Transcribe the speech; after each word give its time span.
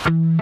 السلام 0.00 0.40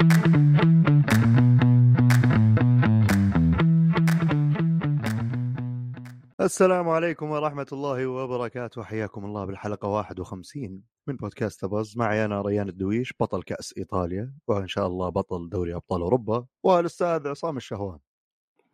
عليكم 6.88 7.30
ورحمة 7.30 7.66
الله 7.72 8.06
وبركاته. 8.06 8.82
حياكم 8.82 9.24
الله 9.24 9.44
بالحلقة 9.44 9.88
51 9.88 10.82
من 11.06 11.16
بودكاست 11.16 11.64
باز 11.64 11.96
معي 11.96 12.24
أنا 12.24 12.42
ريان 12.42 12.68
الدويش 12.68 13.14
بطل 13.20 13.42
كأس 13.42 13.74
إيطاليا 13.78 14.32
وإن 14.46 14.66
شاء 14.66 14.86
الله 14.86 15.08
بطل 15.08 15.48
دوري 15.48 15.74
أبطال 15.74 16.00
أوروبا 16.00 16.46
والأستاذ 16.62 17.28
عصام 17.28 17.56
الشهوان. 17.56 17.98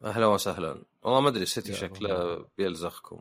أهلا 0.05 0.27
وسهلا. 0.27 0.83
والله 1.03 1.21
ما 1.21 1.29
أدري 1.29 1.43
السيتي 1.43 1.73
يا 1.73 1.77
شكله. 1.77 2.45
بيلزخكم 2.59 3.21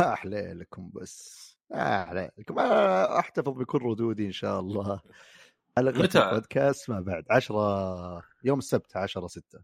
أحلى 0.00 0.52
لكم 0.52 0.90
بس. 0.94 1.42
أحلى 1.72 2.30
لكم 2.38 2.58
أحتفظ 2.58 3.52
بكل 3.52 3.82
ردودي 3.82 4.26
إن 4.26 4.32
شاء 4.32 4.60
الله. 4.60 5.00
حلقة 5.78 6.02
متى؟ 6.02 6.18
البودكاست 6.18 6.90
ما 6.90 7.00
بعد 7.00 7.24
10 7.30 8.22
يوم 8.44 8.58
السبت 8.58 8.96
10 8.96 9.26
6 9.26 9.62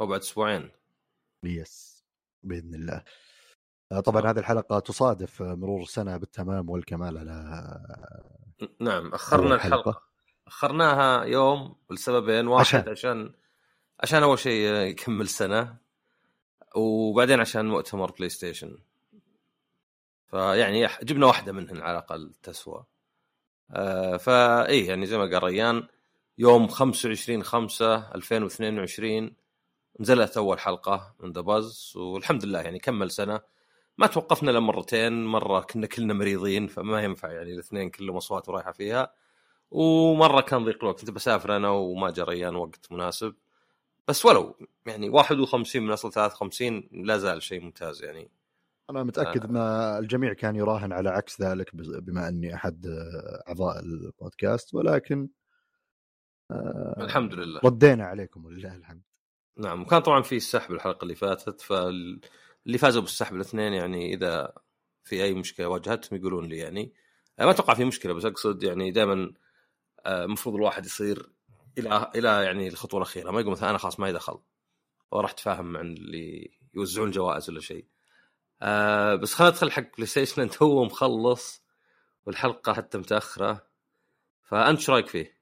هو 0.00 0.06
بعد 0.06 0.20
أسبوعين. 0.20 0.70
يس 1.44 2.04
بإذن 2.42 2.74
الله. 2.74 3.04
آه، 3.92 4.00
طبعا 4.00 4.30
هذه 4.30 4.38
الحلقة 4.38 4.78
تصادف 4.78 5.42
مرور 5.42 5.84
سنه 5.84 6.16
بالتمام 6.16 6.70
والكمال 6.70 7.18
على 7.18 7.34
نعم 8.80 9.14
أخرنا 9.14 9.50
أول 9.50 9.60
حلقة. 9.60 9.78
الحلقة. 9.80 10.02
أخرناها 10.46 11.24
يوم 11.24 11.76
لسببين 11.90 12.46
واحد 12.46 12.88
عشان. 12.88 12.92
عشان 12.92 13.34
عشان, 14.00 14.22
أول 14.22 14.38
شيء 14.38 14.74
يكمل 14.74 15.28
سنة 15.28 15.76
وبعدين 16.76 17.40
عشان 17.40 17.68
مؤتمر 17.68 18.10
PlayStation 18.10 18.78
فيعني 20.26 20.88
جبنا 21.02 21.26
واحدة 21.26 21.52
منهن 21.52 21.80
على 21.80 21.90
الأقل 21.98 22.34
تسوى. 22.42 22.84
آه 23.70 24.16
فاي 24.16 24.86
يعني 24.86 25.06
زي 25.06 25.18
ما 25.18 25.24
قال 25.24 25.42
ريان 25.44 25.88
يوم 26.38 26.68
25 26.68 27.42
5 27.44 28.14
2022 28.14 29.36
نزلت 30.00 30.36
أول 30.36 30.58
حلقة 30.60 31.14
من 31.20 31.32
The 31.32 31.40
Buzz 31.40 31.92
والحمد 31.96 32.44
لله 32.44 32.60
يعني 32.60 32.78
كمل 32.78 33.10
سنة. 33.10 33.40
ما 33.98 34.06
توقفنا 34.06 34.50
إلا 34.50 34.60
مرتين 34.60 35.24
مرة 35.26 35.60
كنا 35.60 35.86
كلنا 35.86 36.14
مريضين 36.14 36.66
فما 36.66 37.02
ينفع 37.04 37.32
يعني 37.32 37.52
الاثنين 37.52 37.90
كلهم 37.90 38.16
أصوات 38.16 38.48
رايحه 38.48 38.72
فيها. 38.72 39.14
ومرة 39.70 40.40
كان 40.40 40.64
ضيق 40.64 40.78
الوقت 40.84 41.00
كنت 41.00 41.10
بسافر 41.10 41.56
أنا 41.56 41.70
وما 41.70 42.10
جا 42.10 42.24
ريان 42.24 42.56
وقت 42.56 42.92
مناسب. 42.92 43.34
بس 44.08 44.26
ولو 44.26 44.58
يعني 44.86 45.10
51 45.10 45.82
من 45.82 45.90
أصل 45.92 46.12
53 46.12 46.88
لا 46.92 47.18
زال 47.18 47.42
شيء 47.42 47.60
ممتاز 47.62 48.04
يعني. 48.04 48.30
أنا 48.90 49.02
متأكد 49.02 49.44
آه. 49.44 49.48
إن 49.48 49.56
الجميع 50.04 50.32
كان 50.32 50.56
يراهن 50.56 50.92
على 50.92 51.10
عكس 51.10 51.42
ذلك 51.42 51.76
بما 51.76 52.28
إني 52.28 52.54
أحد 52.54 52.86
آه، 52.86 53.42
أعضاء 53.48 53.80
البودكاست 53.80 54.74
ولكن 54.74 55.28
آه، 56.50 56.94
الحمد 56.98 57.34
لله. 57.34 57.60
ردينا 57.64 58.04
عليكم 58.04 58.44
ولله 58.44 58.76
الحمد. 58.76 59.02
نعم 59.58 59.82
وكان 59.82 60.00
طبعا 60.00 60.22
في 60.22 60.36
السحب 60.36 60.72
الحلقة 60.72 61.02
اللي 61.02 61.14
فاتت 61.14 61.60
فاللي 61.60 62.78
فازوا 62.78 63.02
بالسحب 63.02 63.36
الاثنين 63.36 63.72
يعني 63.72 64.14
إذا 64.14 64.52
في 65.04 65.24
أي 65.24 65.34
مشكلة 65.34 65.68
واجهتهم 65.68 66.18
يقولون 66.18 66.44
لي 66.44 66.56
يعني. 66.56 66.92
ما 67.38 67.50
أتوقع 67.50 67.74
في 67.74 67.84
مشكلة 67.84 68.12
بس 68.12 68.24
أقصد 68.24 68.62
يعني 68.62 68.90
دائما 68.90 69.32
المفروض 70.06 70.54
الواحد 70.54 70.86
يصير 70.86 71.30
إلى 71.78 72.10
إلى 72.14 72.44
يعني 72.44 72.68
الخطوة 72.68 72.98
الأخيرة. 73.00 73.30
ما 73.30 73.40
يقول 73.40 73.52
مثلا 73.52 73.70
أنا 73.70 73.78
خلاص 73.78 74.00
ما 74.00 74.12
دخل 74.12 74.38
وراح 75.10 75.30
اتفاهم 75.30 75.72
مع 75.72 75.80
اللي 75.80 76.50
يوزعون 76.74 77.10
جوائز 77.10 77.50
ولا 77.50 77.60
شيء. 77.60 77.86
آه 78.62 79.14
بس 79.14 79.34
خلينا 79.34 79.52
ندخل 79.52 79.70
حق 79.70 79.96
PlayStation 79.96 80.42
أنت 80.42 80.62
هو 80.62 80.84
مخلص 80.84 81.64
والحلقة 82.26 82.72
حتى 82.72 82.98
متأخرة. 82.98 83.66
فأنت 84.42 84.78
إيش 84.78 84.90
رأيك 84.90 85.06
فيه؟ 85.06 85.38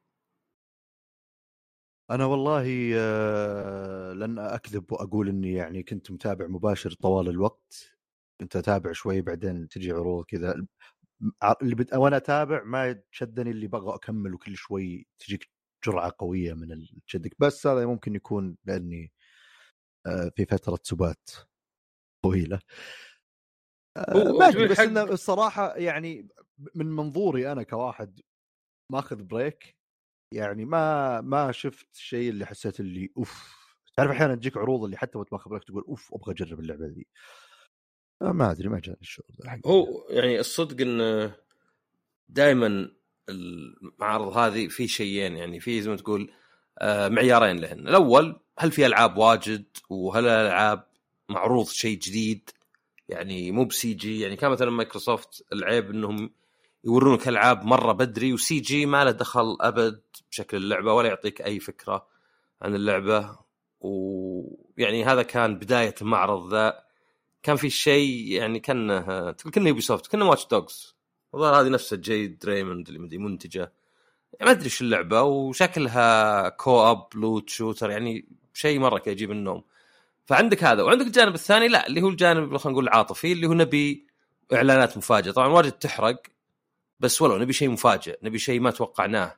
أنا 2.10 2.24
والله 2.24 2.92
آه، 2.96 4.12
لن 4.12 4.38
أكذب 4.38 4.92
وأقول 4.92 5.28
إني 5.28 5.52
يعني 5.52 5.82
كنت 5.82 6.10
متابع 6.10 6.46
مباشر 6.46 6.92
طوال 6.92 7.28
الوقت. 7.28 7.92
كنت 8.40 8.56
أتابع 8.56 8.92
شوي 8.92 9.22
بعدين 9.22 9.68
تجي 9.68 9.92
عروض 9.92 10.24
كذا. 10.24 10.66
اللي 11.62 11.74
بت... 11.74 11.94
وأنا 11.94 12.16
أتابع 12.16 12.62
ما 12.64 13.02
شدني 13.10 13.50
اللي 13.50 13.66
بغى 13.68 13.94
أكمل 13.94 14.34
وكل 14.34 14.56
شوي 14.56 15.06
تجيك 15.18 15.50
جرعة 15.86 16.12
قوية 16.18 16.54
من 16.54 16.68
تشدك 17.06 17.36
بس 17.38 17.66
هذا 17.66 17.86
ممكن 17.86 18.14
يكون 18.14 18.56
لأني 18.64 19.12
آه، 20.06 20.32
في 20.36 20.46
فترة 20.46 20.78
سبات 20.82 21.30
طويلة. 22.22 22.60
آه، 23.96 24.32
ما 24.38 24.48
ادري 24.48 24.68
بس 24.68 24.80
إنه 24.80 25.02
الصراحة 25.02 25.76
يعني 25.76 26.28
من 26.74 26.86
منظوري 26.86 27.52
أنا 27.52 27.62
كواحد 27.62 28.20
ماخذ 28.92 29.22
break 29.22 29.76
يعني 30.34 30.64
ما 30.64 31.20
ما 31.20 31.52
شفت 31.52 31.94
الشيء 31.94 32.30
اللي 32.30 32.46
حسيت 32.46 32.80
اللي 32.80 33.12
أوف. 33.16 33.62
تعرف 33.96 34.10
أحيانا 34.10 34.34
تجيك 34.34 34.56
عروض 34.56 34.84
اللي 34.84 34.96
حتى 34.96 35.18
وأنت 35.18 35.32
ماخذ 35.32 35.50
break 35.50 35.64
تقول 35.64 35.84
أوف 35.88 36.14
أبغى 36.14 36.32
أجرب 36.32 36.60
اللعبة 36.60 36.86
ذي. 36.86 37.06
آه، 38.22 38.32
ما 38.32 38.50
أدري 38.50 38.68
ما 38.68 38.80
جاني 38.80 38.98
الشعور 39.00 39.28
ذا. 39.44 39.60
هو 39.66 40.06
يعني 40.10 40.40
الصدق 40.40 40.80
إن 40.80 41.32
دائما 42.28 42.90
المعارض 43.28 44.36
هذه 44.36 44.68
في 44.68 44.88
شيئين 44.88 45.36
يعني 45.36 45.60
في 45.60 45.82
زي 45.82 45.90
ما 45.90 45.96
تقول 45.96 46.32
آه، 46.78 47.08
معيارين 47.08 47.56
لهن. 47.56 47.88
الأول 47.88 48.40
هل 48.58 48.72
في 48.72 48.86
ألعاب 48.86 49.16
واجد 49.16 49.64
وهل 49.90 50.26
الألعاب 50.26 50.91
معروض 51.32 51.66
شيء 51.66 51.98
جديد 51.98 52.50
يعني 53.08 53.52
مو 53.52 53.64
ب 53.64 53.94
CG 53.94 54.20
يعني 54.20 54.36
كان 54.36 54.50
مثلا 54.50 54.70
مايكروسوفت 54.70 55.44
العيب 55.52 55.90
إنهم 55.90 56.30
يورونك 56.84 57.28
ألعاب 57.28 57.64
مرة 57.64 57.92
بدري 57.92 58.32
و 58.32 58.60
CG 58.60 58.86
ما 58.86 59.04
له 59.04 59.10
دخل 59.10 59.56
أبد 59.60 60.02
بشكل 60.30 60.56
اللعبة 60.56 60.92
ولا 60.92 61.08
يعطيك 61.08 61.42
أي 61.42 61.60
فكرة 61.60 62.06
عن 62.62 62.74
اللعبة. 62.74 63.38
ويعني 63.80 65.04
هذا 65.04 65.22
كان 65.22 65.58
بداية 65.58 65.94
المعرض 66.02 66.54
ذا. 66.54 66.84
كان 67.42 67.56
في 67.56 67.70
شيء 67.70 68.26
يعني 68.32 68.60
كانه 68.60 69.30
كنه 69.32 69.68
Ubisoft 69.68 70.06
كنه 70.06 70.24
Watch 70.24 70.46
Dogs 70.46 70.96
الظاهر 71.34 71.60
هذه 71.60 71.68
نفسها 71.68 71.98
Jade 71.98 72.44
Raymond 72.46 72.88
اللي 72.88 72.98
مدري 72.98 73.18
منتجة. 73.18 73.72
يعني 74.32 74.44
ما 74.44 74.50
أدري 74.50 74.64
إيش 74.64 74.82
اللعبة 74.82 75.22
وشكلها 75.22 76.48
co-op 76.48 77.06
loot 77.14 77.50
shooter 77.50 77.90
يعني 77.90 78.28
شيء 78.54 78.78
مرة 78.78 78.98
كي 78.98 79.10
يجيب 79.10 79.30
النوم. 79.30 79.64
فعندك 80.24 80.64
هذا. 80.64 80.82
وعندك 80.82 81.06
الجانب 81.06 81.34
الثاني 81.34 81.68
لا 81.68 81.86
اللي 81.86 82.02
هو 82.02 82.08
الجانب 82.08 82.56
خلينا 82.56 82.72
نقول 82.72 82.84
العاطفي 82.84 83.32
اللي 83.32 83.46
هو 83.46 83.54
نبي 83.54 84.06
إعلانات 84.52 84.96
مفاجئة. 84.96 85.30
طبعا 85.30 85.48
واجد 85.48 85.72
تحرق 85.72 86.22
بس 87.00 87.22
ولو 87.22 87.38
نبي 87.38 87.52
شيء 87.52 87.70
مفاجئ 87.70 88.18
نبي 88.22 88.38
شيء 88.38 88.60
ما 88.60 88.70
توقعناه. 88.70 89.36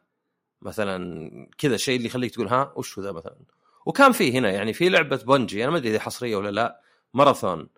مثلا 0.63 1.49
كذا 1.59 1.77
شيء 1.77 1.97
اللي 1.97 2.07
يخليك 2.07 2.35
تقول 2.35 2.49
ها 2.49 2.73
وش 2.77 2.99
ذا 2.99 3.13
مثلا؟ 3.13 3.37
وكان 3.87 4.13
في 4.13 4.39
هنا 4.39 4.51
يعني 4.51 4.73
في 4.73 4.89
لعبة 4.89 5.17
بنجي 5.17 5.65
أنا 5.65 5.71
ما 5.71 5.77
أدري 5.77 5.91
إذا 5.91 6.01
حصرية 6.01 6.37
ولا 6.37 6.51
لا. 6.51 6.81
ماراثون. 7.15 7.69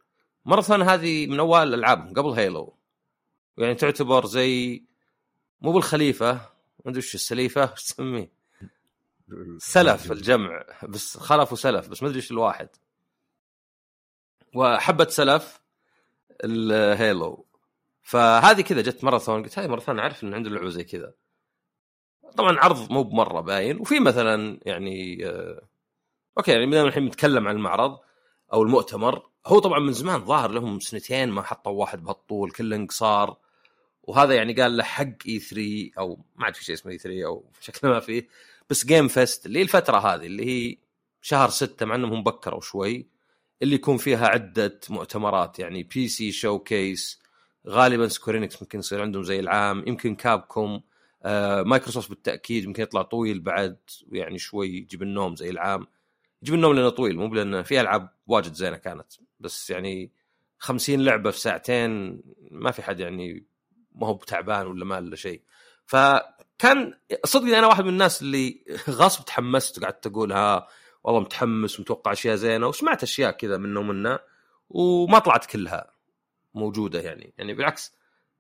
ماراثون 0.45 0.83
هذه 0.83 1.27
من 1.27 1.39
أول 1.39 1.75
ألعابهم 1.75 2.15
قبل 2.15 2.31
هيلو. 2.31 2.77
يعني 3.59 3.75
تعتبر 3.75 4.27
زي 4.27 4.83
مو 5.61 5.73
بالخليفة 5.73 6.33
ما 6.33 6.91
أدري 6.91 6.99
وش 6.99 7.15
السليفة 7.15 7.73
وش 7.73 7.85
تسميه؟ 7.85 8.33
سلف 9.59 10.13
الجمع 10.13 10.65
بس 10.83 11.17
خلف 11.17 11.53
وسلف 11.53 11.89
بس 11.89 12.03
ما 12.03 12.09
أدري 12.09 12.21
إيش 12.21 12.31
الواحد. 12.31 12.69
وحبة 14.57 15.09
سلف 15.09 15.61
الهيلو. 16.45 17.47
فهذه 18.03 18.61
كذا 18.61 18.81
جت 18.81 19.05
ماراثون 19.05 19.43
قلت 19.43 19.59
هاي 19.59 19.69
ماراثون 19.69 19.99
أعرف 19.99 20.25
إن 20.25 20.35
عنده 20.35 20.51
لعبة 20.51 20.69
زي 20.69 20.85
كذا. 20.85 21.15
طبعا 22.37 22.59
عرض 22.59 22.93
مو 22.93 23.03
بمرة 23.03 23.41
باين 23.41 23.81
وفي 23.81 24.01
مثلا 24.01 24.61
يعني 24.67 25.27
آه 25.27 25.63
أوكي 26.39 26.53
يعني 26.53 26.67
بدنا 26.67 26.83
الحين 26.83 27.05
نتكلم 27.05 27.49
عن 27.49 27.57
المعرض 27.57 27.99
أو 28.53 28.63
المؤتمر. 28.63 29.23
هو 29.47 29.59
طبعا 29.59 29.79
من 29.79 29.93
زمان 29.93 30.25
ظاهر 30.25 30.51
لهم 30.51 30.81
سنتين 30.81 31.29
ما 31.29 31.43
حطوا 31.43 31.73
واحد 31.73 32.05
بهالطول 32.05 32.51
كله 32.51 32.77
انقصار. 32.77 33.37
وهذا 34.03 34.35
يعني 34.35 34.53
قال 34.53 34.77
له 34.77 34.85
حق 34.85 35.27
اي 35.29 35.39
3 35.39 35.91
أو 35.99 36.25
ما 36.37 36.45
عاد 36.45 36.55
في 36.55 36.65
شيء 36.65 36.75
اسمه 36.75 36.93
اي 36.93 36.99
3 36.99 37.27
أو 37.27 37.45
شكله 37.61 37.91
ما 37.91 38.01
فيه 38.01 38.29
بس 38.71 38.87
جيم 38.87 39.09
فيست 39.09 39.47
اللي 39.47 39.59
هي 39.59 39.63
الفترة 39.63 39.99
هذه 39.99 40.27
اللي 40.27 40.47
هي 40.47 40.79
شهر 41.21 41.49
ستة 41.51 41.87
مع 41.87 41.95
إنهم 41.95 42.13
هم 42.13 42.23
بكروا 42.23 42.61
شوي. 42.61 43.16
اللي 43.63 43.75
يكون 43.75 43.97
فيها 43.97 44.27
عدة 44.27 44.81
مؤتمرات 44.91 45.59
يعني 45.59 45.83
PC 45.83 46.09
showcase 46.09 47.21
غالبا 47.69 48.09
Square 48.09 48.41
Enix 48.41 48.63
ممكن 48.63 48.79
يصير 48.79 49.03
عندهم 49.03 49.23
زي 49.23 49.41
العام 49.41 49.85
يمكن 49.87 50.15
Capcom 50.15 50.83
آه 51.23 51.63
مايكروسوفت 51.63 52.09
بالتأكيد 52.11 52.65
يمكن 52.65 52.83
يطلع 52.83 53.03
طويل 53.03 53.41
بعد 53.41 53.77
يعني 54.13 54.39
شوي 54.39 54.69
يجيب 54.69 55.03
النوم 55.03 55.37
زي 55.37 55.51
العام. 55.51 55.87
يجيب 56.43 56.55
النوم 56.55 56.75
لأنه 56.75 56.89
طويل 56.89 57.17
مو 57.17 57.35
لأنه 57.35 57.63
في 57.63 57.81
ألعاب 57.81 58.09
واجد 58.27 58.53
زينة 58.53 58.77
كانت 58.77 59.07
بس 59.41 59.71
يعني 59.71 60.13
50 60.59 61.01
لعبة 61.01 61.31
في 61.31 61.41
ساعتين 61.41 62.23
ما 62.51 62.71
في 62.71 62.83
حد 62.83 63.01
يعني 63.01 63.47
ما 63.95 64.07
هو 64.07 64.15
بتعبان 64.15 64.67
ولا 64.67 64.85
ما 64.85 64.99
الا 64.99 65.17
شيء. 65.17 65.43
فكان 65.87 66.95
صدق 67.25 67.57
أنا 67.57 67.67
واحد 67.67 67.85
من 67.85 67.91
الناس 67.91 68.23
اللي 68.23 68.65
غصب 68.91 69.25
تحمست 69.25 69.79
وقعدت 69.79 70.07
أقول 70.07 70.33
ها 70.33 70.69
والله 71.07 71.21
متحمس 71.21 71.79
ومتوقع 71.79 72.13
أشياء 72.13 72.37
زينة 72.37 72.67
وسمعت 72.67 73.03
أشياء 73.03 73.31
كذا 73.31 73.57
منه 73.57 73.81
ومنه 73.81 74.19
وما 74.71 75.19
طلعت 75.19 75.47
كلها 75.47 75.91
موجودة 76.55 77.01
يعني. 77.01 77.35
يعني 77.39 77.55
بالعكس 77.55 77.95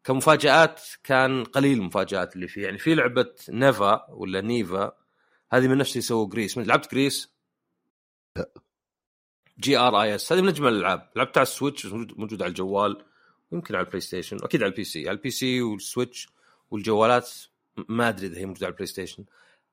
كمفاجآت 0.05 0.83
كان 1.05 1.45
قليل 1.45 1.79
المفاجات 1.79 2.37
اللي 2.37 2.49
فيه. 2.49 2.65
يعني 2.65 2.79
في 2.79 2.95
لعبة 2.95 3.35
Neva 3.49 4.11
ولا 4.11 4.41
Neva 4.41 4.93
هذه 5.53 5.69
من 5.69 5.79
نفس 5.79 5.93
اللي 5.93 6.03
سووا 6.03 6.29
Gris. 6.29 6.59
لعبت 6.59 6.93
Gris؟ 6.93 7.33
لا. 8.37 8.51
G 9.61 9.77
R 9.77 10.03
I 10.03 10.15
S. 10.15 10.33
هذه 10.33 10.41
من 10.41 10.49
أجمل 10.49 10.73
الألعاب. 10.73 11.11
لعبتها 11.17 11.41
على 11.41 11.47
ال 11.47 11.52
Switch 11.52 11.87
موجود 11.87 12.43
على 12.43 12.49
الجوال. 12.49 13.05
يمكن 13.53 13.75
على 13.75 13.85
ال 13.85 14.01
PlayStation 14.01 14.37
أكيد 14.43 14.63
على 14.63 14.71
ال 14.71 14.85
PC. 14.85 15.09
على 15.09 15.17
ال 15.17 15.21
PC 15.21 15.31
وال 15.31 15.63
Switch 15.63 16.29
والجوالات 16.71 17.31
ما 17.89 18.09
أدري 18.09 18.27
إذا 18.27 18.39
هي 18.39 18.47
موجودة 18.47 18.67
على 18.67 18.73
ال 18.73 18.87
PlayStation 18.87 19.25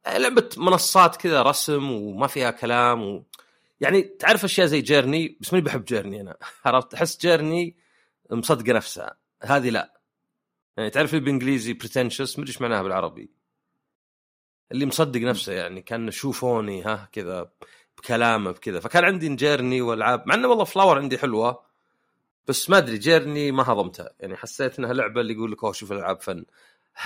لعبة 0.08 0.50
منصات 0.58 1.16
كذا 1.16 1.42
رسم 1.42 1.92
وما 1.92 2.28
فيها 2.28 2.52
كلام 2.52 3.04
و... 3.04 3.24
يعني 3.82 4.02
تعرف 4.02 4.44
أشياء 4.44 4.68
زي 4.68 4.82
Journey؟ 4.82 5.38
بس 5.42 5.54
ماني 5.54 5.66
بحب 5.66 5.86
Journey 5.86 6.22
أنا. 6.22 6.38
عرفت؟ 6.66 6.94
أحس 6.94 7.18
Journey 7.18 7.76
مصدقه 8.32 8.74
نفسها 8.74 9.18
هذه 9.44 9.70
لا. 9.70 10.00
يعني 10.78 10.90
تعرف 10.90 11.14
اللي 11.14 11.22
بالإنجليزي 11.22 11.74
pretentious 11.74 12.38
ما 12.40 12.44
أدري 12.44 12.54
إيش 12.54 12.62
معناها 12.62 12.84
بالعربي. 12.84 13.30
اللي 14.72 14.86
مصدق 14.86 15.22
نفسه 15.22 15.54
يعني 15.54 15.82
كان 15.82 16.12
شوفوني 16.12 16.84
ها 16.84 17.10
كذا 17.12 17.52
بكلامه 17.98 18.52
بكذا. 18.52 18.80
فكان 18.80 19.06
عندي 19.06 19.36
Journey 19.36 19.82
وألعاب 19.82 20.24
مع 20.28 20.36
إنه 20.36 20.48
والله 20.48 20.64
Flower 20.64 21.00
عندي 21.00 21.18
حلوة 21.18 21.64
بس 22.48 22.70
ما 22.70 22.78
أدري 22.78 22.98
Journey 22.98 23.52
ما 23.52 23.64
هضمتها 23.64 24.10
يعني 24.20 24.38
حسيت 24.38 24.80
إنها 24.80 24.94
لعبة 24.94 25.22
اللي 25.22 25.34
يقول 25.34 25.52
لك 25.52 25.64
أوه 25.64 25.74
شوف 25.74 25.92
الألعاب 25.92 26.22
فن. 26.22 26.46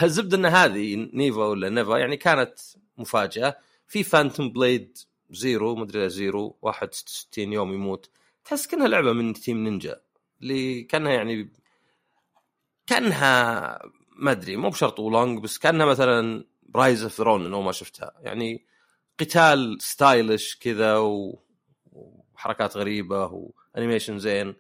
الزبده 0.04 0.38
إن 0.38 0.46
هذه 0.46 1.10
Neva 1.14 1.46
ولا 1.46 1.70
Neva 1.70 1.98
يعني 1.98 2.18
كانت 2.18 2.60
مفاجأة. 2.98 3.58
في 3.88 4.04
Phantom 4.04 4.50
Blade 4.50 4.98
Zero 5.30 5.76
مدري 5.76 6.10
Zero 6.10 6.58
61 6.62 7.54
يوم 7.54 7.74
يموت. 7.74 8.10
تحس 8.46 8.68
كأنها 8.68 8.88
لعبة 8.88 9.14
من 9.14 9.34
Team 9.34 9.64
Ninja 9.64 10.02
اللي 10.42 10.84
كأنها 10.84 11.12
يعني 11.12 11.52
كأنها 12.88 13.80
ما 14.16 14.32
أدري 14.32 14.56
مو 14.56 14.70
بشرط 14.70 15.00
Wo 15.00 15.14
Long 15.14 15.44
بس 15.44 15.58
كأنها 15.58 15.86
مثلا 15.86 16.46
Rise 16.76 17.04
of 17.04 17.12
the 17.14 17.26
Ronin 17.26 17.46
انه 17.46 17.62
ما 17.62 17.72
شفتها. 17.72 18.12
يعني 18.22 18.66
قتال 19.20 19.78
stylish 19.82 20.56
كذا 20.56 20.98
و... 20.98 21.40
وحركات 21.92 22.78
غريبة 22.78 23.26
و 23.76 23.80
animation 23.80 24.20
زين. 24.20 24.56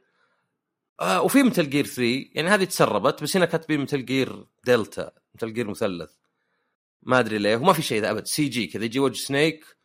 آه 1.01 1.21
وفي 1.21 1.43
Metal 1.43 1.69
Gear 1.69 1.85
3 1.85 2.25
يعني 2.33 2.49
هذه 2.49 2.63
تسربت 2.63 3.23
بس 3.23 3.37
هنا 3.37 3.45
كاتبين 3.45 3.81
Metal 3.81 4.05
Gear 4.05 4.45
Delta 4.65 5.11
Metal 5.35 5.53
Gear 5.53 5.69
مثلث. 5.69 6.11
ما 7.03 7.19
أدري 7.19 7.37
ليه 7.37 7.55
وما 7.55 7.73
في 7.73 7.81
شيء 7.81 8.01
ذا 8.01 8.11
أبد. 8.11 8.25
CG 8.25 8.67
كذا 8.67 8.85
يجي 8.85 8.99
وجه 8.99 9.17
Snake 9.17 9.77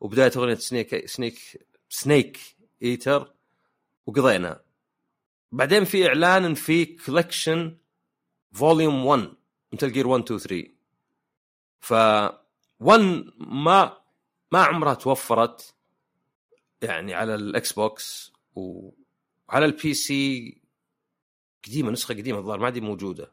وبداية 0.00 0.32
أغنية 0.36 0.54
Snake 0.54 1.06
Snake 1.06 1.38
Snake 1.88 2.38
Eater 2.82 3.34
وقضينا. 4.06 4.60
بعدين 5.52 5.84
في 5.84 6.06
إعلان 6.06 6.54
في 6.54 6.84
collection 6.84 7.76
volume 8.52 9.06
1 9.06 9.32
Metal 9.72 9.92
Gear 9.92 10.06
1 10.06 10.22
2 10.22 10.38
3 10.40 10.68
ف 11.80 11.92
1 12.80 13.24
ما 13.38 14.00
ما 14.52 14.62
عمرها 14.64 14.94
توفرت 14.94 15.74
يعني 16.82 17.14
على 17.14 17.34
الاكس 17.34 17.72
بوكس 17.72 18.32
وعلى 18.54 19.64
ال 19.64 19.94
PC 19.94 20.56
قديمة 21.66 21.90
نسخة 21.90 22.14
قديمة 22.14 22.38
الظاهر 22.38 22.58
ما 22.58 22.70
دي 22.70 22.80
موجودة. 22.80 23.32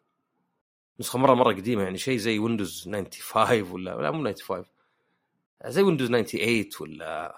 نسخة 1.00 1.20
مرة 1.20 1.34
مرة 1.34 1.54
قديمة 1.54 1.84
يعني 1.84 1.98
شيء 1.98 2.18
زي 2.18 2.40
Windows 2.40 2.90
95 2.90 3.72
ولا 3.72 4.02
لا 4.02 4.12
مو 4.12 4.24
95 4.24 4.66
زي 5.66 5.82
Windows 5.82 6.08
98 6.08 6.66
ولا 6.82 7.36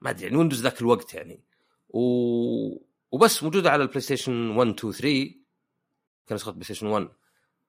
ما 0.00 0.10
أدري 0.10 0.24
يعني 0.24 0.36
Windows 0.36 0.62
ذاك 0.62 0.80
الوقت 0.80 1.14
يعني. 1.14 1.40
و... 1.88 2.00
وبس 3.10 3.42
موجودة 3.42 3.70
على 3.70 3.82
البلاي 3.82 4.00
ستيشن 4.00 4.50
1 4.50 4.70
2 4.70 4.92
3 4.92 5.30
كان 6.26 6.34
نسخة 6.34 6.52
بلاي 6.52 6.64
ستيشن 6.64 6.86
1 6.86 7.08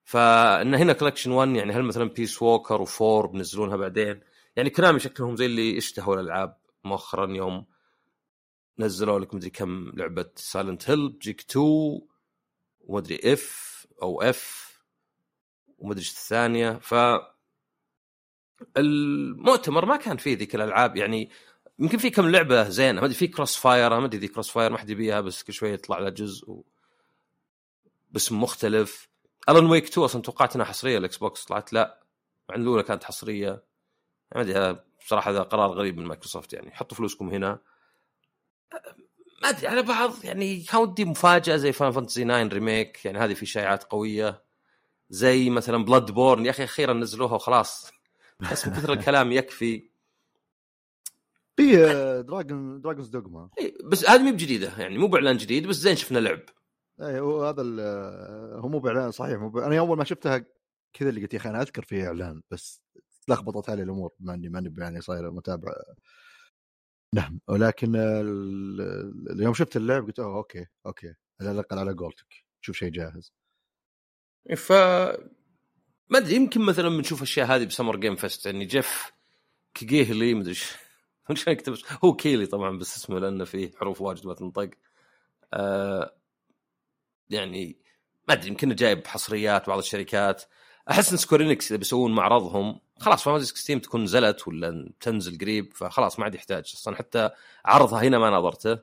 فإن 0.03 0.75
هنا 0.75 0.93
collection 0.93 1.31
1 1.31 1.49
يعني 1.49 1.73
هل 1.73 1.83
مثلا 1.83 2.09
Peace 2.09 2.41
Walker 2.41 2.85
و4 2.85 3.25
بنزلونها 3.25 3.77
بعدين؟ 3.77 4.19
يعني 4.55 4.69
كونامي 4.69 4.99
شكلهم 4.99 5.35
زي 5.35 5.45
اللي 5.45 5.77
اشتهوا 5.77 6.15
الألعاب 6.15 6.57
مؤخرا 6.83 7.33
يوم 7.33 7.65
نزلوا 8.79 9.19
لك 9.19 9.33
مدري 9.35 9.49
كم 9.49 9.91
لعبة 9.95 10.29
Silent 10.35 10.89
Hill 10.89 11.09
بجيك 11.09 11.41
2 11.41 12.01
ومدري 12.79 13.33
f 13.33 13.70
أو 14.01 14.21
f 14.21 14.71
ومدري 15.79 15.99
إيش 15.99 16.09
الثانية. 16.09 16.79
ف 16.79 16.93
المؤتمر 18.77 19.85
ما 19.85 19.95
كان 19.97 20.17
فيه 20.17 20.37
ذيك 20.37 20.55
الألعاب 20.55 20.95
يعني 20.95 21.29
يمكن 21.79 21.97
في 21.97 22.09
كم 22.09 22.29
لعبة 22.29 22.69
زينة 22.69 22.99
ما 22.99 23.05
أدري 23.05 23.17
في 23.17 23.27
CrossFire 23.27 23.99
ما 23.99 24.05
أدري 24.05 24.19
ذي 24.19 24.27
CrossFire 24.27 24.71
ما 24.71 24.77
حد 24.77 24.89
يبيها 24.89 25.21
بس 25.21 25.43
كل 25.43 25.53
شوية 25.53 25.73
يطلع 25.73 25.99
لها 25.99 26.09
جزء 26.09 26.49
و... 26.49 26.65
باسم 28.11 28.41
مختلف. 28.41 29.09
Alan 29.49 29.65
Wake 29.65 29.85
2 29.85 30.05
أصلا 30.05 30.21
توقعت 30.21 30.55
إنها 30.55 30.65
حصرية 30.65 30.97
الإكس 30.97 31.17
بوكس 31.17 31.45
طلعت 31.45 31.73
لا. 31.73 32.03
مع 32.49 32.55
إن 32.55 32.61
الأولى 32.61 32.83
كانت 32.83 33.03
حصرية. 33.03 33.63
ما 34.35 34.41
أدري 34.41 34.79
بصراحة 35.05 35.31
هذا 35.31 35.41
قرار 35.43 35.71
غريب 35.71 35.97
من 35.97 36.05
مايكروسوفت 36.05 36.53
يعني 36.53 36.71
حطوا 36.71 36.97
فلوسكم 36.97 37.29
هنا. 37.29 37.59
ما 39.41 39.49
أدري 39.49 39.67
على 39.67 39.81
بعض 39.81 40.13
يعني 40.23 40.59
كان 40.59 40.81
ودي 40.81 41.05
مفاجأة 41.05 41.57
زي 41.57 41.71
Final 41.71 41.91
Fantasy 41.91 42.23
9 42.23 42.43
remake 42.43 43.05
يعني 43.05 43.17
هذه 43.17 43.33
في 43.33 43.45
شائعات 43.45 43.83
قوية 43.83 44.43
زي 45.09 45.49
مثلا 45.49 45.85
Bloodborne 45.85 46.45
يا 46.45 46.49
أخي 46.49 46.63
أخيرا 46.63 46.93
نزلوها 46.93 47.33
وخلاص 47.33 47.91
بس 48.51 48.67
من 48.67 48.73
كثر 48.73 48.93
الكلام 48.93 49.31
يكفي. 49.31 49.91
في 51.55 51.75
Dragon 52.27 52.81
Dragon's 52.81 53.07
Dogma 53.07 53.49
بس 53.83 54.09
هذه 54.09 54.23
مو 54.23 54.31
بجديدة 54.31 54.73
يعني 54.77 54.97
مو 54.97 55.07
بإعلان 55.07 55.37
جديد 55.37 55.67
بس 55.67 55.75
زين 55.75 55.95
شفنا 55.95 56.19
لعب. 56.19 56.41
إي 57.01 57.19
هو 57.19 57.45
هذا 57.45 57.63
هو 58.59 58.67
مو 58.67 58.79
بإعلان 58.79 59.11
صحيح 59.11 59.39
مو 59.39 59.59
أنا 59.59 59.79
أول 59.79 59.97
ما 59.97 60.03
شفتها 60.03 60.45
كذا 60.93 61.09
اللي 61.09 61.21
قلت 61.21 61.33
يا 61.33 61.39
أخي 61.39 61.49
أنا 61.49 61.61
أذكر 61.61 61.83
فيها 61.83 62.07
إعلان 62.07 62.41
بس 62.51 62.81
لخبطت 63.27 63.69
علي 63.69 63.83
الأمور 63.83 64.11
بما 64.19 64.33
اني 64.33 64.49
ماني 64.49 64.73
يعني 64.77 65.01
صاير 65.01 65.31
متابع. 65.31 65.71
نعم 67.13 67.39
ولكن 67.47 67.95
اليوم 69.31 69.53
شفت 69.53 69.77
اللعب 69.77 70.05
قلت 70.05 70.19
أوه 70.19 70.35
okay 70.37 70.65
okay 70.85 71.13
على 71.41 71.51
الأقل 71.51 71.79
على 71.79 71.93
قولتك 71.93 72.33
شوف 72.61 72.75
شيء 72.75 72.89
جاهز. 72.89 73.33
ف 74.57 74.71
ما 76.09 76.17
أدري 76.17 76.35
يمكن 76.35 76.61
مثلا 76.61 76.89
بنشوف 76.89 77.21
أشياء 77.21 77.47
هذه 77.47 77.65
ب 77.65 77.70
Summer 77.70 77.95
Game 77.95 78.15
Fest 78.15 78.45
يعني 78.45 78.65
Geoff 78.65 79.11
Keighley 79.73 80.33
ما 80.33 80.41
أدري 80.41 80.55
إيش 81.29 81.47
يكتب 81.47 81.75
هو 82.03 82.15
Keighley 82.15 82.45
طبعا 82.45 82.77
بس 82.77 82.97
اسمه 82.97 83.19
لأنه 83.19 83.45
فيه 83.45 83.71
حروف 83.79 84.01
واجد 84.01 84.27
ما 84.27 84.33
تنطق. 84.33 84.69
آه 85.53 86.15
يعني 87.29 87.81
ما 88.27 88.33
أدري 88.33 88.47
يمكن 88.47 88.75
جايب 88.75 89.07
حصريات 89.07 89.67
بعض 89.67 89.77
الشركات. 89.77 90.43
أحس 90.89 91.11
إن 91.11 91.17
Square 91.17 91.50
Enix 91.50 91.71
إذا 91.71 91.77
بيسوون 91.77 92.11
معرضهم 92.15 92.79
خلاص 92.99 93.23
Final 93.23 93.45
sixteen 93.45 93.79
تكون 93.79 94.03
نزلت 94.03 94.47
ولا 94.47 94.91
تنزل 94.99 95.37
قريب 95.37 95.73
فخلاص 95.73 96.19
ما 96.19 96.25
عاد 96.25 96.35
يحتاج. 96.35 96.71
أصلا 96.75 96.95
حتى 96.95 97.29
عرضها 97.65 98.01
هنا 98.01 98.19
ما 98.19 98.29
نظرته 98.29 98.79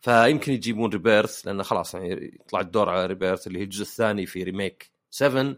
فيمكن 0.00 0.52
يجيبون 0.52 0.90
Rebirth 0.90 1.46
لأنه 1.46 1.62
خلاص 1.62 1.94
يعني 1.94 2.38
يطلع 2.40 2.60
الدور 2.60 2.88
على 2.88 3.06
Rebirth 3.06 3.46
اللي 3.46 3.58
هي 3.58 3.62
الجزء 3.62 3.82
الثاني 3.82 4.26
في 4.26 4.42
remake 4.42 4.90
7 5.10 5.56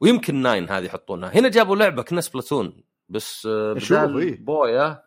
ويمكن 0.00 0.42
9 0.42 0.78
هذه 0.78 0.84
يحطونها. 0.84 1.28
هنا 1.34 1.48
جابوا 1.48 1.76
لعبة 1.76 2.02
كنها 2.02 2.20
Splatoon 2.20 2.84
بس 3.08 3.46
بدال 3.46 4.18
إيه؟ 4.18 4.44
بويا 4.44 5.04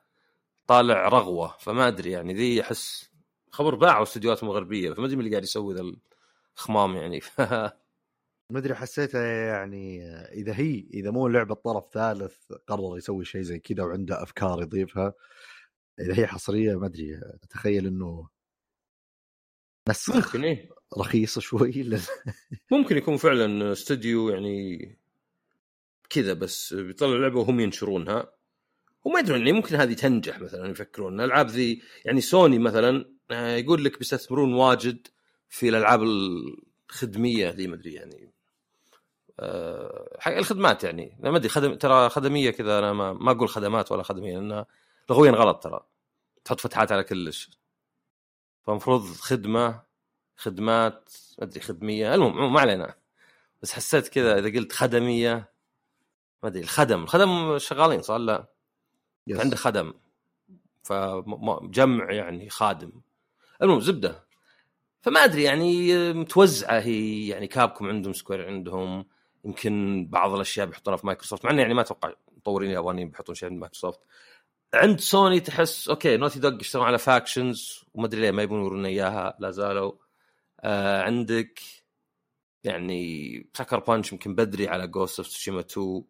طالع 0.68 1.08
رغوة 1.08 1.56
فما 1.60 1.88
أدري 1.88 2.12
يعني. 2.12 2.34
ذي 2.34 2.62
أحس 2.62 3.12
خبر 3.52 3.76
باعوا 3.76 4.04
استديوهات 4.04 4.44
مغربيه 4.44 4.94
فما 4.94 5.06
أدري 5.06 5.16
من 5.16 5.20
اللي 5.20 5.32
قاعد 5.32 5.44
يسوي 5.44 5.74
ذا 5.74 5.84
الخمام 6.58 6.96
يعني. 6.96 7.22
ما 8.50 8.60
أدري 8.60 8.76
حسيتها 8.76 9.24
يعني 9.26 10.12
إذا 10.12 10.54
هي 10.54 10.88
إذا 10.94 11.12
مو 11.12 11.28
لعبه 11.28 11.56
طرف 11.56 11.94
ثالث 11.94 12.52
قرر 12.68 12.98
يسوي 12.98 13.26
شيء 13.26 13.42
زي 13.42 13.60
كذا 13.60 13.84
وعنده 13.84 14.24
أفكار 14.24 14.62
يضيفها 14.62 15.14
إذا 16.00 16.20
هي 16.20 16.28
حصرية 16.28 16.76
ما 16.76 16.86
أدري 16.86 17.20
أتخيل 17.44 17.88
إنه 17.88 18.30
نسخ 19.90 20.16
ممكن 20.16 20.44
إيه. 20.44 20.70
رخيص 20.98 21.40
شوي. 21.40 21.90
ممكن 22.72 22.98
يكون 22.98 23.18
فعلا 23.18 23.72
استوديو 23.72 24.30
يعني 24.30 24.78
كذا 26.10 26.34
بس 26.34 26.74
بيطلع 26.74 27.18
لعبة 27.18 27.40
وهم 27.40 27.60
ينشرونها. 27.60 28.34
وما 29.04 29.20
يدرون 29.20 29.40
يعني 29.40 29.52
ممكن 29.52 29.76
هذه 29.76 29.94
تنجح 29.94 30.40
مثلا 30.40 30.68
يفكرون. 30.68 31.20
الألعاب 31.20 31.48
ذي 31.48 31.82
يعني 32.06 32.22
سوني 32.22 32.60
مثلا 32.60 33.06
آه، 33.32 33.56
يقول 33.56 33.84
لك 33.86 34.00
بيستثمرون 34.00 34.54
واجد 34.54 35.08
في 35.50 35.70
الألعاب 35.70 36.04
الخدمية 36.04 37.50
ذي 37.50 37.68
ما 37.68 37.76
أدري 37.76 37.94
يعني. 37.94 38.37
أه 39.40 40.18
الخدمات 40.28 40.84
يعني. 40.84 41.18
ما 41.20 41.38
أدري 41.38 41.50
خدم 41.50 41.76
ترى 41.76 42.10
خدمية 42.10 42.50
كذا 42.50 42.80
أنا 42.80 42.94
ما, 42.94 43.14
ما 43.14 43.32
أقول 43.32 43.50
خدمات 43.50 43.92
ولا 43.92 44.04
خدمية 44.04 44.36
لانها 44.36 44.66
لغويا 45.10 45.32
غلط 45.32 45.64
ترى. 45.64 45.80
تحط 46.46 46.60
فتحات 46.60 46.92
على 46.92 47.04
كلش 47.04 47.50
فمفروض 48.64 49.02
خدمة 49.02 49.82
خدمات 50.36 51.10
ما 51.40 51.44
أدري 51.44 51.60
خدمية. 51.60 52.16
المهم 52.16 52.54
ما 52.54 52.60
علينا. 52.60 52.96
بس 53.62 53.74
حسيت 53.74 54.08
كذا 54.08 54.40
إذا 54.40 54.60
قلت 54.60 54.72
خدمية 54.74 55.52
ما 56.44 56.50
أدري 56.50 56.64
الخدم. 56.64 57.04
الخدم 57.04 57.58
شغالين 57.58 58.02
صار 58.02 58.18
لا. 58.18 58.48
Yes. 59.30 59.40
عنده 59.40 59.56
خدم. 59.56 59.94
فجمع 60.84 62.12
يعني 62.12 62.50
خادم. 62.50 62.92
المهم 63.62 63.82
زبدة. 63.82 64.28
فما 65.02 65.24
أدري 65.24 65.44
يعني 65.44 66.14
متوزعة 66.14 66.80
هي 66.80 67.28
يعني 67.28 67.48
Capcom 67.48 67.88
عندهم 67.88 68.14
Square 68.14 68.48
عندهم. 68.48 69.06
يمكن 69.46 70.08
بعض 70.12 70.34
الأشياء 70.34 70.66
بيحطونها 70.66 70.98
في 70.98 71.08
مايكروسوفت 71.08 71.46
مع 71.46 71.52
انه 71.52 71.62
يعني 71.62 71.74
ما 71.74 71.82
أتوقع 71.82 72.14
مطورين 72.38 72.72
يابانيين 72.72 73.10
بيحطون 73.10 73.36
شيء 73.36 73.50
عند 73.50 73.60
مايكروسوفت. 73.60 74.00
عند 74.74 75.00
سوني 75.00 75.40
تحس 75.40 75.90
okay 75.90 76.18
Naughty 76.18 76.40
Dog 76.40 76.62
يشتغلون 76.62 76.88
على 76.88 76.98
Factions 76.98 77.84
وما 77.94 78.06
ادري 78.08 78.22
ليه 78.22 78.32
ما 78.32 78.44
يبون 78.44 78.62
يورونا 78.62 78.88
إياها 78.88 79.38
لا 79.40 79.52
زالوا. 79.52 79.92
آه 80.62 81.02
عندك 81.02 81.60
يعني 82.64 83.50
Sucker 83.54 83.80
Punch 83.80 84.12
يمكن 84.12 84.36
بدري 84.36 84.68
على 84.68 84.88
Ghost 84.88 85.20
of 85.20 85.28
Tsushima 85.28 85.60
2 85.60 86.04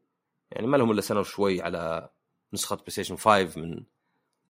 يعني 0.52 0.68
ما 0.68 0.78
لهم 0.78 0.92
إلا 0.92 1.02
سنة 1.02 1.20
وشوي 1.20 1.62
على 1.62 2.10
نسخة 2.54 2.76
بلاي 2.76 2.92
ستيشن 2.92 3.16
5 3.16 3.60
من 3.62 3.84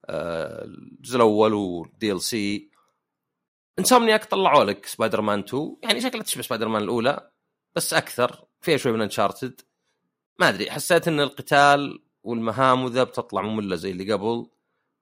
آه 0.06 0.64
الجزء 0.66 1.16
الأول 1.16 1.54
وال 1.54 2.12
DLC 2.12 2.70
Insomniac 3.80 4.26
طلعوا 4.26 4.64
لك 4.64 4.86
سبايدر 4.86 5.22
مان 5.22 5.40
2 5.40 5.78
يعني 5.84 6.02
شكلها 6.02 6.24
تشبه 6.24 6.42
سبايدر 6.42 6.68
مان 6.68 6.84
الأولى 6.84 7.32
بس 7.76 7.94
أكثر. 7.94 8.47
فيها 8.62 8.78
شوي 8.78 8.92
من 8.92 9.02
Uncharted 9.02 9.62
ما 10.40 10.50
أدري 10.50 10.72
حسيت 10.72 11.08
إن 11.08 11.20
القتال 11.20 12.04
والمهام 12.24 12.84
وذا 12.84 13.04
بتطلع 13.04 13.42
ممله 13.42 13.76
زي 13.76 13.92
اللي 13.92 14.14
قبل 14.14 14.50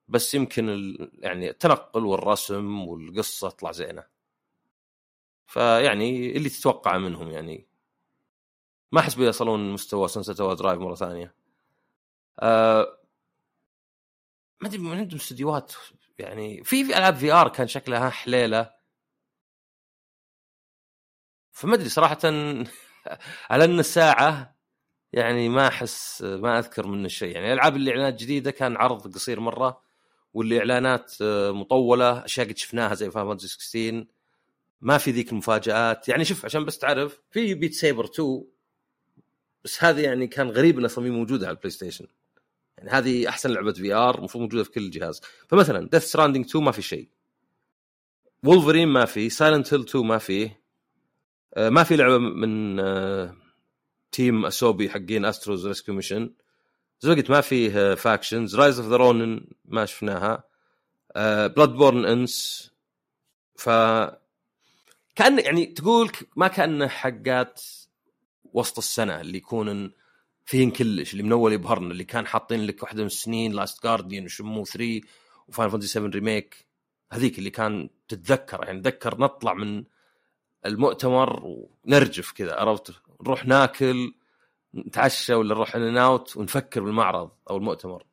بس 0.07 0.33
يمكن 0.33 0.69
ال... 0.69 1.11
يعني 1.23 1.49
التنقل 1.49 2.05
والرسم 2.05 2.87
والقصة 2.87 3.49
تطلع 3.49 3.71
زينة. 3.71 4.03
فيعني 5.47 6.37
اللي 6.37 6.49
تتوقع 6.49 6.97
منهم 6.97 7.31
يعني. 7.31 7.67
ما 8.91 8.99
أحس 8.99 9.15
بيصلون 9.15 9.73
مستوى 9.73 10.07
Sunset 10.07 10.37
Overdrive 10.37 10.79
مرة 10.79 10.95
ثانية. 10.95 11.35
أه 12.39 12.99
ما 14.61 14.67
أدري 14.67 14.77
من 14.77 14.97
عندهم 14.97 15.19
استديوهات 15.19 15.73
يعني. 16.19 16.63
في 16.63 16.83
في 16.85 16.97
ألعاب 16.97 17.15
VR 17.15 17.49
كان 17.49 17.67
شكلها 17.67 18.09
حليلة. 18.09 18.73
فما 21.51 21.75
أدري 21.75 21.89
صراحة 21.89 22.19
على 23.51 23.65
أن 23.65 23.79
الساعة 23.79 24.55
يعني 25.13 25.49
ما 25.49 25.67
أحس 25.67 26.21
ما 26.21 26.59
أذكر 26.59 26.87
منه 26.87 27.07
شيء. 27.07 27.35
يعني 27.35 27.47
الالعاب 27.47 27.75
اللي 27.75 27.91
اعلانات 27.91 28.19
جديده 28.19 28.51
كان 28.51 28.77
عرض 28.77 29.13
قصير 29.13 29.39
مرة 29.39 29.81
واللي 30.33 30.59
اعلانات 30.59 31.15
مطولة 31.49 32.25
أشياء 32.25 32.47
قد 32.47 32.57
شفناها 32.57 32.95
زي 32.95 33.11
Final 33.11 33.37
16 33.37 34.05
ما 34.81 34.97
في 34.97 35.11
ذيك 35.11 35.31
المفاجآت. 35.31 36.09
يعني 36.09 36.25
شوف 36.25 36.45
عشان 36.45 36.65
بس 36.65 36.77
تعرف 36.77 37.21
في 37.31 37.53
Beat 37.53 37.73
Saber 37.73 38.05
2 38.05 38.43
بس 39.63 39.83
هذه 39.83 40.01
يعني 40.01 40.27
كان 40.27 40.49
غريب 40.49 40.77
انها 40.77 40.87
أصلا 40.87 41.11
موجودة 41.11 41.47
على 41.47 41.55
البلاي 41.55 41.69
ستيشن 41.69 42.07
يعني 42.77 42.89
هذه 42.89 43.29
أحسن 43.29 43.51
لعبة 43.51 43.73
VR 43.73 44.17
المفروض 44.17 44.43
موجودة 44.43 44.63
في 44.63 44.71
كل 44.71 44.89
جهاز. 44.89 45.21
فمثلا 45.47 45.89
Death 45.89 46.03
Stranding 46.03 46.45
2 46.45 46.65
ما 46.65 46.71
في 46.71 46.81
شيء. 46.81 47.09
وولفرين 48.43 48.87
ما 48.87 49.05
في 49.05 49.29
Silent 49.29 49.73
Hill 49.73 49.81
2 49.81 50.05
ما 50.05 50.17
فيه 50.17 50.47
آه، 50.47 50.64
ما 51.57 51.83
في 51.83 51.95
لعبة 51.95 52.17
من 52.17 52.75
Team 54.11 54.45
Asobi 54.45 54.89
حقين 54.89 55.25
Astro's 55.25 55.67
Rescue 55.67 55.95
Mission 55.95 56.33
زي 56.99 57.09
ما 57.09 57.15
قلت 57.15 57.29
ما 57.29 57.41
فيه 57.41 57.95
Factions 57.95 58.55
Rise 58.55 58.79
of 58.79 58.89
the 58.89 58.95
Ronin 58.95 59.47
ما 59.65 59.85
شفناها. 59.85 60.43
Bloodborne 61.47 62.05
انس 62.05 62.71
ف 63.55 63.69
كأن 65.15 65.39
يعني 65.39 65.65
تقول 65.65 66.11
ما 66.35 66.47
كانه 66.47 66.87
حقات 66.87 67.61
وسط 68.53 68.77
السنة 68.77 69.21
اللي 69.21 69.37
يكون 69.37 69.91
فيهن 70.45 70.71
كلش 70.71 71.13
اللي 71.13 71.23
من 71.23 71.31
اول 71.31 71.53
يبهرنا 71.53 71.91
اللي 71.91 72.03
كان 72.03 72.27
حاطين 72.27 72.65
لك 72.65 72.83
واحدة 72.83 73.01
من 73.01 73.07
السنين 73.07 73.53
Last 73.53 73.83
Guardian 73.83 74.25
و 74.25 74.30
Shenmue 74.30 74.65
3 74.65 75.01
و 75.47 75.51
Final 75.51 75.69
Fantasy 75.69 75.87
7 75.87 76.09
remake 76.09 76.65
هذيك 77.11 77.39
اللي 77.39 77.49
كان 77.49 77.89
تتذكر 78.07 78.63
يعني 78.63 78.81
تذكر 78.81 79.17
نطلع 79.17 79.53
من 79.53 79.83
المؤتمر 80.65 81.41
ونرجف 81.85 82.31
كذا 82.31 82.55
عرفت؟ 82.55 82.93
نروح 83.21 83.45
ناكل 83.45 84.13
نتعشى 84.75 85.33
ولا 85.33 85.55
نروح 85.55 85.75
In-N-Out 85.75 86.37
ونفكر 86.37 86.83
بالمعرض 86.83 87.31
أو 87.49 87.57
المؤتمر. 87.57 88.05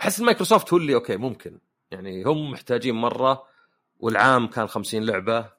أحس 0.00 0.20
مايكروسوفت 0.20 0.72
هو 0.72 0.78
اللي 0.78 0.94
okay 0.94 1.16
ممكن. 1.16 1.60
يعني 1.90 2.24
هم 2.24 2.50
محتاجين 2.50 2.94
مرة 2.94 3.46
والعام 3.96 4.46
كان 4.46 4.66
50 4.66 5.04
لعبة. 5.04 5.52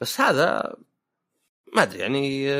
بس 0.00 0.20
هذا 0.20 0.76
ما 1.74 1.82
أدري 1.82 1.98
يعني 1.98 2.50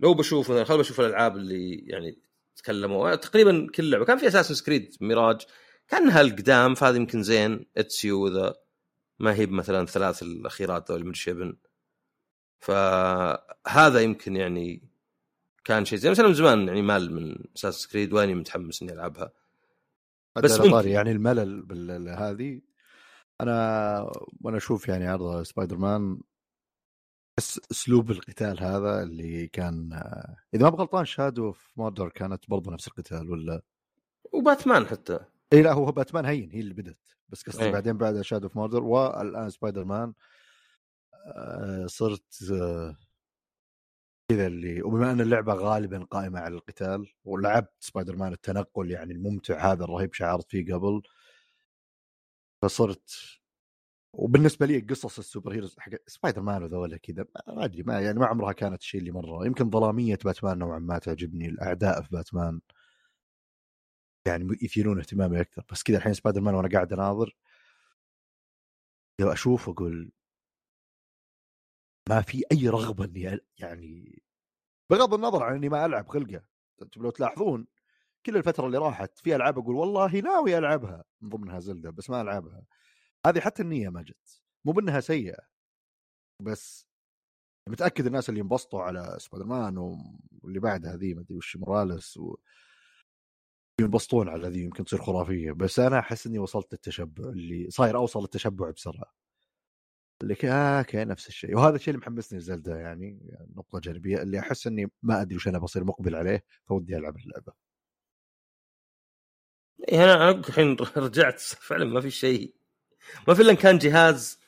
لو 0.00 0.14
بشوف 0.14 0.50
مثلا 0.50 0.64
خل 0.64 0.78
بشوف 0.78 1.00
الألعاب 1.00 1.36
اللي 1.36 1.74
يعني 1.76 2.18
تكلموا. 2.56 3.14
تقريبا 3.14 3.66
كل 3.74 3.90
لعبة. 3.90 4.04
كان 4.04 4.18
في 4.18 4.28
اساسن 4.28 4.54
سكريد 4.54 4.96
ميراج 5.00 5.40
كأنها 5.88 6.20
القدام 6.20 6.74
فهذا 6.74 6.96
يمكن 6.96 7.22
زين. 7.22 7.66
اتسيو 7.76 8.28
ذا 8.28 8.54
ما 9.20 9.34
هي 9.34 9.46
مثلا 9.46 9.80
الثلاث 9.80 10.22
الأخيرات 10.22 10.90
ذول 10.90 11.04
من 11.06 11.14
شيبن 11.14 11.56
فهذا 12.60 14.00
يمكن 14.00 14.36
يعني 14.36 14.90
كان 15.64 15.84
شيء 15.84 15.98
زين. 15.98 16.10
مثلا 16.10 16.26
من 16.28 16.34
زمان 16.34 16.68
يعني 16.68 16.82
مال 16.82 17.12
من 17.14 17.44
أساس 17.56 17.86
كريد 17.88 18.12
وأني 18.12 18.34
متحمس 18.34 18.82
إني 18.82 18.92
ألعبها. 18.92 19.32
بس 20.36 20.60
ممكن. 20.60 20.88
يعني 20.88 21.10
الملل 21.10 21.62
بالهذه 21.62 22.60
أنا 23.40 24.12
وأنا 24.40 24.56
أشوف 24.56 24.88
يعني 24.88 25.06
عرض 25.06 25.42
سبايدر 25.42 25.76
مان 25.76 26.20
بس 27.38 27.60
أسلوب 27.70 28.10
القتال 28.10 28.60
هذا 28.60 29.02
اللي 29.02 29.48
كان 29.48 29.92
إذا 30.54 30.62
ما 30.62 30.68
بغلطان 30.68 31.04
Shadow 31.04 31.52
of 31.52 31.68
Mordor 31.76 32.08
كانت 32.08 32.50
برضه 32.50 32.72
نفس 32.72 32.88
القتال 32.88 33.30
ولا؟ 33.30 33.62
وباتمان 34.32 34.86
حتى. 34.86 35.18
اي 35.52 35.62
لا 35.62 35.72
هو 35.72 35.92
باتمان 35.92 36.24
هين 36.24 36.50
هي 36.50 36.60
اللي 36.60 36.74
بدت 36.74 37.16
بس 37.32 37.42
قصدي 37.42 37.64
أيه. 37.64 37.72
بعدين 37.72 37.96
بعد 37.96 38.20
Shadow 38.20 38.46
of 38.46 38.56
Mordor 38.56 38.82
والآن 38.82 39.50
سبايدر 39.50 39.84
مان 39.84 40.12
آه، 41.26 41.86
صرت 41.86 42.50
آه، 42.52 42.96
كذا 44.30 44.46
اللي 44.46 44.82
وبما 44.82 45.12
إن 45.12 45.20
اللعبة 45.20 45.54
غالبا 45.54 46.04
قائمة 46.04 46.40
على 46.40 46.54
القتال 46.54 47.12
ولعبت 47.24 47.72
سبايدر 47.80 48.16
مان 48.16 48.32
التنقل 48.32 48.90
يعني 48.90 49.12
الممتع 49.12 49.72
هذا 49.72 49.84
الرهيب 49.84 50.14
شعرت 50.14 50.50
فيه 50.50 50.74
قبل. 50.74 51.02
فصرت 52.62 53.10
وبالنسبة 54.14 54.66
لي 54.66 54.78
قصص 54.80 55.18
ال 55.18 55.24
super 55.24 55.52
heroes 55.52 55.76
حق 55.78 55.92
سبايدر 56.06 56.42
مان 56.42 56.62
وذولا 56.62 56.96
كذا 56.96 57.26
ما 57.48 57.64
أدري 57.64 57.82
ما 57.82 58.00
يعني 58.00 58.18
ما 58.18 58.26
عمرها 58.26 58.52
كانت 58.52 58.80
الشيء 58.80 59.00
اللي 59.00 59.10
مرة. 59.10 59.46
يمكن 59.46 59.70
ظلامية 59.70 60.18
باتمان 60.24 60.58
نوعا 60.58 60.78
ما 60.78 60.98
تعجبني 60.98 61.48
الأعداء 61.48 62.02
في 62.02 62.08
باتمان 62.12 62.60
يعني 64.26 64.58
يثيرون 64.62 64.98
اهتمامي 64.98 65.40
أكثر. 65.40 65.64
بس 65.72 65.82
كذا 65.82 65.96
الحين 65.96 66.14
سبايدر 66.14 66.40
مان 66.40 66.54
وأنا 66.54 66.68
قاعد 66.68 66.92
أناظر. 66.92 67.36
لو 69.20 69.32
أشوف 69.32 69.68
أقول 69.68 70.12
ما 72.08 72.22
في 72.22 72.42
أي 72.52 72.68
رغبة 72.68 73.04
إني 73.04 73.38
يعني 73.58 74.22
بغض 74.90 75.14
النظر 75.14 75.42
عن 75.42 75.54
إني 75.54 75.68
ما 75.68 75.86
ألعب 75.86 76.08
خلقة. 76.08 76.42
أنتم 76.82 77.02
لو 77.02 77.10
تلاحظون 77.10 77.66
كل 78.26 78.36
الفترة 78.36 78.66
اللي 78.66 78.78
راحت 78.78 79.18
في 79.18 79.36
ألعاب 79.36 79.58
أقول 79.58 79.76
والله 79.76 80.20
ناوي 80.20 80.58
ألعبها. 80.58 81.04
من 81.20 81.28
ضمنها 81.28 81.60
Zelda 81.60 81.90
بس 81.90 82.10
ما 82.10 82.20
ألعبها. 82.20 82.64
هذه 83.26 83.40
حتى 83.40 83.62
النية 83.62 83.88
ما 83.88 84.02
جت. 84.02 84.42
مو 84.64 84.72
بأنها 84.72 85.00
سيئة. 85.00 85.38
بس 86.42 86.86
متأكد 87.68 88.06
الناس 88.06 88.28
اللي 88.28 88.40
انبسطوا 88.40 88.82
على 88.82 89.16
سبايدر 89.18 89.46
مان 89.46 89.78
واللي 89.78 90.60
بعدها 90.60 90.96
ذي 90.96 91.14
ما 91.14 91.20
أدري 91.20 91.36
وش 91.36 91.56
Morales 91.56 92.16
و... 92.16 92.36
ينبسطون 93.80 94.28
على 94.28 94.48
ذي 94.48 94.60
يمكن 94.60 94.84
تصير 94.84 95.02
خرافية. 95.02 95.52
بس 95.52 95.78
أنا 95.78 95.98
أحس 95.98 96.26
إني 96.26 96.38
وصلت 96.38 96.72
للتشبع 96.72 97.24
اللي 97.28 97.70
صاير 97.70 97.96
اوصل 97.96 98.20
للتشبع 98.20 98.70
بسرعة. 98.70 99.14
اللي 100.22 100.36
آه 100.44 100.78
okay 100.78 101.04
نفس 101.04 101.28
الشيء. 101.28 101.56
وهذا 101.56 101.76
الشيء 101.76 101.94
اللي 101.94 102.00
محمسني 102.02 102.40
Zelda 102.40 102.76
يعني 102.76 103.18
نقطة 103.56 103.78
جانبية 103.80 104.22
اللي 104.22 104.38
أحس 104.38 104.66
إني 104.66 104.90
ما 105.02 105.20
أدري 105.22 105.36
وش 105.36 105.48
أنا 105.48 105.58
بصير 105.58 105.84
مقبل 105.84 106.14
عليه 106.14 106.44
فودي 106.66 106.96
ألعب 106.96 107.16
اللعبة. 107.16 107.52
إيه 109.88 110.04
أنا 110.04 110.30
الحين 110.30 110.76
رجعت. 110.96 111.40
فعلا 111.40 111.84
ما 111.84 112.00
في 112.00 112.10
شيء. 112.10 112.54
ما 113.28 113.34
في 113.34 113.42
إلا 113.42 113.54
كان 113.54 113.78
جهاز 113.78 114.40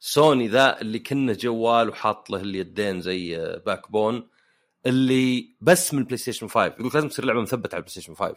سوني 0.00 0.48
ذا 0.48 0.80
اللي 0.80 0.98
كنا 0.98 1.32
جوال 1.32 1.88
وحاط 1.88 2.30
له 2.30 2.40
اليدين 2.40 3.00
زي 3.00 3.36
Backbone 3.66 4.28
اللي 4.86 5.56
بس 5.60 5.94
من 5.94 6.04
PlayStation 6.04 6.48
5 6.48 6.66
يقول 6.66 6.90
لازم 6.94 7.08
تصير 7.08 7.24
لعبة 7.24 7.40
مثبتة 7.40 7.74
على 7.74 7.80
ال 7.80 7.90
PlayStation 7.90 8.14
5 8.14 8.36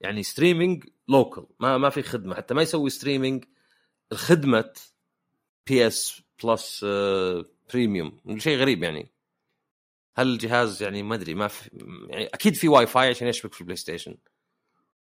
يعني 0.00 0.22
streaming 0.22 0.84
local 1.08 1.46
ما 1.60 1.78
ما 1.78 1.90
في 1.90 2.02
خدمة. 2.02 2.34
حتى 2.34 2.54
ما 2.54 2.62
يسوي 2.62 2.90
streaming 2.90 3.44
الخدمة 4.12 4.72
PS 5.66 6.22
Plus 6.44 6.84
Premium 7.70 8.20
شيء 8.38 8.58
غريب 8.58 8.82
يعني. 8.82 9.12
هل 10.16 10.26
الجهاز 10.26 10.82
يعني 10.82 11.02
ما 11.02 11.14
أدري 11.14 11.34
ما 11.34 11.48
في 11.48 11.70
يعني 12.08 12.26
أكيد 12.26 12.54
في 12.54 12.68
واي 12.68 12.86
فاي 12.86 13.08
عشان 13.08 13.28
يشبك 13.28 13.54
في 13.54 13.60
ال 13.60 13.76
PlayStation 13.76 14.16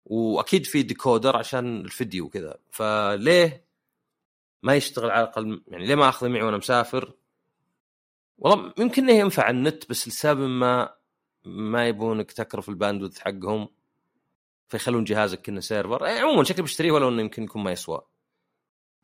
وأكيد 0.06 0.66
في 0.66 0.84
decoder 0.84 1.38
عشان 1.38 1.82
الفيديو 1.82 2.25
وكذا. 2.25 2.58
فليه 2.72 3.66
ما 4.64 4.75
يشتغل 4.75 5.12
على 5.12 5.24
الأقل؟ 5.24 5.64
يعني 5.68 5.86
ليه 5.86 5.96
ما 5.96 6.10
أخذه 6.10 6.30
معي 6.30 6.42
وأنا 6.44 6.58
مسافر؟ 6.58 7.14
والله 8.38 8.74
يمكن 8.78 9.04
إنه 9.04 9.20
ينفع 9.20 9.50
النت 9.50 9.90
بس 9.90 10.08
لسبب 10.08 10.50
ما 10.50 10.96
ما 11.46 11.88
يبونك 11.88 12.32
تكرف 12.32 12.70
ال 12.70 12.75
bandwidth 12.75 13.20
حقهم. 13.20 13.70
فيخلون 14.68 15.04
جهازك 15.04 15.42
كأنه 15.42 15.60
server. 15.60 16.06
يعني 16.06 16.20
عموما 16.20 16.44
شكلي 16.44 16.64
بشتريه 16.64 16.92
ولو 16.92 17.10
إنه 17.10 17.22
يمكن 17.22 17.44
يكون 17.44 17.64
ما 17.64 17.72
يسوى. 17.72 18.02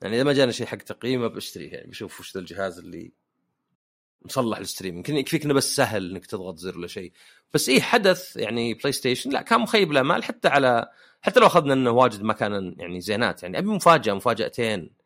يعني 0.02 0.16
إذا 0.16 0.24
ما 0.24 0.34
جانا 0.34 0.52
شيء 0.52 0.68
حق 0.68 0.78
تقييمه 0.78 1.28
بشتريه. 1.28 1.72
يعني 1.72 1.90
بشوف 1.90 2.20
وش 2.20 2.34
ذا 2.34 2.40
الجهاز 2.40 2.80
اللي 2.80 3.12
مصلح 4.22 4.60
لل 4.60 4.68
stream. 4.68 4.98
يمكن 4.98 5.18
يكفيك 5.18 5.46
إنه 5.46 5.54
بس 5.54 5.76
سهل 5.76 6.12
إنك 6.12 6.26
تضغط 6.26 6.58
زر 6.58 6.78
ولا 6.78 6.88
شيء. 6.88 7.12
بس 7.54 7.70
إيه 7.70 7.82
حدث 7.82 8.38
يعني 8.38 8.74
PlayStation 8.74 9.30
لا 9.30 9.42
كان 9.42 9.60
مخيب 9.60 9.92
الامال 9.92 10.24
حتى 10.24 10.48
على 10.48 10.90
حتى 11.22 11.40
لو 11.40 11.48
أخذنا 11.48 11.74
إنه 11.74 11.92
واجد 11.92 12.22
ما 12.22 12.34
كان 12.34 12.76
يعني 12.78 13.02
زينات. 13.02 13.44
يعني 13.44 13.58
أبي 13.58 13.68
مفاجأة 13.68 14.14
مفاجأتين. 14.14 15.02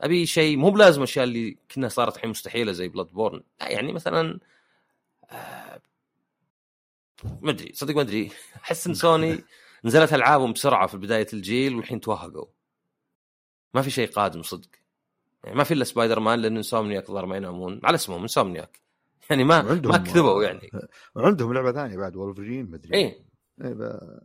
أبي 0.00 0.26
شيء 0.26 0.56
مو 0.56 0.70
بلازم 0.70 0.98
الاشياء 0.98 1.24
اللي 1.24 1.58
كنا 1.74 1.88
صارت 1.88 2.16
الحين 2.16 2.30
مستحيلة 2.30 2.72
زي 2.72 2.88
Bloodborne 2.88 3.42
لا 3.60 3.68
يعني 3.68 3.92
مثلا 3.92 4.40
آه 5.30 5.80
ما 7.42 7.50
أدري 7.50 7.72
صدق 7.74 7.94
ما 7.94 8.00
أدري. 8.00 8.30
أحس 8.64 8.86
إن 8.86 8.94
سوني 8.94 9.44
نزلت 9.84 10.12
ألعابهم 10.14 10.52
بسرعة 10.52 10.86
في 10.86 10.96
بداية 10.96 11.26
الجيل 11.32 11.74
والحين 11.74 12.00
توهقوا. 12.00 12.46
ما 13.74 13.82
في 13.82 13.90
شيء 13.90 14.10
قادم 14.10 14.42
صدق. 14.42 14.68
يعني 15.44 15.56
ما 15.56 15.64
في 15.64 15.74
إلا 15.74 15.84
سبايدر 15.84 16.20
مان 16.20 16.38
لأن 16.38 16.56
Insomniac 16.56 17.10
ظهر 17.10 17.26
ما 17.26 17.36
ينامون. 17.36 17.80
على 17.84 17.94
اسمهم 17.94 18.22
Insomniac. 18.22 18.80
يعني 19.30 19.44
ما 19.44 19.62
ما 19.62 19.96
كذبوا 19.96 20.44
يعني. 20.44 20.70
وعندهم 21.16 21.52
لعبة 21.54 21.72
ثانية 21.72 21.96
بعد 21.96 22.16
وولفرين 22.16 22.70
مدري 22.70 22.94
إيه. 22.94 23.24
إيه 23.64 23.72
ب- 23.72 24.20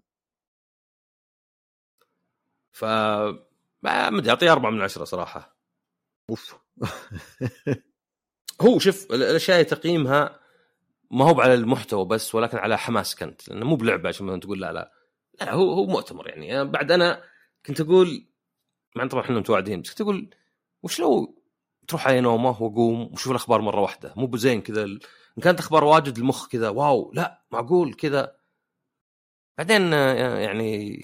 ف 2.71 2.83
ما 3.83 4.07
أدري 4.07 4.29
أعطيه 4.29 4.51
أربعة 4.51 4.69
من 4.69 4.81
عشرة 4.81 5.03
صراحة. 5.03 5.57
أوف. 6.29 6.55
هو 8.61 8.79
شوف 8.79 9.11
ال- 9.11 9.23
الأشياء 9.23 9.63
تقييمها 9.63 10.39
ما 11.11 11.25
هو 11.29 11.41
على 11.41 11.53
المحتوى 11.53 12.05
بس 12.05 12.35
ولكن 12.35 12.57
على 12.57 12.77
حماسك 12.77 13.23
انت 13.23 13.49
لأنه 13.49 13.65
مو 13.65 13.75
بلعبة 13.75 14.09
عشان 14.09 14.39
تقول 14.39 14.61
لا 14.61 14.71
لا. 14.73 14.98
لا 15.41 15.53
هو 15.53 15.73
هو 15.73 15.85
مؤتمر 15.85 16.27
يعني. 16.27 16.55
أنا 16.61 16.63
بعد 16.63 16.91
أنا 16.91 17.23
كنت 17.65 17.81
أقول 17.81 18.27
مع 18.95 19.07
طبعا 19.07 19.23
إحنا 19.23 19.39
متواعدين 19.39 19.81
بس 19.81 19.89
كنت 19.89 20.01
أقول 20.01 20.29
وش 20.83 20.99
لو 20.99 21.35
تروح 21.87 22.07
علي 22.07 22.21
نومه 22.21 22.63
واقوم 22.63 23.13
وشوف 23.13 23.31
الأخبار 23.31 23.61
مرة 23.61 23.81
واحدة؟ 23.81 24.13
مو 24.17 24.27
بزين 24.27 24.61
كذا 24.61 24.83
ال- 24.83 24.99
إن 25.37 25.43
كانت 25.43 25.59
أخبار 25.59 25.83
واجد 25.83 26.17
المخ 26.17 26.47
كذا 26.47 26.69
واو 26.69 27.11
لا 27.13 27.41
معقول 27.51 27.93
كذا. 27.93 28.35
بعدين 29.57 29.93
آه، 29.93 30.37
يعني 30.39 30.99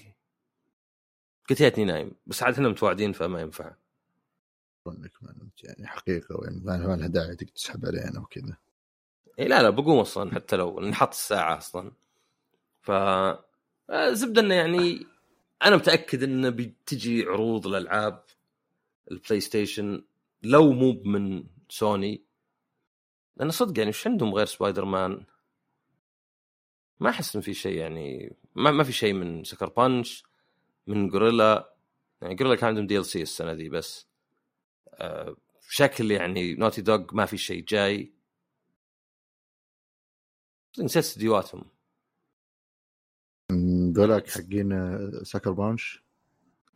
ريتني 1.50 1.84
نايم 1.84 2.12
بس 2.26 2.42
عاد 2.42 2.54
إحنا 2.54 2.68
متواعدين 2.68 3.12
فما 3.12 3.40
ينفع. 3.40 3.74
إنك 4.86 5.12
ما 5.22 5.32
نمت 5.32 5.64
يعني 5.64 5.86
حقيقة 5.86 6.44
يعني 6.44 6.60
ما 6.64 6.96
لها 6.96 7.06
داعي 7.06 7.36
تسحب 7.36 7.86
علينا 7.86 8.20
وكذا. 8.20 8.56
إيه 9.38 9.48
لا 9.48 9.62
لا 9.62 9.70
بقوم 9.70 9.98
أصلا 9.98 10.34
حتى 10.34 10.56
لو 10.56 10.80
نحط 10.80 11.08
الساعة 11.08 11.58
أصلا. 11.58 11.92
ف 12.80 12.90
زبده 13.92 14.40
إنه 14.40 14.54
يعني 14.54 15.06
أنا 15.62 15.76
متأكد 15.76 16.22
انه 16.22 16.48
بتجي 16.48 17.24
عروض 17.24 17.66
الألعاب 17.66 18.24
ال 19.10 19.40
PlayStation 19.40 20.04
لو 20.42 20.72
مو 20.72 21.02
من 21.04 21.44
سوني. 21.68 22.24
لأن 23.36 23.50
صدق 23.50 23.78
يعني 23.78 23.90
وش 23.90 24.06
عندهم 24.06 24.34
غير 24.34 24.46
سبايدر 24.46 24.84
مان 24.84 25.24
ما 27.00 27.10
أحس 27.10 27.36
إن 27.36 27.42
في 27.42 27.54
شيء 27.54 27.76
يعني 27.78 28.36
ما, 28.54 28.70
ما 28.70 28.84
في 28.84 28.92
شيء 28.92 29.12
من 29.12 29.44
Sucker 29.44 29.68
Punch 29.68 30.24
من 30.86 31.08
Guerrilla 31.08 31.74
يعني 32.22 32.34
Guerrilla 32.34 32.56
كان 32.56 32.68
عندهم 32.68 32.86
DLC 32.86 33.22
السنة 33.22 33.54
دي 33.54 33.68
بس. 33.68 34.06
آه 34.94 35.36
بشكل 35.68 36.10
يعني 36.10 36.54
Naughty 36.54 36.82
Dog 36.82 37.04
ما 37.12 37.26
في 37.26 37.36
شيء 37.38 37.64
جاي. 37.64 38.12
نسيت 40.78 40.96
استديوهاتهم. 41.04 41.75
ذولاك 43.96 44.30
حقين 44.30 44.98
Sucker 45.22 45.50
Punch؟ 45.50 46.02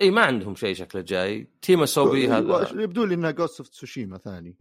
إي 0.01 0.11
ما 0.11 0.23
عندهم 0.23 0.55
شيء 0.55 0.75
شكله 0.75 1.03
جاي. 1.03 1.49
Team 1.63 1.87
Asobi 1.87 2.29
هذا. 2.29 2.83
يبدو 2.83 3.05
لي 3.05 3.15
إنه 3.15 3.31
Ghost 3.31 3.61
of 3.61 3.69
Tsushima 3.69 4.19
ثاني. 4.19 4.57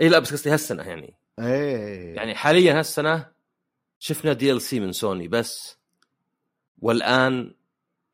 إي 0.00 0.08
لا 0.08 0.18
بس 0.18 0.32
قصدي 0.32 0.50
هالسنة 0.50 0.82
يعني. 0.82 1.14
إيه. 1.38 2.14
يعني 2.16 2.34
حاليا 2.34 2.78
هالسنة 2.78 3.32
شفنا 3.98 4.32
DLC 4.32 4.80
من 4.80 4.92
سوني 4.92 5.28
بس 5.28 5.78
والآن 6.78 7.54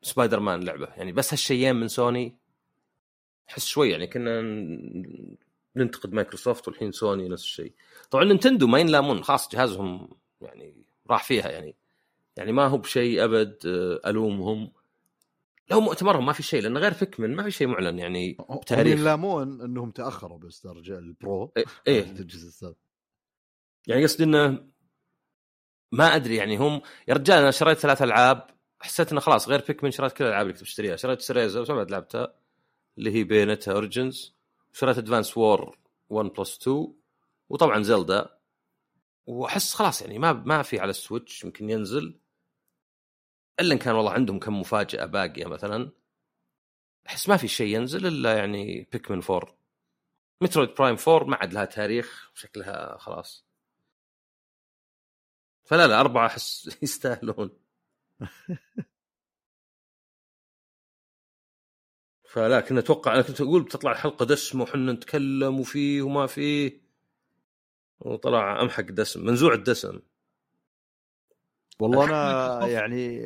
سبايدر 0.01 0.39
مان 0.39 0.63
لعبة. 0.63 0.87
يعني 0.97 1.11
بس 1.11 1.33
هالشيئين 1.33 1.75
من 1.75 1.87
سوني 1.87 2.37
أحس 3.49 3.65
شوي 3.65 3.89
يعني 3.89 4.07
كنا 4.07 4.41
ننتقد 5.75 6.13
مايكروسوفت 6.13 6.67
والحين 6.67 6.91
سوني 6.91 7.29
نفس 7.29 7.43
الشيء. 7.43 7.73
طبعا 8.11 8.23
Nintendo 8.23 8.67
ما 8.67 8.79
ينلامون 8.79 9.23
خلاص 9.23 9.49
جهازهم 9.51 10.09
يعني 10.41 10.83
راح 11.09 11.23
فيها 11.23 11.49
يعني. 11.49 11.75
يعني 12.39 12.51
ما 12.51 12.67
هو 12.67 12.77
بشيء 12.77 13.23
أبد 13.23 13.57
آه، 13.65 14.09
ألومهم. 14.09 14.71
لو 15.71 15.81
مؤتمرهم 15.81 16.25
ما 16.25 16.33
في 16.33 16.43
شيء 16.43 16.61
لأن 16.61 16.77
غير 16.77 16.93
Pikmin 16.93 17.35
ما 17.35 17.43
في 17.43 17.51
شيء 17.51 17.67
معلن 17.67 17.99
يعني 17.99 18.37
هم 18.39 18.57
بتاريخ. 18.57 18.99
يلامون 18.99 19.61
إنهم 19.61 19.91
تأخروا 19.91 20.37
بس 20.37 20.65
ال 20.65 20.87
Pro 20.87 21.51
إيه, 21.57 21.65
إيه. 21.87 22.03
الجزء 22.03 22.47
السابق. 22.47 22.75
يعني 23.87 24.03
قصدي 24.03 24.23
إنه 24.23 24.67
ما 25.91 26.15
أدري 26.15 26.35
يعني 26.35 26.57
هم 26.57 26.81
يا 27.07 27.13
رجال 27.13 27.37
أنا 27.37 27.51
شريت 27.51 27.77
ثلاث 27.77 28.01
ألعاب 28.01 28.47
حسيت 28.79 29.11
إنه 29.11 29.21
خلاص 29.21 29.49
غير 29.49 29.63
Pikmin 29.67 29.91
شريت 29.91 30.11
كل 30.11 30.23
الألعاب 30.23 30.41
اللي 30.41 30.53
كنت 30.53 30.63
بشتريها. 30.63 30.95
شريت 30.95 31.21
Cereza 31.21 31.61
بس 31.61 31.69
ما 31.69 31.75
بعد 31.75 31.91
لعبتها 31.91 32.33
اللي 32.97 33.11
هي 33.11 33.23
Bayonetta 33.23 33.71
Origins 33.71 34.35
وشريت 34.73 34.97
Advance 34.97 35.37
Wars 35.37 35.77
1 36.09 36.29
plus 36.29 36.57
2 36.61 36.93
وطبعا 37.49 37.83
Zelda 37.83 38.39
وأحس 39.25 39.73
خلاص 39.73 40.01
يعني 40.01 40.19
ما 40.19 40.33
ما 40.33 40.61
في 40.61 40.79
على 40.79 40.89
ال 40.89 40.97
Switch 40.97 41.43
يمكن 41.43 41.69
ينزل. 41.69 42.19
إلا 43.59 43.73
إن 43.73 43.77
كان 43.79 43.95
والله 43.95 44.11
عندهم 44.11 44.39
كم 44.39 44.59
مفاجأة 44.59 45.05
باقية 45.05 45.45
مثلا 45.45 45.91
أحس 47.07 47.29
ما 47.29 47.37
في 47.37 47.47
شيء 47.47 47.75
ينزل 47.75 48.05
إلا 48.07 48.37
يعني 48.37 48.87
Pikmin 48.91 49.21
4 49.29 49.55
مترويد 50.41 50.69
برايم 50.79 50.95
4 51.07 51.27
ما 51.29 51.35
عاد 51.37 51.53
لها 51.53 51.65
تاريخ 51.65 52.31
شكلها 52.35 52.97
خلاص. 52.97 53.45
فلا 55.63 55.87
لا 55.87 55.99
أربعة 55.99 56.25
أحس 56.27 56.77
يستاهلون. 56.83 57.49
فلا 62.23 62.59
كنا 62.61 62.79
أتوقع 62.79 63.13
أنا 63.13 63.21
كنت 63.21 63.41
أقول 63.41 63.63
بتطلع 63.63 63.91
الحلقة 63.91 64.25
دسمة 64.25 64.63
وحنا 64.63 64.91
نتكلم 64.91 65.59
وفيه 65.59 66.01
وما 66.01 66.27
فيه. 66.27 66.81
وطلع 67.99 68.61
أمحق 68.61 68.83
دسم 68.83 69.25
منزوع 69.25 69.53
الدسم. 69.53 69.99
والله 71.81 72.03
أنا. 72.09 72.67
يعني 72.67 73.21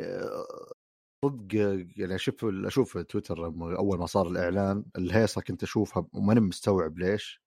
صدق 1.26 1.56
يعني 1.98 2.16
أشوف 2.16 2.46
أشوف 2.46 2.98
تويتر 2.98 3.46
أول 3.46 4.00
ما 4.00 4.06
صار 4.06 4.28
الإعلان 4.28 4.86
الهيصة 4.98 5.42
كنت 5.42 5.64
أشوفها 5.64 6.08
وماني 6.14 6.40
مستوعب 6.40 7.00
ليش. 7.00 7.44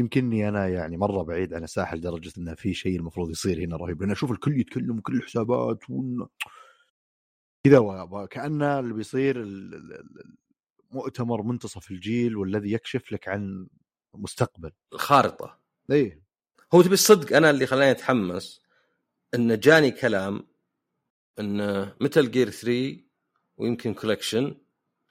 يمكنني 0.00 0.48
أنا 0.48 0.68
يعني 0.68 0.96
مرة 0.96 1.22
بعيد 1.22 1.54
عن 1.54 1.64
الساحه 1.64 1.96
لدرجة 1.96 2.32
انه 2.38 2.54
في 2.54 2.74
شيء 2.74 2.96
المفروض 2.96 3.30
يصير 3.30 3.64
هنا 3.64 3.76
رهيب 3.76 4.00
لأن 4.02 4.10
أشوف 4.10 4.30
الكل 4.32 4.60
يتكلم 4.60 4.98
وكل 4.98 5.16
الحسابات 5.16 5.90
وإنه 5.90 6.28
كذا 7.64 7.78
وكأن 7.78 8.62
اللي 8.62 8.94
بيصير 8.94 9.44
مؤتمر 10.90 11.42
منتصف 11.42 11.90
الجيل 11.90 12.36
والذي 12.36 12.72
يكشف 12.72 13.12
لك 13.12 13.28
عن 13.28 13.66
مستقبل. 14.14 14.72
الخارطة. 14.92 15.58
إيه. 15.90 16.22
هو 16.74 16.82
تبي 16.82 16.94
الصدق 16.94 17.36
أنا 17.36 17.50
اللي 17.50 17.66
خلاني 17.66 17.90
أتحمس. 17.90 18.62
إنه 19.34 19.54
جاني 19.54 19.90
كلام 19.90 20.46
إن 21.38 21.88
Metal 22.00 22.30
Gear 22.30 22.50
3 22.50 22.96
ويمكن 23.56 23.94
collection 23.94 24.54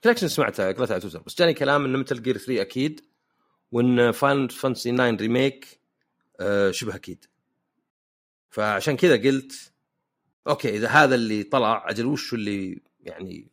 collection 0.04 0.28
سمعتها 0.28 0.72
قريتها 0.72 0.94
على 0.94 1.00
تويتر 1.00 1.22
بس 1.22 1.38
جاني 1.38 1.54
كلام 1.54 1.84
إن 1.84 1.96
Metal 1.96 2.22
Gear 2.22 2.38
3 2.38 2.60
أكيد 2.62 3.00
وإن 3.72 4.12
Final 4.12 4.50
Fantasy 4.50 4.92
9 4.92 5.10
remake 5.10 5.80
آه، 6.40 6.70
شبه 6.70 6.94
أكيد. 6.94 7.24
فعشان 8.50 8.96
كذا 8.96 9.16
قلت 9.16 9.72
okay 10.48 10.76
إذا 10.76 10.88
هذا 10.88 11.14
اللي 11.14 11.42
طلع 11.42 11.90
أجل 11.90 12.06
وش 12.06 12.34
اللي 12.34 12.80
يعني 13.00 13.50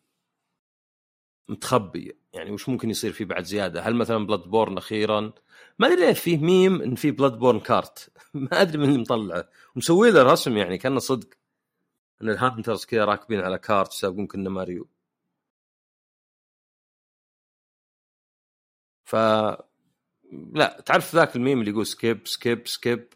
متخبي 1.50 2.18
يعني 2.34 2.52
وش 2.52 2.70
ممكن 2.70 2.90
يصير 2.90 3.12
فيه 3.12 3.26
بعد 3.26 3.44
زيادة؟ 3.44 3.82
هل 3.82 3.96
مثلا 3.96 4.26
Bloodborne 4.28 4.78
أخيرا؟ 4.78 5.34
ما 5.80 5.88
أدري 5.88 6.06
ليه 6.06 6.14
فيه 6.14 6.38
ميم 6.38 6.82
إن 6.82 6.96
في 6.96 7.12
Bloodborne 7.12 7.60
Kart. 7.60 8.10
ما 8.34 8.62
أدري 8.62 8.78
من 8.78 8.84
اللي 8.90 8.98
مطلعه. 8.98 9.50
ومسوي 9.76 10.12
له 10.12 10.24
رسم 10.24 10.58
يعني 10.58 10.78
كأنه 10.78 11.00
صدق. 11.00 11.28
إن 12.22 12.30
ال 12.30 12.37
hunters 12.37 12.86
كذا 12.86 13.06
راكبين 13.06 13.40
على 13.40 13.58
kart 13.60 13.94
يسابقون 13.94 14.28
كنه 14.28 14.50
ماريو. 14.50 14.90
ف 19.06 19.16
لا 20.54 20.82
تعرف 20.86 21.16
ذاك 21.16 21.36
الميم 21.36 21.60
اللي 21.60 21.72
يقول 21.72 21.86
skip 21.88 22.28
skip 22.28 22.68
skip 22.68 23.14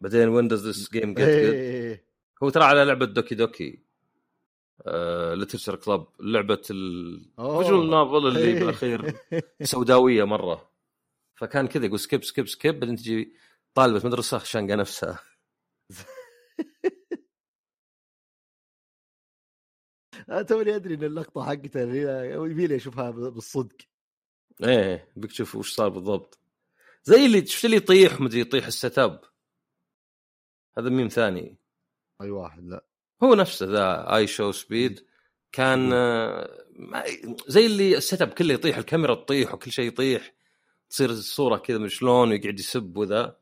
بعدين 0.00 0.28
when 0.28 0.48
does 0.48 0.66
this 0.68 0.90
game 0.92 1.14
get. 1.14 2.04
هو 2.42 2.50
ترى 2.50 2.64
على 2.64 2.84
لعبة 2.84 3.06
Doki 3.06 3.34
Doki 3.34 3.89
آه 4.86 5.34
Literature 5.34 5.76
Club 5.76 6.06
لعبة. 6.20 6.62
ال 6.70 6.87
visual 6.87 7.90
novel 7.90 8.26
اللي. 8.26 8.52
بالأخير 8.60 9.14
سوداوية 9.62 10.24
مرة. 10.24 10.70
فكان 11.34 11.66
كذا 11.66 11.86
يقول 11.86 12.00
skip 12.00 12.24
skip 12.24 12.48
skip 12.48 12.80
بعدين 12.80 12.96
تجي 12.96 13.36
طالبة 13.74 14.06
مدرسة 14.08 14.38
شانقه 14.38 14.74
نفسها. 14.74 15.20
أنا 20.28 20.42
توني 20.42 20.76
أدري 20.76 20.94
إن 20.94 21.04
اللقطة 21.04 21.44
حقته 21.44 21.80
يبي 21.80 22.66
لي 22.66 22.76
أشوفها 22.76 23.10
بالصدق. 23.10 23.76
إيه 24.64 25.12
بيك 25.16 25.30
تشوف 25.30 25.56
وش 25.56 25.74
صار 25.74 25.88
بالضبط. 25.88 26.38
زي 27.04 27.26
اللي 27.26 27.46
شفت 27.46 27.64
اللي 27.64 27.76
يطيح 27.76 28.20
مدري 28.20 28.40
يطيح 28.40 28.66
ال 28.66 28.98
setup. 28.98 29.20
هذا 30.78 30.88
ميم 30.88 31.08
ثاني. 31.08 31.56
أي 32.22 32.30
واحد 32.30 32.64
لا. 32.64 32.89
هو 33.22 33.34
نفسه 33.34 33.66
ذا 33.66 34.16
IShowSpeed. 34.16 35.06
كان 35.52 35.92
آه، 35.92 36.64
ما- 36.76 37.04
زي 37.48 37.66
اللي 37.66 37.96
ال 37.96 38.22
setup 38.22 38.28
كله 38.28 38.54
يطيح 38.54 38.76
الكاميرا 38.78 39.14
تطيح 39.14 39.54
وكل 39.54 39.72
شيء 39.72 39.86
يطيح. 39.88 40.34
تصير 40.90 41.10
الصورة 41.10 41.56
كذا 41.58 41.78
من 41.78 41.88
شلون 41.88 42.30
ويقعد 42.30 42.58
يسب 42.60 42.96
وذا. 42.96 43.36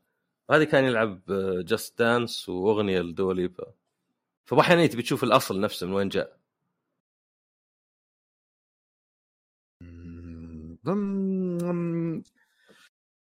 هذه 0.51 0.63
كان 0.63 0.83
يلعب 0.85 1.21
Just 1.65 1.99
Dance 1.99 2.49
وأغنية 2.49 2.99
ل 3.01 3.10
Dua 3.10 3.37
Lipa 3.37 3.73
فاحيانا 4.45 4.87
تبي 4.87 5.01
تشوف 5.01 5.23
الأصل 5.23 5.59
نفسه 5.61 5.87
من 5.87 5.93
وين 5.93 6.09
جاء. 6.09 6.39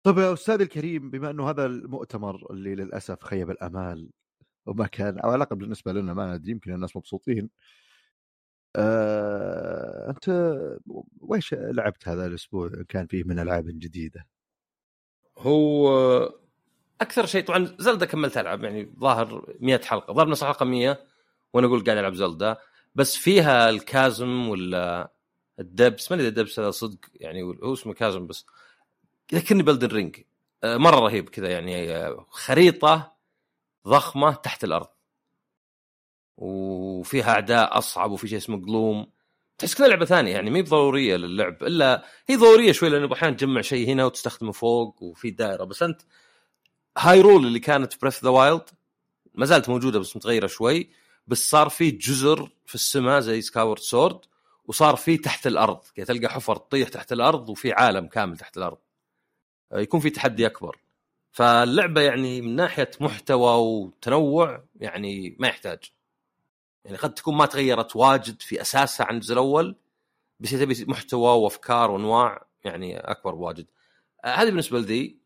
طيب 0.02 0.18
يا 0.18 0.32
أستاذ 0.32 0.60
الكريم 0.60 1.10
بما 1.10 1.30
إنه 1.30 1.50
هذا 1.50 1.66
المؤتمر 1.66 2.50
اللي 2.50 2.74
للأسف 2.74 3.24
خيب 3.24 3.50
الأمال 3.50 4.10
وما 4.66 4.86
كان 4.86 5.18
أو 5.18 5.28
على 5.30 5.36
الاقل 5.36 5.56
بالنسبة 5.56 5.92
لنا 5.92 6.14
ما 6.14 6.36
ندري 6.36 6.50
يمكن 6.52 6.74
الناس 6.74 6.96
مبسوطين. 6.96 7.50
آه، 8.76 10.10
أنت 10.10 10.54
ويش 11.20 11.54
لعبت 11.54 12.08
هذا 12.08 12.26
الأسبوع؟ 12.26 12.70
كان 12.88 13.06
فيه 13.06 13.24
من 13.24 13.38
ألعاب 13.38 13.64
جديدة. 13.66 14.26
هو 15.38 15.88
أكثر 17.00 17.26
شيء 17.26 17.44
طبعا 17.44 17.76
زلدا 17.78 18.06
كملت 18.06 18.38
العب 18.38 18.64
يعني 18.64 18.94
ظاهر 19.00 19.54
100 19.60 19.80
حلقة 19.84 20.14
ظهر 20.14 20.28
نص 20.28 20.44
حلقة 20.44 20.64
100 20.64 20.98
وأنا 21.52 21.66
أقول 21.66 21.84
قاعد 21.84 21.98
ألعب 21.98 22.14
زلدا 22.14 22.56
بس 22.94 23.16
فيها 23.16 23.70
الكازم 23.70 24.48
ولا 24.48 25.12
الدبس 25.60 26.12
ما 26.12 26.16
أدري 26.16 26.28
الدبس 26.28 26.60
هذا 26.60 26.70
صدق 26.70 26.98
يعني 27.14 27.42
هو 27.42 27.72
اسمه 27.72 27.92
كازم 27.94 28.26
بس 28.26 28.46
يذكرني 29.32 29.62
بلدن 29.62 29.88
رينج. 29.88 30.16
مرة 30.64 30.96
رهيب 31.00 31.28
كذا 31.28 31.48
يعني 31.50 31.96
آه، 31.96 32.26
خريطة 32.30 33.17
ضخمة 33.88 34.34
تحت 34.34 34.64
الأرض. 34.64 34.88
وفيها 36.36 37.30
أعداء 37.30 37.78
أصعب 37.78 38.10
وفي 38.10 38.28
شيء 38.28 38.38
اسمه 38.38 38.56
gloom 38.56 39.06
تحس 39.58 39.74
كذا 39.74 39.88
لعبة 39.88 40.04
ثانية 40.04 40.32
يعني 40.32 40.50
ما 40.50 40.58
هي 40.58 40.62
ضروريه 40.62 41.16
للعب. 41.16 41.62
إلا 41.62 42.04
هي 42.26 42.36
ضرورية 42.36 42.72
شوي 42.72 42.88
لأنه 42.88 43.12
أحيانا 43.12 43.36
تجمع 43.36 43.60
شيء 43.60 43.88
هنا 43.88 44.04
وتستخدمه 44.04 44.52
فوق 44.52 45.02
وفي 45.02 45.30
دائرة. 45.30 45.64
بس 45.64 45.82
أنت 45.82 46.02
Hyrule 46.98 47.46
اللي 47.46 47.60
كانت 47.60 48.00
Breath 48.02 48.24
the 48.24 48.30
Wild 48.30 48.70
ما 49.34 49.46
زالت 49.46 49.68
موجودة 49.68 49.98
بس 49.98 50.16
متغيرة 50.16 50.46
شوي. 50.46 50.90
بس 51.26 51.50
صار 51.50 51.68
في 51.68 51.90
جزر 51.90 52.50
في 52.66 52.74
السماء 52.74 53.20
زي 53.20 53.40
Skyward 53.40 53.80
Sword 53.80 54.20
وصار 54.64 54.96
في 54.96 55.16
تحت 55.16 55.46
الأرض. 55.46 55.80
يعني 55.96 56.06
تلقى 56.06 56.34
حفر 56.34 56.56
تطيح 56.56 56.88
تحت 56.88 57.12
الأرض 57.12 57.48
وفي 57.48 57.72
عالم 57.72 58.06
كامل 58.06 58.36
تحت 58.36 58.56
الأرض. 58.56 58.78
يكون 59.72 60.00
في 60.00 60.10
تحدي 60.10 60.46
أكبر. 60.46 60.78
فاللعبة 61.38 62.00
يعني 62.00 62.40
من 62.40 62.56
ناحية 62.56 62.90
محتوى 63.00 63.54
وتنوع 63.54 64.64
يعني 64.76 65.36
ما 65.38 65.48
يحتاج. 65.48 65.78
يعني 66.84 66.96
قد 66.96 67.14
تكون 67.14 67.34
ما 67.36 67.46
تغيرت 67.46 67.96
واجد 67.96 68.42
في 68.42 68.60
أساسها 68.60 69.06
عن 69.06 69.14
الجزء 69.14 69.32
الأول 69.32 69.76
بس 70.40 70.50
تبي 70.50 70.84
محتوى 70.88 71.38
وأفكار 71.42 71.90
وأنواع 71.90 72.46
يعني 72.64 72.98
أكبر 72.98 73.34
واجد. 73.34 73.66
آه، 74.24 74.28
هذه 74.28 74.46
بالنسبة 74.46 74.78
لذي. 74.78 75.18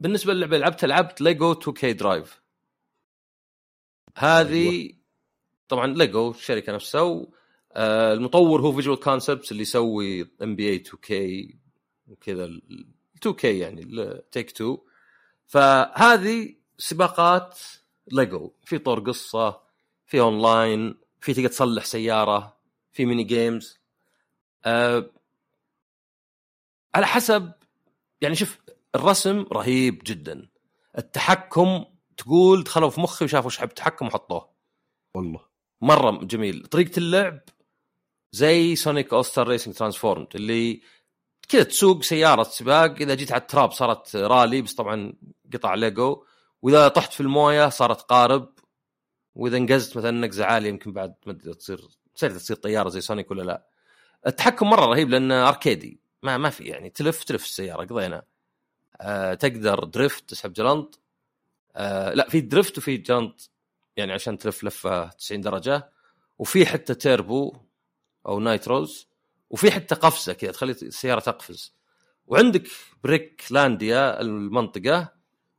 بالنسبة 0.00 0.32
للعبة 0.32 0.58
لعبت 0.58 0.84
لعبت 0.84 1.20
Lego 1.20 1.52
2K 1.52 1.92
Drive 1.92 2.42
هذه 4.16 4.92
طبعا 5.68 5.86
ليجو 5.86 6.30
الشركة 6.30 6.72
نفسها 6.72 7.00
و 7.00 7.32
آه، 7.72 8.12
المطور 8.12 8.60
هو 8.60 8.72
Visual 8.72 9.00
Concepts 9.00 9.52
اللي 9.52 9.62
يسوي 9.62 10.30
NBA 10.42 10.68
2K 10.68 11.58
وكذا 12.06 12.60
2K 13.26 13.58
يعني 13.58 13.84
Take 14.32 14.50
2 14.50 14.78
فهذه 15.46 16.54
سباقات 16.78 17.58
ليجو 18.12 18.52
في 18.64 18.78
طور 18.78 19.00
قصة 19.00 19.60
في 20.06 20.20
اونلاين 20.20 20.94
في 21.20 21.34
تقدر 21.34 21.48
تصلح 21.48 21.84
سيارة 21.84 22.56
في 22.92 23.06
mini 23.06 23.24
games 23.24 23.78
أه 24.64 25.10
على 26.94 27.06
حسب 27.06 27.52
يعني 28.20 28.34
شوف 28.34 28.58
الرسم 28.94 29.46
رهيب 29.52 30.02
جدا. 30.04 30.48
التحكم 30.98 31.84
تقول 32.16 32.64
دخلوا 32.64 32.90
في 32.90 33.00
مخي 33.00 33.24
وشافوا 33.24 33.50
إيش 33.50 33.58
حب 33.58 33.68
تحكم 33.74 34.06
وحطوه. 34.06 34.50
والله. 35.14 35.40
مرة 35.80 36.24
جميل. 36.24 36.66
طريقة 36.66 36.98
اللعب 36.98 37.40
زي 38.32 38.76
Sonic 38.76 39.12
All-Star 39.12 39.48
Racing 39.48 39.74
Transformed 39.74 40.26
اللي 40.34 40.80
كذا 41.48 41.62
تسوق 41.62 42.02
سيارة 42.02 42.42
سباق 42.42 42.90
إذا 43.00 43.14
جيت 43.14 43.32
على 43.32 43.40
التراب 43.40 43.72
صارت 43.72 44.16
رالي 44.16 44.62
بس 44.62 44.74
طبعا 44.74 45.12
قطع 45.52 45.74
ليجو. 45.74 46.24
وإذا 46.62 46.88
طحت 46.88 47.12
في 47.12 47.20
الموية 47.20 47.68
صارت 47.68 48.00
قارب. 48.00 48.54
وإذا 49.34 49.56
انقزت 49.56 49.96
مثلا 49.96 50.10
نقزة 50.10 50.44
عالية 50.44 50.68
يمكن 50.68 50.92
بعد 50.92 51.14
ما 51.26 51.32
تصير 51.32 51.88
تصير 52.14 52.56
طيارة 52.56 52.88
زي 52.88 53.00
Sonic 53.00 53.30
ولا 53.30 53.42
لا. 53.42 53.66
التحكم 54.26 54.70
مرة 54.70 54.86
رهيب 54.86 55.10
لأنه 55.10 55.48
أركيدي 55.48 56.00
ما 56.22 56.38
ما 56.38 56.50
في 56.50 56.64
يعني 56.64 56.90
تلف 56.90 57.24
تلف 57.24 57.44
السيارة 57.44 57.84
قضينا. 57.84 58.22
أه 59.00 59.34
تقدر 59.34 59.84
drift 59.84 60.30
تسحب 60.30 60.52
جلنط. 60.52 61.00
أه 61.76 62.14
لا 62.14 62.28
في 62.28 62.40
drift 62.40 62.78
وفي 62.78 62.96
جلنط 62.96 63.50
يعني 63.96 64.12
عشان 64.12 64.38
تلف 64.38 64.64
لفة 64.64 65.08
90 65.08 65.40
درجة. 65.40 65.90
وفي 66.38 66.66
حتى 66.66 66.94
تيربو 66.94 67.56
أو 68.26 68.40
nitrous 68.40 69.08
وفي 69.54 69.70
حتى 69.70 69.94
قفزة 69.94 70.32
كذا 70.32 70.52
تخلي 70.52 70.72
السيارة 70.72 71.20
تقفز. 71.20 71.74
وعندك 72.26 72.62
Bricklandia 73.04 74.20
المنطقة 74.20 75.12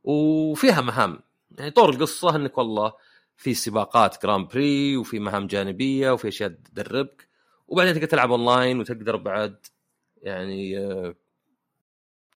وفيها 0.04 0.80
مهام. 0.80 1.20
يعني 1.58 1.70
طور 1.70 1.90
القصة 1.90 2.36
إنك 2.36 2.58
والله 2.58 2.92
في 3.36 3.54
سباقات 3.54 4.22
Grand 4.22 4.46
Prix 4.46 4.96
وفي 4.96 5.18
مهام 5.18 5.46
جانبية 5.46 6.10
وفي 6.10 6.28
أشياء 6.28 6.48
تدربك. 6.48 7.28
وبعدين 7.68 7.94
تقدر 7.94 8.06
تلعب 8.06 8.30
أونلاين 8.30 8.80
وتقدر 8.80 9.16
بعد 9.16 9.66
يعني 10.22 10.78
آه، 10.78 11.14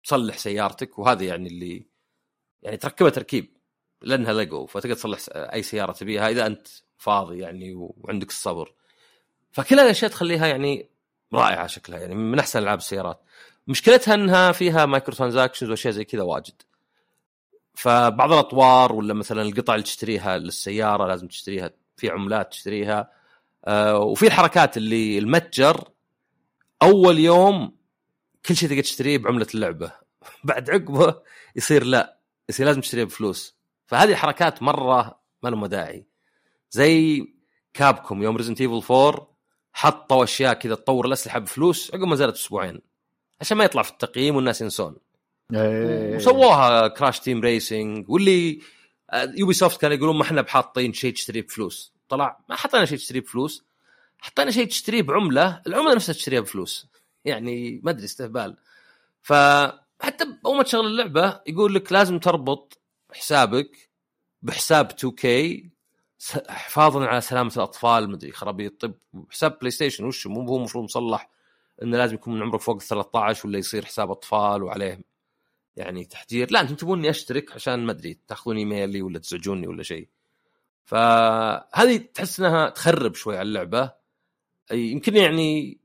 تصلح 0.05 0.39
سيارتك. 0.39 0.99
وهذا 0.99 1.25
يعني 1.25 1.49
اللي 1.49 1.87
يعني 2.63 2.77
تركبها 2.77 3.11
تركيب 3.11 3.57
لأنها 4.03 4.33
ليجو. 4.33 4.67
فتقدر 4.67 4.95
تصلح 4.95 5.21
أي 5.35 5.63
سيارة 5.63 5.93
تبيها 5.93 6.29
إذا 6.29 6.47
أنت 6.47 6.69
فاضي 6.99 7.39
يعني 7.39 7.75
وعندك 7.75 8.29
الصبر. 8.29 8.75
فكل 9.53 9.77
هذه 9.77 9.85
الأشياء 9.85 10.11
تخليها 10.11 10.47
يعني 10.47 10.91
رائعة 11.35 11.67
شكلها 11.67 11.99
يعني 11.99 12.15
من 12.15 12.39
أحسن 12.39 12.59
ألعاب 12.59 12.79
السيارات. 12.79 13.21
مشكلتها 13.67 14.15
إنها 14.15 14.53
فيها 14.53 14.87
microtransactions 14.87 15.71
وأشياء 15.71 15.93
زي 15.95 16.05
كذا 16.05 16.23
واجد. 16.23 16.63
فبعض 17.75 18.33
الأطوار 18.33 18.93
ولا 18.93 19.15
مثلا 19.15 19.43
القطع 19.43 19.75
اللي 19.75 19.85
تشتريها 19.85 20.39
للسيارة 20.39 21.07
لازم 21.07 21.29
تشتريها 21.29 21.71
في 21.97 22.11
عملات 22.11 22.51
تشتريها. 22.51 23.11
آه 23.65 23.99
وفي 23.99 24.27
الحركات 24.27 24.77
اللي 24.77 25.19
المتجر 25.19 25.89
أول 26.83 27.19
يوم 27.19 27.77
كل 28.47 28.57
شيء 28.57 28.69
تقدر 28.69 28.83
تشتريه 28.83 29.19
بعملة 29.19 29.47
اللعبة. 29.55 29.93
بعد 30.45 30.71
عقبه 30.71 31.15
يصير 31.57 31.85
لا 31.85 32.19
يصير 32.49 32.67
لازم 32.67 32.81
تشتريه 32.81 33.05
بفلوس. 33.05 33.57
فهذه 33.87 34.15
حركات 34.15 34.63
مرة 34.63 35.21
ما 35.43 35.49
لهم 35.49 35.67
داعي 35.67 36.07
زي 36.71 37.25
Capcom 37.75 38.23
يوم 38.23 38.37
Resident 38.37 38.61
Evil 38.61 38.83
4 38.95 39.30
حطوا 39.73 40.25
أشياء 40.25 40.55
كذا 40.55 40.75
تطور 40.75 41.07
الأسلحة 41.07 41.39
بفلوس 41.39 41.91
عقب 41.95 42.03
ما 42.05 42.17
زالت 42.17 42.35
أسبوعين 42.37 42.81
عشان 43.41 43.57
ما 43.57 43.65
يطلع 43.65 43.83
في 43.83 43.91
التقييم 43.91 44.37
والناس 44.37 44.61
ينسون. 44.61 44.97
إيه. 45.55 46.17
وسووها 46.17 46.89
Crash 46.89 47.21
Team 47.21 47.41
Racing 47.41 48.11
واللي 48.11 48.61
Ubisoft 49.37 49.81
كانوا 49.81 49.97
يقولون 49.97 50.17
ما 50.17 50.23
إحنا 50.23 50.43
بحاطين 50.43 50.93
شيء 50.93 51.13
تشتريه 51.15 51.43
بفلوس. 51.43 51.93
طلع 52.09 52.39
ما 52.49 52.57
حطينا 52.57 52.85
شيء 52.85 52.99
تشتريه 52.99 53.21
بفلوس. 53.21 53.65
حطينا 54.19 54.51
شيء 54.51 54.67
تشتريه 54.69 55.03
بعملة 55.03 55.63
العملة 55.67 55.95
نفسها 55.95 56.13
تشتريها 56.13 56.41
بفلوس. 56.41 56.87
يعني 57.25 57.81
ما 57.85 57.91
أدري 57.91 58.05
استهبال. 58.05 58.57
فحتى 59.23 60.25
أول 60.47 60.57
ما 60.57 60.63
تشغل 60.63 60.87
اللعبة 60.87 61.41
يقول 61.47 61.75
لك 61.75 61.93
لازم 61.93 62.19
تربط 62.19 62.79
حسابك 63.13 63.89
بحساب 64.43 64.91
2K 64.93 65.27
س- 65.27 65.70
حفاظا 66.49 67.07
على 67.07 67.21
سلامة 67.21 67.53
الأطفال 67.57 68.11
مدري 68.11 68.33
خرابيط 68.33 68.81
طب 68.81 68.95
حساب 69.31 69.59
PlayStation 69.59 70.05
وش 70.05 70.27
مو 70.27 70.47
هو 70.47 70.57
المفروض 70.57 70.85
مصلح 70.85 71.31
إنه 71.83 71.99
لازم 71.99 72.15
يكون 72.15 72.35
من 72.35 72.43
عمرك 72.43 72.61
فوق 72.61 72.75
ال 72.77 72.83
13 72.83 73.49
ولا 73.49 73.59
يصير 73.59 73.85
حساب 73.85 74.11
أطفال 74.11 74.63
وعليه 74.63 75.01
يعني 75.77 76.05
تحجير 76.05 76.51
لا 76.51 76.61
أنتم 76.61 76.75
تبوني 76.75 77.11
أشترك 77.11 77.53
عشان 77.53 77.87
ما 77.87 77.93
أدري 77.93 78.19
تأخذون 78.29 78.57
إيميلي 78.57 79.03
ولا 79.03 79.19
تزعجوني 79.19 79.67
ولا 79.67 79.83
شيء. 79.83 80.09
فهذه 80.85 81.97
تحس 82.15 82.41
إنها 82.41 82.69
تخرب 82.69 83.15
شوي 83.15 83.37
على 83.39 83.49
اللعبة. 83.49 83.93
يمكن 84.73 85.17
يعني 85.17 85.79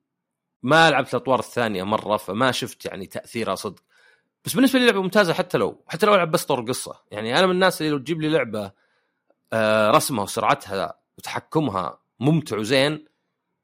ما 0.63 0.91
لعبت 0.91 1.09
الأطوار 1.13 1.39
الثانية 1.39 1.83
مرة 1.83 2.17
فما 2.17 2.51
شفت 2.51 2.85
يعني 2.85 3.05
تأثيرها 3.05 3.55
صدق. 3.55 3.83
بس 4.45 4.53
بالنسبة 4.53 4.79
لي 4.79 4.85
لعبة 4.85 5.01
ممتازة 5.01 5.33
حتى 5.33 5.57
لو 5.57 5.83
حتى 5.87 6.05
لو 6.05 6.15
ألعب 6.15 6.31
بس 6.31 6.45
طور 6.45 6.61
قصة. 6.61 7.01
يعني 7.11 7.39
أنا 7.39 7.45
من 7.45 7.51
الناس 7.53 7.81
اللي 7.81 7.91
لو 7.91 7.97
تجيب 7.97 8.21
لي 8.21 8.29
لعبة 8.29 8.71
رسمها 9.91 10.23
وسرعتها 10.23 10.99
وتحكمها 11.17 12.01
ممتع 12.19 12.57
وزين 12.57 12.91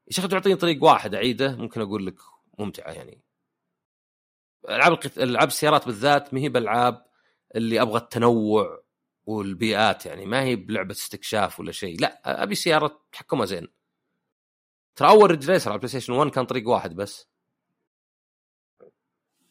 يا 0.08 0.14
شيخ 0.14 0.28
تعطيني 0.28 0.56
طريق 0.56 0.84
واحد 0.84 1.16
أعيده 1.16 1.56
ممكن 1.56 1.82
أقول 1.82 2.06
لك 2.06 2.16
ممتعة 2.60 2.92
يعني 2.92 3.22
ألعاب. 4.70 5.00
ألعاب 5.18 5.48
السيارات 5.48 5.86
بالذات 5.86 6.34
ما 6.34 6.40
هي 6.40 6.50
بالالعاب 6.50 7.06
اللي 7.56 7.82
أبغى 7.82 7.98
التنوع 7.98 8.84
والبيئات 9.26 10.06
يعني 10.06 10.26
ما 10.26 10.42
هي 10.42 10.56
بلعبة 10.56 10.92
استكشاف 10.92 11.60
ولا 11.60 11.72
شيء 11.72 12.00
لا 12.00 12.44
أبي 12.44 12.56
سيارة 12.56 13.02
تحكمها 13.12 13.46
زين 13.46 13.68
ترى 14.96 15.10
أول 15.10 15.32
ريدج 15.32 15.50
ريسر 15.50 15.70
على 15.70 15.78
بلاي 15.80 15.90
ستيشن 15.90 16.14
1 16.14 16.32
كان 16.32 16.46
طريق 16.46 16.70
واحد 16.70 16.96
بس 16.96 17.28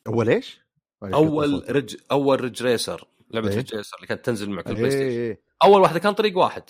أول 0.06 0.28
إيش؟ 0.28 0.60
أول 1.02 1.76
ريدج 1.76 1.96
أول 2.10 2.40
ريدج 2.40 2.62
ريسر 2.62 3.08
لعبة 3.30 3.48
إيه؟ 3.48 3.56
ريدج 3.56 3.74
ريسر 3.74 3.96
اللي 3.96 4.06
كانت 4.06 4.24
تنزل 4.24 4.50
مع 4.50 4.62
كل 4.62 4.74
بلاي 4.74 4.90
ستيشن 4.90 5.20
إيه. 5.20 5.49
أول 5.62 5.80
واحدة 5.80 5.98
كان 5.98 6.12
طريق 6.12 6.38
واحد. 6.38 6.62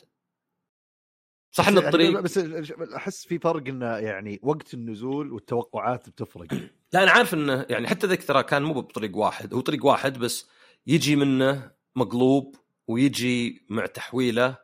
صح 1.52 1.68
إن 1.68 1.74
يعني 1.74 1.86
الطريق 1.86 2.20
بس 2.20 2.38
أحس 2.96 3.26
في 3.26 3.38
فرق 3.38 3.68
إنه 3.68 3.86
يعني 3.86 4.40
وقت 4.42 4.74
النزول 4.74 5.32
والتوقعات 5.32 6.08
بتفرق. 6.08 6.52
لا 6.92 7.02
أنا 7.02 7.10
عارف 7.10 7.34
إنه 7.34 7.66
يعني 7.70 7.88
حتى 7.88 8.06
ذاك 8.06 8.24
ترى 8.24 8.42
كان 8.42 8.62
مو 8.62 8.72
بطريق 8.72 9.16
واحد 9.16 9.54
هو 9.54 9.60
طريق 9.60 9.86
واحد 9.86 10.18
بس 10.18 10.46
يجي 10.86 11.16
منه 11.16 11.70
مقلوب 11.96 12.56
ويجي 12.86 13.66
مع 13.68 13.86
تحويله 13.86 14.58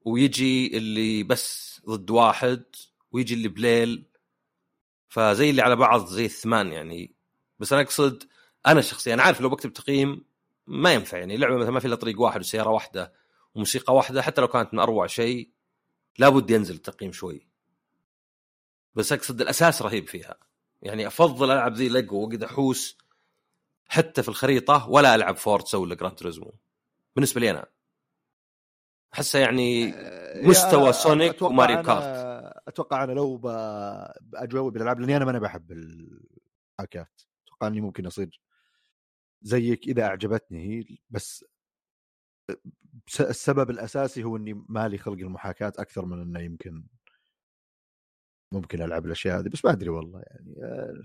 ويجي 0.00 0.76
اللي 0.76 1.22
بس 1.22 1.80
ضد 1.86 2.10
واحد 2.10 2.64
ويجي 3.12 3.34
اللي 3.34 3.48
بليل. 3.48 4.06
فزي 5.08 5.50
اللي 5.50 5.62
على 5.62 5.76
بعض 5.76 6.06
زي 6.06 6.24
الثمان 6.24 6.72
يعني. 6.72 7.14
بس 7.58 7.72
أنا 7.72 7.82
أقصد 7.82 8.22
أنا 8.66 8.80
شخصيا 8.80 9.16
عارف 9.16 9.40
لو 9.40 9.48
بكتب 9.48 9.72
تقييم 9.72 10.24
ما 10.66 10.92
ينفع 10.92 11.18
يعني. 11.18 11.36
لعبة 11.36 11.56
مثلا 11.56 11.70
ما 11.70 11.80
في 11.80 11.86
إلا 11.86 11.96
طريق 11.96 12.20
واحد 12.20 12.40
وسيارة 12.40 12.70
واحدة. 12.70 13.12
وموسيقى 13.56 13.94
واحدة 13.94 14.22
حتى 14.22 14.40
لو 14.40 14.48
كانت 14.48 14.74
من 14.74 14.80
أروع 14.80 15.06
شيء 15.06 15.50
لابد 16.18 16.50
ينزل 16.50 16.74
التقييم 16.74 17.12
شوي. 17.12 17.46
بس 18.94 19.12
أقصد 19.12 19.40
الأساس 19.40 19.82
رهيب 19.82 20.08
فيها. 20.08 20.36
يعني 20.82 21.06
أفضل 21.06 21.50
ألعب 21.50 21.72
ذي 21.74 21.88
ليجو 21.88 22.16
وأقعد 22.20 22.42
أحوس 22.42 22.98
حتى 23.88 24.22
في 24.22 24.28
الخريطة 24.28 24.88
ولا 24.90 25.14
ألعب 25.14 25.36
فورتسا 25.36 25.78
ولا 25.78 25.94
جراند 25.94 26.14
توريزمو. 26.14 26.54
بالنسبة 27.16 27.40
لي 27.40 27.50
أنا. 27.50 27.66
احسه 29.14 29.38
يعني 29.38 29.94
مستوى 30.42 30.86
يا- 30.86 30.92
سونيك 30.92 31.34
أتوقع 31.34 31.52
وماريو 31.52 31.82
أنا- 31.82 31.86
كارت. 31.86 32.02
أتوقع 32.68 33.04
أنا 33.04 33.12
لو 33.12 33.36
ب- 33.36 34.10
بجيب 34.20 34.72
بالألعاب 34.72 35.00
لأني 35.00 35.16
أنا 35.16 35.24
ما 35.24 35.30
أنا 35.30 35.38
بحب 35.38 35.72
المحاكاه 35.72 37.06
أتوقع 37.46 37.66
إني 37.66 37.80
ممكن 37.80 38.06
أصير 38.06 38.40
زيك 39.42 39.88
إذا 39.88 40.02
أعجبتني 40.06 40.68
هي 40.80 40.98
بس- 41.10 41.44
السبب 43.20 43.70
الأساسي 43.70 44.24
هو 44.24 44.36
إني 44.36 44.64
مالي 44.68 44.98
خلق 44.98 45.18
المحاكاة 45.18 45.72
أكثر 45.78 46.04
من 46.04 46.22
إنه 46.22 46.40
يمكن 46.40 46.86
ممكن 48.52 48.82
ألعب 48.82 49.06
الأشياء 49.06 49.40
هذه 49.40 49.48
بس 49.48 49.64
ما 49.64 49.72
أدري 49.72 49.88
والله 49.88 50.22
يعني 50.26 50.54
آه، 50.62 51.02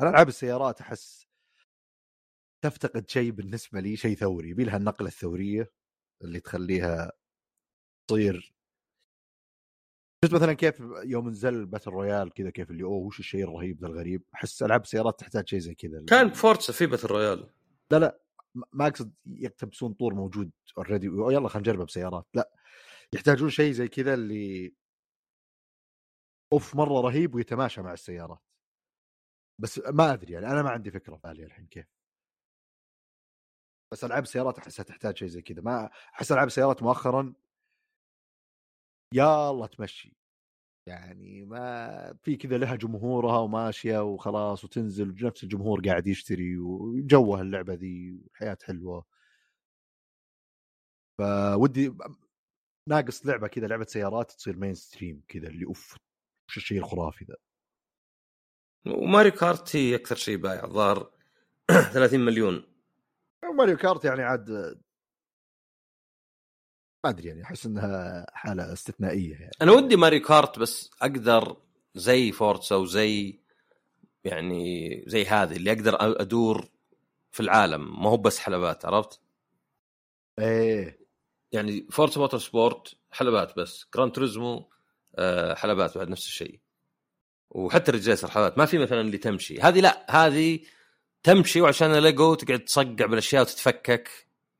أنا 0.00 0.10
ألعاب 0.10 0.28
السيارات 0.28 0.80
أحس 0.80 1.26
تفتقد 2.64 3.10
شيء 3.10 3.30
بالنسبة 3.30 3.80
لي 3.80 3.96
شيء 3.96 4.16
ثوري 4.16 4.50
يبي 4.50 4.64
لها 4.64 4.76
النقلة 4.76 5.08
الثورية 5.08 5.72
اللي 6.22 6.40
تخليها 6.40 7.12
تصير. 8.10 8.54
شفت 10.24 10.34
مثلا 10.34 10.52
كيف 10.52 10.80
يوم 11.04 11.28
نزل 11.28 11.66
باتل 11.66 11.90
رويال 11.90 12.32
كذا 12.32 12.50
كيف 12.50 12.70
اللي 12.70 12.84
أوه 12.84 13.06
وش 13.06 13.20
الشيء 13.20 13.44
الرهيب 13.44 13.80
ذا 13.80 13.86
الغريب؟ 13.86 14.22
أحس 14.34 14.62
ألعاب 14.62 14.82
السيارات 14.82 15.20
تحتاج 15.20 15.48
شيء 15.48 15.58
زي 15.58 15.74
كذا 15.74 16.04
كان 16.08 16.30
فورتسا 16.30 16.72
في 16.72 16.86
باتل 16.86 17.08
رويال 17.08 17.50
لا 17.90 17.98
لا. 17.98 18.23
ما- 18.54 18.86
أقصد 18.86 19.14
يكتبسون 19.26 19.92
طور 19.94 20.14
موجود 20.14 20.50
already 20.78 21.06
يلا 21.06 21.48
خلينا 21.48 21.58
نجربه 21.68 21.84
بسيارات 21.84 22.26
لا 22.34 22.50
يحتاجون 23.14 23.50
شيء 23.50 23.72
زي 23.72 23.88
كذا 23.88 24.14
اللي 24.14 24.74
أوف 26.52 26.76
مرة 26.76 27.00
رهيب 27.00 27.34
ويتماشى 27.34 27.82
مع 27.82 27.92
السيارات. 27.92 28.38
بس 29.58 29.78
ما 29.78 30.12
أدري 30.12 30.32
يعني 30.32 30.46
أنا 30.46 30.62
ما 30.62 30.70
عندي 30.70 30.90
فكرة 30.90 31.16
بالي 31.16 31.44
الحين 31.44 31.66
كيف. 31.66 31.86
بس 33.92 34.04
ألعاب 34.04 34.22
السيارات 34.22 34.58
احسها 34.58 34.84
تحتاج 34.84 35.16
شيء 35.16 35.28
زي 35.28 35.42
كذا 35.42 35.62
ما 35.62 35.90
أحس 36.14 36.32
ألعاب 36.32 36.46
السيارات 36.46 36.82
مؤخرا 36.82 37.34
يلا 39.14 39.66
تمشي. 39.66 40.16
يعني 40.86 41.44
ما 41.44 42.14
في 42.22 42.36
كذا 42.36 42.58
لها 42.58 42.76
جمهورها 42.76 43.38
وماشية 43.38 44.02
وخلاص 44.02 44.64
وتنزل 44.64 45.10
ونفس 45.10 45.44
الجمهور 45.44 45.80
قاعد 45.88 46.06
يشتري 46.06 46.58
وجوه 46.58 47.40
اللعبة 47.40 47.74
ذي 47.74 48.12
وحياة 48.12 48.58
حلوة. 48.64 49.04
فودي 51.18 51.94
ناقص 52.88 53.26
لعبة 53.26 53.48
كذا 53.48 53.66
لعبة 53.66 53.84
سيارات 53.84 54.30
تصير 54.32 54.56
mainstream 54.56 55.22
كذا 55.28 55.48
اللي 55.48 55.66
أوف 55.66 55.96
وش 56.48 56.56
الشيء 56.56 56.78
الخرافي 56.78 57.24
ذا. 57.24 57.36
وماريو 58.86 59.32
كارت 59.32 59.76
هي 59.76 59.94
أكثر 59.94 60.16
شيء 60.16 60.36
بايع 60.36 60.64
الظاهر 60.64 61.10
30 61.92 62.20
مليون. 62.26 62.74
ماريو 63.56 63.76
كارت 63.76 64.04
يعني 64.04 64.22
عاد 64.22 64.80
ما 67.04 67.10
أدري 67.10 67.28
يعني 67.28 67.42
أحس 67.42 67.66
إنها 67.66 68.26
حالة 68.32 68.72
استثنائية 68.72 69.32
يعني. 69.32 69.52
أنا 69.62 69.72
ودي 69.72 69.96
ماريو 69.96 70.22
كارت 70.22 70.58
بس 70.58 70.90
أقدر 71.02 71.56
زي 71.94 72.32
فورتسا 72.32 72.76
وزي 72.76 73.38
يعني 74.24 75.04
زي 75.06 75.24
هذه 75.24 75.56
اللي 75.56 75.72
أقدر 75.72 75.96
أدور 76.00 76.68
في 77.32 77.40
العالم 77.40 78.02
ما 78.02 78.10
هو 78.10 78.16
بس 78.16 78.38
حلبات 78.38 78.84
عرفت؟ 78.84 79.20
إيه. 80.38 80.98
يعني 81.52 81.86
فورتسا 81.90 82.20
موتور 82.20 82.40
سبورت 82.40 82.94
حلبات 83.10 83.56
بس 83.56 83.86
جراند 83.94 84.12
توريزمو 84.12 84.70
آه، 85.18 85.54
حلبات 85.54 85.98
بعد 85.98 86.08
نفس 86.08 86.26
الشيء. 86.26 86.60
وحتى 87.50 87.90
الرجال 87.90 88.30
حلبات 88.30 88.58
ما 88.58 88.66
في 88.66 88.78
مثلا 88.78 89.00
اللي 89.00 89.18
تمشي. 89.18 89.60
هذه 89.60 89.80
لا 89.80 90.06
هذه 90.10 90.60
تمشي 91.22 91.60
وعشان 91.60 91.92
ليجو 91.92 92.34
تقعد 92.34 92.60
تصقع 92.60 93.06
بالأشياء 93.06 93.42
وتتفكك 93.42 94.10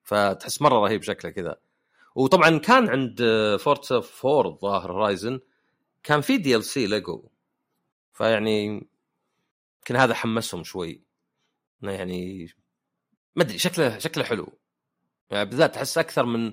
فتحس 0.02 0.62
مرة 0.62 0.78
رهيب 0.78 1.02
شكله 1.02 1.30
كذا. 1.30 1.56
وطبعا 2.14 2.58
كان 2.58 2.88
عند 2.88 3.22
فورتسا 3.60 4.02
4 4.24 4.48
الظاهر 4.48 4.92
هورايزن 4.92 5.40
كان 6.02 6.20
في 6.20 6.36
DLC 6.36 6.86
ليجو 6.86 7.28
فيعني 8.12 8.64
يمكن 9.78 9.96
هذا 9.96 10.14
حمسهم 10.14 10.64
شوي. 10.64 11.02
إنه 11.82 11.92
يعني 11.92 12.48
ما 13.36 13.42
أدري 13.42 13.58
شكله 13.58 13.98
شكله 13.98 14.24
حلو. 14.24 14.58
يعني 15.30 15.44
بالذات 15.50 15.76
أحس 15.76 15.98
أكثر 15.98 16.24
من 16.26 16.52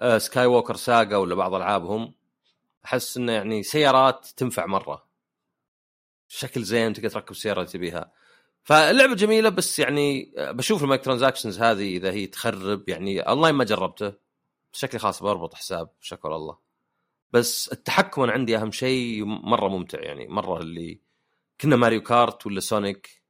آه، 0.00 0.18
سكاي 0.18 0.46
ووكر 0.46 0.76
ساجا 0.76 1.16
ولا 1.16 1.34
بعض 1.34 1.54
ألعابهم. 1.54 2.14
أحس 2.84 3.16
إنه 3.16 3.32
يعني 3.32 3.62
سيارات 3.62 4.26
تنفع 4.36 4.66
مرة. 4.66 5.08
شكل 6.28 6.62
زين 6.62 6.92
تقدر 6.92 7.08
تركب 7.08 7.30
السياره 7.30 7.60
اللي 7.60 7.72
تبيها. 7.72 8.12
فاللعبه 8.64 9.14
جميلة 9.14 9.48
بس 9.48 9.78
يعني 9.78 10.34
آه، 10.36 10.50
بشوف 10.50 10.82
ال 10.82 11.04
microtransactions 11.04 11.60
هذه 11.60 11.96
إذا 11.96 12.10
هي 12.12 12.26
تخرب 12.26 12.88
يعني 12.88 13.20
أونلاين 13.20 13.54
ما 13.54 13.64
جربته. 13.64 14.27
شكلي 14.72 15.00
خلاص 15.00 15.22
بربط 15.22 15.54
حساب 15.54 15.90
شكر 16.00 16.36
الله. 16.36 16.58
بس 17.32 17.72
التحكم 17.72 18.22
أنا 18.22 18.32
عندي 18.32 18.56
أهم 18.56 18.70
شيء 18.72 19.24
مرة 19.24 19.68
ممتع 19.68 20.00
يعني 20.00 20.28
مرة 20.28 20.58
اللي 20.58 21.00
كنا 21.60 21.76
ماريو 21.76 22.02
كارت 22.02 22.46
ولا 22.46 22.60
سونيك 22.60 23.22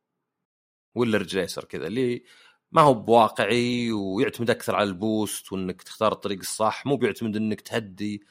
ولا 0.94 1.18
ريدج 1.18 1.36
ريسر 1.36 1.64
كذا 1.64 1.86
اللي 1.86 2.24
ما 2.72 2.82
هو 2.82 2.94
بواقعي 2.94 3.92
ويعتمد 3.92 4.50
أكثر 4.50 4.76
على 4.76 4.88
ال 4.88 4.99
boost 4.99 5.52
وإنك 5.52 5.82
تختار 5.82 6.12
الطريق 6.12 6.38
الصح 6.38 6.86
مو 6.86 6.96
بيعتمد 6.96 7.36
إنك 7.36 7.60
تهدي 7.60 8.22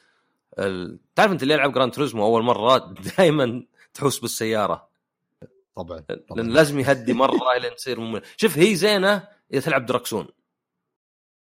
ال... 0.58 1.00
تعرف 1.14 1.32
أنت 1.32 1.42
اللي 1.42 1.54
يلعب 1.54 1.72
جراند 1.72 1.92
توريزمو 1.92 2.24
أول 2.24 2.42
مرة 2.42 2.78
دائما 3.18 3.66
تحوس 3.94 4.18
بالسيارة. 4.18 4.88
طبعا 5.76 6.04
لأن 6.08 6.18
طبعا. 6.28 6.42
لازم 6.42 6.80
يهدي 6.80 7.12
مرة 7.12 7.38
لين 7.62 7.74
تصير 7.74 8.00
ممل. 8.00 8.22
شوف 8.36 8.58
هي 8.58 8.74
زينة 8.74 9.28
إذا 9.52 9.60
تلعب 9.60 9.86
دراكسون 9.86 10.28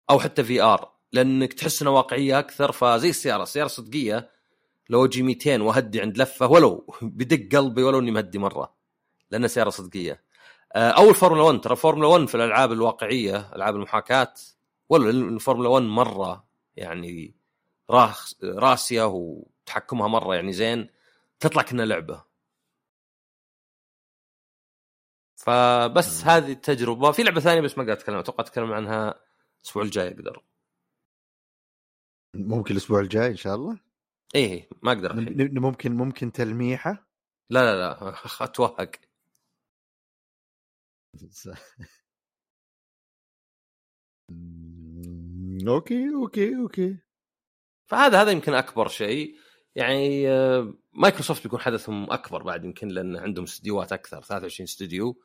أو 0.09 0.19
حتى 0.19 0.43
VR. 0.43 0.96
لأنك 1.11 1.53
تحس 1.53 1.81
إنها 1.81 1.93
واقعية 1.93 2.39
أكثر 2.39 2.71
فزي 2.71 3.09
السيارة 3.09 3.43
السيارة 3.43 3.67
صدقية. 3.67 4.31
لو 4.89 5.05
أجي 5.05 5.23
200 5.23 5.61
وأهدي 5.61 6.01
عند 6.01 6.17
لفة 6.17 6.47
ولو 6.47 6.87
بدق 7.01 7.57
قلبي 7.57 7.83
ولو 7.83 7.99
إني 7.99 8.11
مهدي 8.11 8.39
مرة. 8.39 8.73
لانها 9.31 9.47
سيارة 9.47 9.69
صدقية. 9.69 10.23
آه، 10.75 10.89
أو 10.89 11.09
الفورمولا 11.09 11.43
1 11.43 11.61
ترى 11.61 11.73
الفورمولا 11.73 12.07
1 12.07 12.27
في 12.27 12.35
الألعاب 12.35 12.71
الواقعية 12.71 13.51
ألعاب 13.55 13.75
المحاكاة 13.75 14.33
ولا 14.89 15.09
الفورمولا 15.09 15.69
1 15.69 15.83
مرة 15.85 16.47
يعني 16.75 17.35
راس 17.89 18.35
راسية 18.43 19.03
وتحكمها 19.07 20.07
مرة 20.07 20.35
يعني 20.35 20.53
زين 20.53 20.89
تطلع 21.39 21.61
كأنها 21.61 21.85
لعبة. 21.85 22.23
فبس. 25.35 26.23
هذه 26.25 26.51
التجربة. 26.51 27.11
في 27.11 27.23
لعبة 27.23 27.39
ثانية 27.39 27.61
بس 27.61 27.77
ما 27.77 27.83
قاعد 27.83 27.97
أتكلم 27.97 28.15
أتوقع 28.17 28.43
أتكلم 28.43 28.73
عنها 28.73 29.19
الأسبوع 29.61 29.83
الجاي 29.83 30.07
أقدر. 30.07 30.43
ممكن 32.33 32.71
الأسبوع 32.71 32.99
الجاي 32.99 33.27
إن 33.27 33.35
شاء 33.35 33.55
الله؟ 33.55 33.79
إيه 34.35 34.69
ما 34.81 34.91
أقدر 34.91 35.11
الحين 35.11 35.59
ممكن 35.59 35.91
ممكن 35.91 36.31
تلميحة؟ 36.31 37.07
لا 37.49 37.59
لا 37.59 37.79
لا 37.79 38.13
أتوهق. 38.45 38.91
okay 45.67 46.09
okay 46.15 46.55
okay. 46.55 46.97
فهذا 47.85 48.21
هذا 48.21 48.31
يمكن 48.31 48.53
أكبر 48.53 48.87
شيء. 48.87 49.35
يعني 49.75 50.29
آه، 50.29 50.73
مايكروسوفت 50.93 51.43
بيكون 51.43 51.59
حدثهم 51.59 52.11
أكبر 52.11 52.43
بعد 52.43 52.65
يمكن 52.65 52.87
لأن 52.87 53.15
عندهم 53.15 53.43
استديوهات 53.43 53.93
أكثر 53.93 54.21
23 54.21 54.65
استوديو 54.65 55.21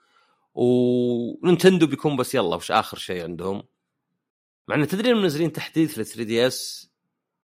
وننتندو 0.54 1.86
بيكون 1.86 2.16
بس 2.16 2.34
يلا 2.34 2.56
وش 2.56 2.70
آخر 2.70 2.98
شيء 2.98 3.22
عندهم؟ 3.22 3.62
مع 4.68 4.74
إن 4.74 4.86
تدري 4.86 5.14
منزلين 5.14 5.52
تحديث 5.52 5.98
لل 5.98 6.06
3 6.06 6.22
دي 6.22 6.46
اس 6.46 6.91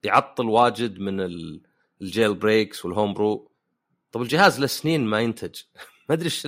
يعطل 0.04 0.46
واجد 0.46 0.98
من 0.98 1.20
ال- 1.20 1.62
الجيل 2.02 2.34
بريكس 2.34 2.84
والهوم 2.84 3.14
برو 3.14 3.52
طب 4.12 4.22
الجهاز 4.22 4.60
له 4.60 4.66
سنين 4.66 5.04
ما 5.06 5.20
ينتج. 5.20 5.62
ما 6.08 6.14
أدري 6.14 6.24
إيش 6.24 6.46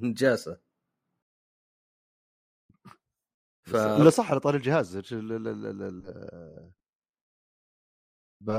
النجاسة. 0.00 0.58
ف... 3.62 3.74
لا 3.76 4.10
صح 4.10 4.30
على 4.30 4.40
طار 4.40 4.54
الجهاز. 4.54 4.96
ال- 4.96 5.04
ال- 5.12 5.48
ال- 5.48 5.66
ال- 5.66 5.82
ال- 5.82 6.72
ب... 8.40 8.50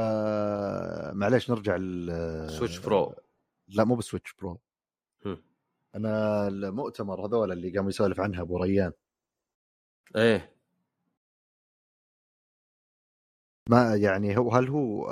معليش 1.16 1.50
نرجع 1.52 1.76
ل 1.76 2.50
سويتش 2.50 2.78
برو 2.78 3.16
لا 3.68 3.84
مو 3.84 3.96
بالسويتش 3.96 4.34
برو. 4.34 4.62
هم. 5.26 5.44
أنا 5.96 6.48
المؤتمر 6.48 7.26
هذول 7.26 7.52
اللي 7.52 7.76
قاموا 7.76 7.90
يسولف 7.90 8.20
عنها 8.20 8.42
أبو 8.42 8.58
ريان. 8.64 8.92
إيه. 10.16 10.56
ما 13.70 13.96
يعني 13.96 14.38
هو 14.38 14.52
هل 14.52 14.68
هو 14.68 15.10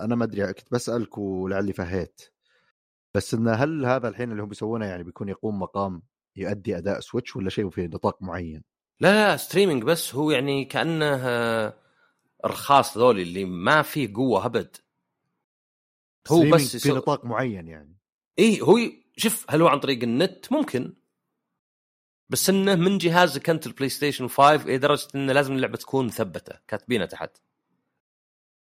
أنا 0.00 0.14
ما 0.14 0.24
أدري 0.24 0.52
كنت 0.52 0.72
بسالك 0.72 1.18
ولعلي 1.18 1.72
فهيت. 1.72 2.20
بس 3.14 3.34
انه 3.34 3.52
هل 3.52 3.86
هذا 3.86 4.08
الحين 4.08 4.30
اللي 4.32 4.42
هم 4.42 4.48
بيسوونه 4.48 4.86
يعني 4.86 5.02
بيكون 5.02 5.28
يقوم 5.28 5.58
مقام 5.58 6.02
يؤدي 6.36 6.78
أداء 6.78 7.00
سويتش 7.00 7.36
ولا 7.36 7.50
شيء 7.50 7.70
في 7.70 7.86
نطاق 7.86 8.22
معين؟ 8.22 8.62
لا 9.00 9.30
لا 9.30 9.36
streaming 9.36 9.82
بس. 9.82 10.14
هو 10.14 10.30
يعني 10.30 10.64
كأنه 10.64 11.20
آه، 11.22 11.74
رخاص 12.46 12.98
ذولي 12.98 13.22
اللي 13.22 13.44
ما 13.44 13.82
فيه 13.82 14.14
قوة 14.14 14.46
أبد. 14.46 14.76
هو 16.28 16.50
بس 16.50 16.76
في. 16.76 16.88
نطاق 16.88 17.24
معين 17.24 17.68
يعني. 17.68 17.96
إي 18.38 18.60
هو 18.60 18.78
شوف 19.16 19.46
هل 19.50 19.62
هو 19.62 19.68
عن 19.68 19.80
طريق 19.80 20.02
النت؟ 20.02 20.52
ممكن. 20.52 20.94
بس 22.28 22.50
إنه 22.50 22.74
من 22.74 22.98
جهازك 22.98 23.50
انت 23.50 23.66
البلاي 23.66 23.88
ستيشن 23.88 24.28
5 24.28 24.54
إلى 24.54 24.78
درجة 24.78 25.08
انه 25.14 25.32
لازم 25.32 25.54
اللعبة 25.54 25.76
تكون 25.76 26.06
مثبتة 26.06 26.58
كاتبينها 26.68 27.06
تحت. 27.06 27.45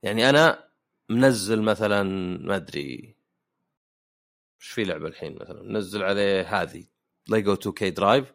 يعني 0.03 0.29
أنا 0.29 0.69
منزل 1.09 1.61
مثلا 1.61 2.03
ما 2.47 2.55
أدري 2.55 3.15
إيش 4.61 4.69
في 4.69 4.83
لعبة 4.83 5.07
الحين 5.07 5.35
مثلا 5.35 5.63
منزل 5.63 6.03
عليه 6.03 6.61
هذه 6.61 6.83
ليجو 7.29 7.53
2 7.53 7.73
كي 7.73 7.89
درايف 7.89 8.33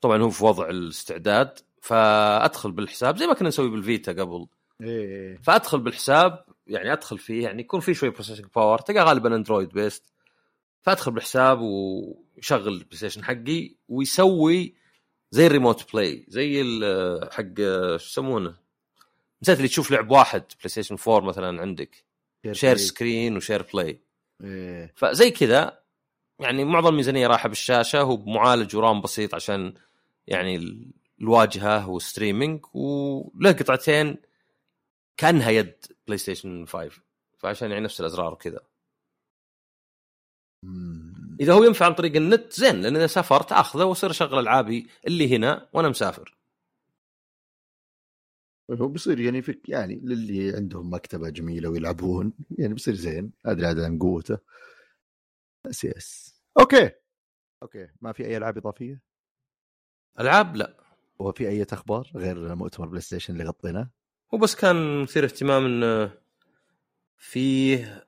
طبعا 0.00 0.22
هو 0.22 0.30
في 0.30 0.44
وضع 0.44 0.70
الاستعداد 0.70 1.58
فأدخل 1.82 2.72
بالحساب 2.72 3.16
زي 3.16 3.26
ما 3.26 3.34
كنا 3.34 3.48
نسوي 3.48 3.70
بالفيتا 3.70 4.12
قبل. 4.12 4.46
إيه 4.80 5.36
فأدخل 5.36 5.80
بالحساب 5.80 6.44
يعني 6.66 6.92
أدخل 6.92 7.18
فيه 7.18 7.42
يعني 7.44 7.60
يكون 7.60 7.80
فيه 7.80 7.92
شوي 7.92 8.10
processing 8.10 8.46
power 8.56 8.78
تلقى 8.78 9.04
غالبا 9.04 9.36
Android 9.36 9.68
based 9.68 10.12
فأدخل 10.82 11.12
بالحساب 11.12 11.60
ويشغل 11.60 12.68
البلاي 12.68 12.96
ستيشن 12.96 13.24
حقي 13.24 13.76
ويسوي 13.88 14.74
زي 15.30 15.46
ال 15.46 15.53
remote 15.53 15.92
play 15.92 16.24
زي 16.28 16.62
حق 17.32 17.56
شو 17.56 17.94
يسمونه؟ 17.94 18.65
نسيت 19.42 19.56
اللي 19.56 19.68
تشوف 19.68 19.90
لعب 19.90 20.10
واحد 20.10 20.40
بلاي 20.58 20.68
ستيشن 20.68 20.96
4 21.08 21.20
مثلا 21.28 21.60
عندك. 21.60 22.04
share 22.52 22.76
screen 22.76 23.36
و 23.36 23.40
share 23.40 23.62
play 23.74 24.00
إيه. 24.44 24.92
فزي 24.96 25.30
كذا 25.30 25.82
يعني 26.40 26.64
معظم 26.64 26.88
الميزانية 26.88 27.26
رايحة 27.26 27.48
بالشاشة 27.48 28.00
هو 28.00 28.16
بمعالج 28.16 28.76
و 28.76 28.82
RAM 28.82 29.00
بسيط 29.00 29.34
عشان 29.34 29.74
يعني 30.26 30.56
ال- 30.56 30.90
الواجهة 31.20 31.88
وال 31.88 32.02
streaming 32.02 32.64
وله 32.74 33.52
قطعتين 33.52 34.16
كأنها 35.16 35.50
يد 35.50 35.74
بلاي 36.06 36.18
ستيشن 36.18 36.66
5 36.66 36.90
فعشان 37.38 37.70
يعني 37.70 37.84
نفس 37.84 38.00
الأزرار 38.00 38.32
وكذا. 38.32 38.60
إذا 41.40 41.52
هو 41.52 41.64
ينفع 41.64 41.86
عن 41.86 41.94
طريق 41.94 42.16
النت 42.16 42.52
زين 42.52 42.80
لأن 42.80 42.96
إذا 42.96 43.06
سافرت 43.06 43.52
أخذه 43.52 43.84
وأصير 43.84 44.10
أشغل 44.10 44.38
ألعابي 44.38 44.86
اللي 45.06 45.36
هنا 45.36 45.68
وأنا 45.72 45.88
مسافر. 45.88 46.35
هو 48.70 48.88
بيصير 48.88 49.20
يعني 49.20 49.42
فك 49.42 49.68
يعني 49.68 50.00
للي 50.04 50.56
عندهم 50.56 50.94
مكتبة 50.94 51.28
جميلة 51.28 51.68
ويلعبون 51.68 52.32
يعني 52.58 52.74
بيصير 52.74 52.94
زين. 52.94 53.32
أدري 53.46 53.66
هذا 53.66 53.84
عن 53.84 53.98
قوته. 53.98 54.38
بس 55.64 55.84
yes 55.84 56.36
okay. 56.60 56.90
okay. 57.62 57.88
ما 58.00 58.12
في 58.12 58.24
أي 58.26 58.36
ألعاب 58.36 58.56
إضافية؟ 58.56 59.02
ألعاب؟ 60.20 60.56
لا. 60.56 60.76
هو 61.20 61.32
في 61.32 61.48
أي 61.48 61.66
أخبار 61.72 62.10
غير 62.14 62.54
مؤتمر 62.54 62.86
بلاي 62.86 63.00
ستيشن 63.00 63.32
اللي 63.32 63.44
غطيناه؟ 63.44 63.90
هو 64.34 64.38
بس 64.38 64.54
كان 64.54 65.02
مثير 65.02 65.24
اهتمام 65.24 65.64
انه 65.64 66.10
فيه 67.16 68.06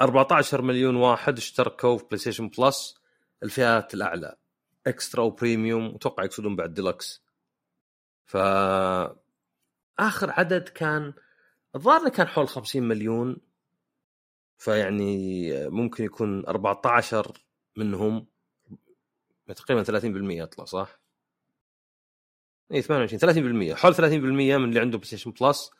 14 0.00 0.62
مليون 0.62 0.96
واحد 0.96 1.36
اشتركوا 1.36 1.98
في 1.98 2.04
بلاي 2.04 2.18
ستيشن 2.18 2.48
Plus. 2.48 2.94
الفئات 3.42 3.94
الأعلى. 3.94 4.36
Extra 4.86 5.22
و 5.22 5.30
Premium. 5.30 5.92
واتوقع 5.92 6.24
يقصدون 6.24 6.56
بعد 6.56 6.74
ديلكس 6.74 7.24
ف 8.24 8.36
آخر 9.98 10.30
عدد 10.30 10.68
كان 10.68 11.12
الظاهر 11.74 12.08
كان 12.08 12.26
حول 12.26 12.48
50 12.48 12.82
مليون. 12.82 13.36
فيعني 14.58 15.48
ممكن 15.68 16.04
يكون 16.04 16.46
14 16.46 17.44
منهم. 17.76 18.26
تقريبا 19.56 19.84
30% 19.84 20.04
يطلع 20.42 20.64
صح؟ 20.64 21.00
اي 22.72 22.82
28 22.82 23.72
30% 23.72 23.76
حول 23.76 23.94
30% 23.94 24.00
من 24.00 24.40
اللي 24.40 24.80
عنده 24.80 24.98
بلاي 24.98 25.06
ستيشن 25.06 25.30
Plus 25.30 25.70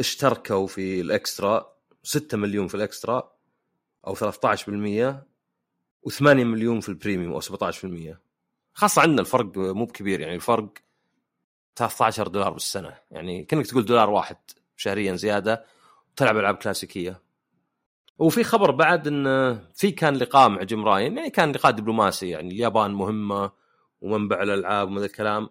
اشتركوا 0.00 0.66
في 0.66 1.00
ال 1.00 1.11
Extra. 1.11 1.76
6 2.02 2.36
مليون 2.38 2.68
في 2.68 2.74
الإكسترا 2.74 3.32
أو 4.06 4.14
13% 4.14 5.26
و8 6.08 6.22
مليون 6.22 6.80
في 6.80 6.88
ال 6.88 6.93
Premium 6.93 7.32
أو 7.32 7.40
17% 7.40 8.16
خاصة 8.74 9.02
عندنا 9.02 9.20
الفرق 9.20 9.58
مو 9.58 9.84
بكبير 9.84 10.20
يعني 10.20 10.34
الفرق 10.34 10.72
13 11.76 12.28
دولار 12.28 12.52
بالسنة. 12.52 12.94
يعني 13.10 13.44
كأنك 13.44 13.66
تقول 13.66 13.84
دولار 13.84 14.10
واحد 14.10 14.36
شهريا 14.76 15.14
زيادة 15.14 15.64
وتلعب 16.12 16.36
ألعاب 16.36 16.54
كلاسيكية. 16.54 17.22
وفي 18.18 18.44
خبر 18.44 18.70
بعد 18.70 19.06
إن 19.06 19.58
في 19.74 19.90
كان 19.90 20.16
لقاء 20.16 20.48
مع 20.48 20.62
جيم 20.62 20.84
راين 20.84 21.16
يعني 21.16 21.30
كان 21.30 21.52
لقاء 21.52 21.72
دبلوماسي 21.72 22.28
يعني 22.28 22.54
اليابان 22.54 22.90
مهمة 22.90 23.52
ومنبع 24.00 24.42
الألعاب 24.42 24.88
ومن 24.88 25.04
الكلام 25.04 25.48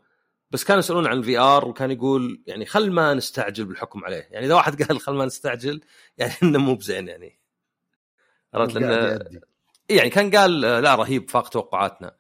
بس 0.52 0.64
كانوا 0.64 0.80
يسألون 0.80 1.08
عن 1.08 1.18
ال 1.18 1.38
VR 1.38 1.68
وكان 1.68 1.92
يقول 1.92 2.44
يعني 2.48 2.66
خل 2.66 2.92
ما 2.92 3.14
نستعجل 3.14 3.66
بالحكم 3.66 4.06
عليه. 4.06 4.28
يعني 4.32 4.46
إذا 4.46 4.56
واحد 4.56 4.82
قال 4.84 5.00
خل 5.00 5.14
ما 5.14 5.26
نستعجل 5.26 5.82
يعني 6.18 6.34
إنه 6.44 6.60
مو 6.60 6.76
بزين 6.76 7.08
يعني. 7.08 7.40
عرفت؟ 8.54 8.76
لأن. 8.76 9.42
يعني 9.90 10.10
كان 10.10 10.36
قال 10.36 10.62
لا 10.62 10.96
رهيب 10.96 11.30
فاق 11.30 11.50
توقعاتنا. 11.50 12.16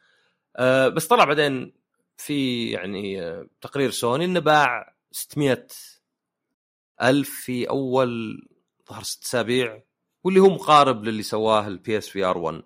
آه، 0.55 0.87
بس 0.87 1.07
طلع 1.07 1.23
بعدين 1.23 1.73
في 2.17 2.69
يعني 2.71 3.21
تقرير 3.61 3.91
سوني 3.91 4.25
إنه 4.25 4.39
باع 4.39 4.95
600 5.11 5.67
ألف 7.01 7.29
في 7.29 7.69
أول 7.69 8.41
ظهر 8.89 9.03
ست 9.03 9.23
أسابيع 9.23 9.83
واللي 10.23 10.39
هو 10.39 10.49
مقارب 10.49 11.03
للي 11.03 11.23
سواه 11.23 11.67
ال 11.67 11.97
PSVR 11.97 12.37
1 12.37 12.61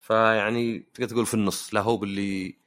فيعني 0.00 0.78
تقدر 0.78 1.08
تقول 1.08 1.26
في 1.26 1.34
النص 1.34 1.74
لا 1.74 1.80
هو 1.80 1.96
بلي 1.96 2.58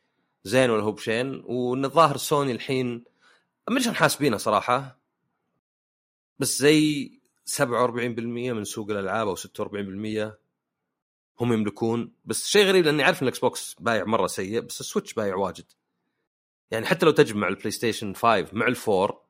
زين 0.44 0.70
ولا 0.70 0.84
هو 0.84 0.92
بشين. 0.92 1.44
وإن 1.46 1.86
الظاهر 1.86 2.18
سوني 2.18 2.52
الحين 2.52 3.04
شلون 3.80 3.96
حاسبينه 3.96 4.38
صراحة 4.38 5.00
بس 6.40 6.60
زي 6.60 7.12
47% 7.46 7.60
من 8.54 8.64
سوق 8.64 8.90
الألعاب 8.90 9.28
أو 9.28 9.36
46% 9.36 10.43
هم 11.44 11.54
يملكون 11.54 12.14
بس 12.26 12.48
شيء 12.48 12.66
غريب 12.66 12.86
لأني 12.86 13.04
عارف 13.04 13.22
إن 13.22 13.28
الإكس 13.28 13.40
بوكس 13.40 13.76
بايع 13.80 14.04
مرة 14.04 14.28
سيء 14.28 14.60
بس 14.60 14.82
السويتش 14.82 15.14
بايع 15.14 15.36
واجد. 15.36 15.66
يعني 16.72 16.86
حتى 16.86 17.06
لو 17.06 17.12
تجمع 17.12 17.48
البلاي 17.48 17.72
ستيشن 17.72 18.14
5 18.14 18.48
مع 18.54 18.68
ال 18.68 18.79
four 18.79 19.24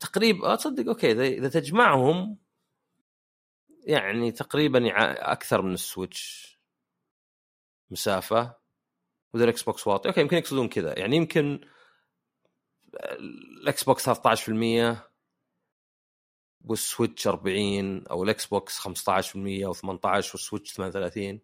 تقريبا 0.00 0.56
تصدق 0.56 0.88
okay 0.88 1.12
إذا 1.12 1.48
تجمعهم 1.48 2.38
يعني 3.86 4.32
تقريبا 4.32 4.90
أكثر 5.32 5.62
من 5.62 5.74
السويتش 5.74 6.54
مسافة 7.90 8.56
وإذا 9.34 9.44
الإكس 9.44 9.62
بوكس 9.62 9.86
واطي. 9.86 10.08
okay 10.08 10.20
يمكن 10.20 10.36
يقصدون 10.36 10.68
كذا. 10.68 10.98
يعني 10.98 11.16
يمكن 11.16 11.60
الإكس 13.60 13.84
بوكس 13.84 14.10
13% 14.10 15.13
والسويتش 16.64 17.26
40 17.26 18.06
أو 18.06 18.24
الإكس 18.24 18.46
بوكس 18.46 18.78
15% 18.78 18.86
أو 19.36 19.72
18 19.72 20.30
والسويتش 20.34 20.72
38 20.72 21.40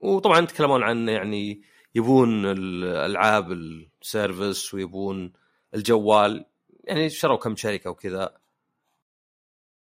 وطبعا 0.00 0.38
يتكلمون 0.38 0.82
عن 0.82 1.08
يعني 1.08 1.62
يبون 1.94 2.46
الألعاب 2.46 3.52
ال 3.52 3.67
service 3.67 4.74
ويبون 4.74 5.32
الجوال. 5.74 6.46
يعني 6.84 7.10
شروا 7.10 7.36
كم 7.36 7.56
شركة 7.56 7.90
وكذا. 7.90 8.38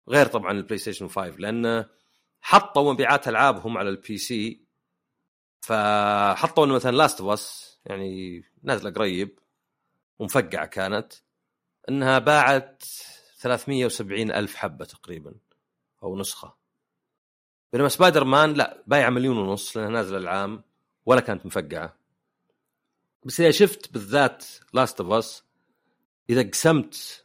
غير 0.09 0.27
طبعا 0.27 0.53
البلاي 0.53 0.79
ستيشن 0.79 1.09
5 1.09 1.37
لأن 1.39 1.85
حطوا 2.41 2.93
مبيعات 2.93 3.29
ألعابهم 3.29 3.79
على 3.79 3.89
ال 3.89 4.19
PC. 4.19 4.65
فحطوا 5.61 6.65
إنه 6.65 6.75
مثلا 6.75 6.97
Last 6.97 7.21
of 7.21 7.31
Us 7.31 7.81
يعني 7.87 8.43
نازلة 8.63 8.91
قريب 8.91 9.39
ومفقعة 10.19 10.67
كانت 10.67 11.13
إنها 11.89 12.19
باعت 12.19 12.85
370 13.41 14.31
ألف 14.33 14.57
حبة 14.57 14.85
تقريبا 14.85 15.35
أو 16.03 16.17
نسخة. 16.17 16.57
بينما 17.73 17.89
سبايدر 17.89 18.25
مان 18.25 18.53
لا 18.53 18.85
بايعه 18.87 19.11
مليون 19.11 19.39
ونص 19.39 19.77
لأنها 19.77 19.91
نازلة 19.91 20.19
العام 20.19 20.63
ولا 21.07 21.21
كانت 21.21 21.47
مفقعه 21.47 21.97
بس 23.25 23.41
إذا 23.41 23.51
شفت 23.51 23.93
بالذات 23.93 24.47
Last 24.73 25.01
of 25.01 25.13
Us 25.13 25.45
إذا 26.31 26.43
قسمت 26.43 27.25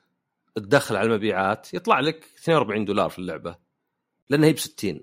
الدخل 0.58 0.96
على 0.96 1.08
المبيعات 1.08 1.74
يطلع 1.74 2.00
لك 2.00 2.26
42 2.38 2.86
دولار 2.86 3.10
في 3.10 3.20
اللعبة 3.20 3.58
لأنها 4.30 4.50
هي 4.50 4.54
ب 4.54 4.58
60 4.58 5.02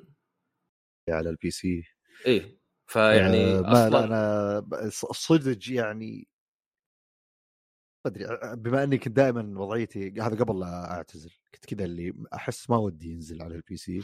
على 1.09 1.31
ال 1.31 1.51
PC. 1.51 1.85
إيه 2.27 2.59
فيعني 2.87 3.45
آه 3.45 3.73
أصلا 3.73 3.91
لا 3.91 4.05
أنا 4.05 4.91
صدق 5.13 5.59
يعني 5.71 6.29
أدري 8.07 8.39
بما 8.57 8.83
اني 8.83 8.99
كنت 8.99 9.17
دائما 9.17 9.61
وضعيتي 9.61 10.15
هذا 10.21 10.37
قبل 10.37 10.61
لا 10.61 10.91
اعتزل 10.91 11.31
كنت 11.55 11.65
كذا 11.65 11.85
اللي 11.85 12.15
أحس 12.35 12.71
ما 12.71 12.77
ودي 12.77 13.11
ينزل 13.11 13.43
على 13.43 13.55
ال 13.55 13.77
PC 13.77 14.03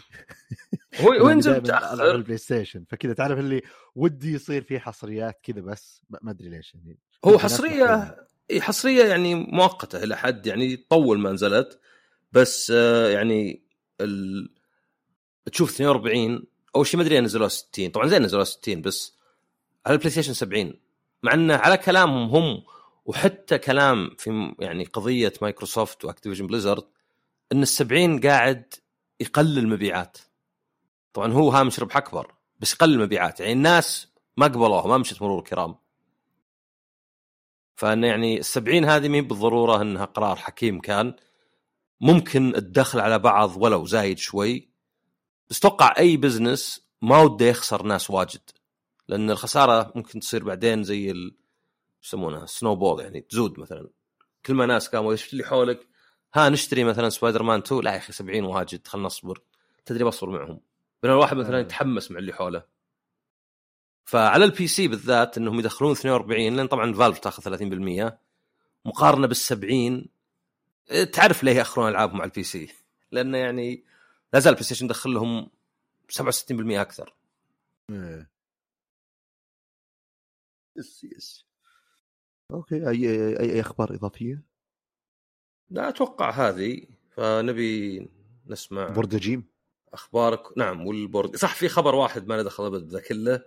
هو 1.01 1.13
ينزل 1.31 1.73
على 1.73 2.11
البلاي 2.11 2.39
ستيشن 2.39 2.85
فكذا 2.89 3.13
تعرف 3.13 3.39
اللي 3.39 3.63
ودي 3.95 4.33
يصير 4.33 4.63
فيه 4.63 4.79
حصريات 4.79 5.41
كذا 5.43 5.61
بس 5.61 6.03
ما 6.23 6.31
أدري 6.31 6.49
ليش 6.49 6.75
يعني 6.75 6.99
هو 7.25 7.39
حصرية 7.39 8.17
حصرية 8.59 9.05
يعني 9.05 9.35
مؤقتة 9.35 10.05
إلى 10.05 10.17
حد 10.17 10.47
يعني 10.47 10.77
طول 10.77 11.19
ما 11.19 11.33
نزلت 11.33 11.81
بس 12.33 12.73
آه، 12.77 13.09
يعني 13.09 13.63
ال... 14.01 14.49
تشوف 15.53 15.75
42 15.75 16.45
أول 16.77 16.87
شيء 16.87 17.01
ما 17.01 17.07
أدري 17.07 17.21
نزلوها 17.21 17.49
60 17.49 17.89
طبعا 17.91 18.07
زين 18.07 18.23
نزلوها 18.23 18.45
60 18.45 18.83
بس 18.83 19.15
على 19.87 19.95
البلاي 19.95 20.11
ستيشن 20.11 20.33
70 20.33 20.73
مع 21.23 21.35
إنه 21.35 21.55
على 21.55 21.77
كلامهم 21.77 22.29
هم 22.29 22.63
وحتى 23.09 23.59
كلام 23.59 24.11
في 24.19 24.55
يعني 24.59 24.85
قضية 24.85 25.33
مايكروسوفت 25.43 26.05
و 26.05 26.08
Activision 26.08 26.47
Blizzard 26.47 26.85
إن 27.53 27.63
ال 27.63 27.69
70 27.69 28.21
قاعد 28.21 28.75
يقلل 29.21 29.69
مبيعات 29.69 30.19
طبعا 31.13 31.33
هو 31.33 31.51
هامش 31.51 31.81
ربح 31.81 31.97
أكبر 31.97 32.35
بس 32.61 32.73
يقلل 32.73 32.99
مبيعات 32.99 33.41
يعني 33.41 33.53
الناس 33.53 34.09
ما 34.37 34.47
قبلوها 34.47 34.87
ما 34.87 34.99
مشت 34.99 35.23
مرور 35.23 35.39
الكرام. 35.39 35.75
فإن 37.77 38.05
يعني 38.05 38.39
السبعين 38.39 38.85
هذه 38.85 39.09
مب 39.09 39.29
بالضرورة 39.29 39.83
إنها 39.83 40.05
قرار 40.05 40.37
حكيم 40.37 40.81
كان. 40.81 41.15
ممكن 42.01 42.55
الدخل 42.57 43.01
على 43.01 43.19
بعض 43.19 43.57
ولو 43.57 43.87
زايد 43.87 44.19
شوي. 44.19 44.69
بس 45.51 45.61
توقع 45.61 45.95
أي 45.99 46.17
business 46.17 46.89
ما 47.03 47.19
وده 47.19 47.47
يخسر 47.47 47.83
ناس 47.83 48.11
واجد. 48.11 48.41
لأن 49.09 49.31
الخسارة 49.31 49.93
ممكن 49.95 50.21
تصير 50.21 50.45
بعدين 50.45 50.85
زي 50.85 51.13
يسمونها 52.05 52.47
snowball 52.47 53.01
يعني 53.01 53.21
تزود 53.21 53.61
مثلا. 53.61 53.89
كل 54.47 54.55
ما 54.55 54.67
ناس 54.67 54.89
قاموا 54.89 55.15
يشوف 55.15 55.33
اللي 55.33 55.45
حولك؟ 55.45 55.87
ها 56.35 56.49
نشتري 56.49 56.85
مثلا 56.85 57.09
سبايدر 57.09 57.43
مان 57.43 57.59
2 57.61 57.81
لا 57.81 57.93
يا 57.93 57.97
أخي 57.97 58.13
70 58.13 58.45
واجد 58.45 58.87
خلنا 58.87 59.07
نصبر. 59.07 59.43
تدري 59.87 60.05
بصبر 60.05 60.31
معهم. 60.31 60.61
بينما 61.03 61.17
الواحد 61.17 61.37
مثلا 61.37 61.57
آه. 61.59 61.61
يتحمس 61.61 62.11
مع 62.11 62.19
اللي 62.19 62.33
حوله. 62.33 62.63
فعلى 64.05 64.45
ال 64.45 64.67
PC 64.67 64.89
بالذات 64.89 65.39
إنهم 65.39 65.59
يدخلون 65.59 65.93
42 65.93 66.57
لأن 66.57 66.67
طبعا 66.67 66.93
Valve 66.93 67.19
تأخذ 67.19 67.43
30% 67.43 68.19
مقارنة 68.85 69.27
بال 69.27 69.37
70 69.37 70.07
إيه، 70.91 71.05
تعرف 71.05 71.45
ليه 71.45 71.53
يأخرون 71.53 71.89
العابهم 71.89 72.21
على 72.21 72.29
ال 72.29 72.43
PC 72.43 72.75
لأنه 73.13 73.39
يعني 73.39 73.85
لا 74.33 74.41
زال 74.41 74.51
البلاي 74.51 74.65
ستيشن 74.65 74.87
دخل 74.87 75.11
لهم 75.11 75.51
67% 76.13 76.81
أكثر. 76.81 77.15
إيه. 77.91 78.31
yes 80.77 81.05
yes 81.05 81.48
okay 82.53 82.89
أي 82.89 83.11
أي, 83.11 83.41
أي 83.41 83.61
أخبار 83.61 83.95
إضافية؟ 83.95 84.43
لا 85.71 85.89
أتوقع 85.89 86.31
هذه. 86.31 86.87
فنبي 87.11 88.09
نسمع 88.47 88.89
board 88.89 89.20
game 89.20 89.45
أخبارك. 89.93 90.59
نعم 90.59 90.87
وال 90.87 90.99
board. 90.99 91.37
صح 91.37 91.55
في 91.55 91.69
خبر 91.69 91.95
واحد 91.95 92.27
ما 92.27 92.35
له 92.35 92.43
دخل 92.43 92.67
أبد 92.67 92.89
ذا 92.89 93.01
كله 93.01 93.45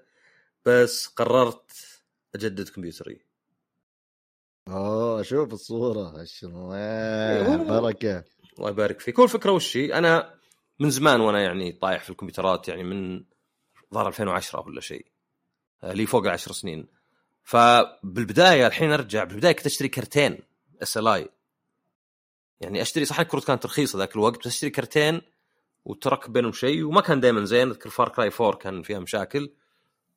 بس 0.66 1.08
قررت 1.08 1.72
أجدد 2.36 2.70
كمبيوتري. 2.70 3.26
اوه 4.68 5.22
شوف 5.22 5.54
الصورة. 5.54 6.26
الله 6.43 7.82
بركة. 7.82 8.24
الله 8.60 8.70
يبارك 8.70 8.99
فيك. 8.99 9.20
هو 9.20 9.24
الفكرة 9.24 9.52
وش؟ 9.52 9.78
أنا 9.78 10.39
من 10.80 10.89
زمان 10.89 11.22
وأنا 11.22 11.41
يعني 11.41 11.72
طايح 11.72 12.04
في 12.04 12.10
الكمبيوترات 12.10 12.68
يعني 12.68 12.84
من 12.84 13.24
ظهر 13.93 14.08
2010 14.08 14.68
ولا 14.68 14.82
شيء. 14.82 15.06
آه، 15.84 15.93
لي 15.93 16.06
فوق 16.06 16.24
العشر 16.24 16.52
سنين. 16.52 17.01
فبالبداية 17.43 18.67
الحين 18.67 18.91
أرجع 18.91 19.23
بالبداية 19.23 19.51
كنت 19.51 19.65
أشتري 19.65 19.87
كرتين 19.87 20.39
SLI 20.82 21.30
يعني 22.61 22.81
أشتري 22.81 23.05
صح 23.05 23.19
الكروت 23.19 23.47
كانت 23.47 23.65
رخيصة 23.65 23.99
ذاك 23.99 24.15
الوقت 24.15 24.39
بس 24.39 24.47
أشتري 24.47 24.69
كرتين 24.69 25.21
وتركب 25.85 26.33
بينهم 26.33 26.51
شيء 26.51 26.83
وما 26.83 27.01
كان 27.01 27.19
دائما 27.19 27.45
زين 27.45 27.69
أذكر 27.69 27.89
Far 27.89 28.09
Cry 28.09 28.32
4 28.41 28.55
كان 28.57 28.81
فيها 28.81 28.99
مشاكل 28.99 29.53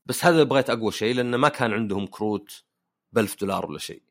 بس 0.06 0.24
هذا 0.24 0.42
بغيت 0.42 0.70
أقوى 0.70 0.92
شيء 0.92 1.14
لأنه 1.14 1.36
ما 1.36 1.48
كان 1.48 1.72
عندهم 1.72 2.06
كروت 2.06 2.64
ب 3.12 3.18
1000 3.18 3.40
دولار 3.40 3.66
ولا 3.66 3.78
شيء. 3.78 4.02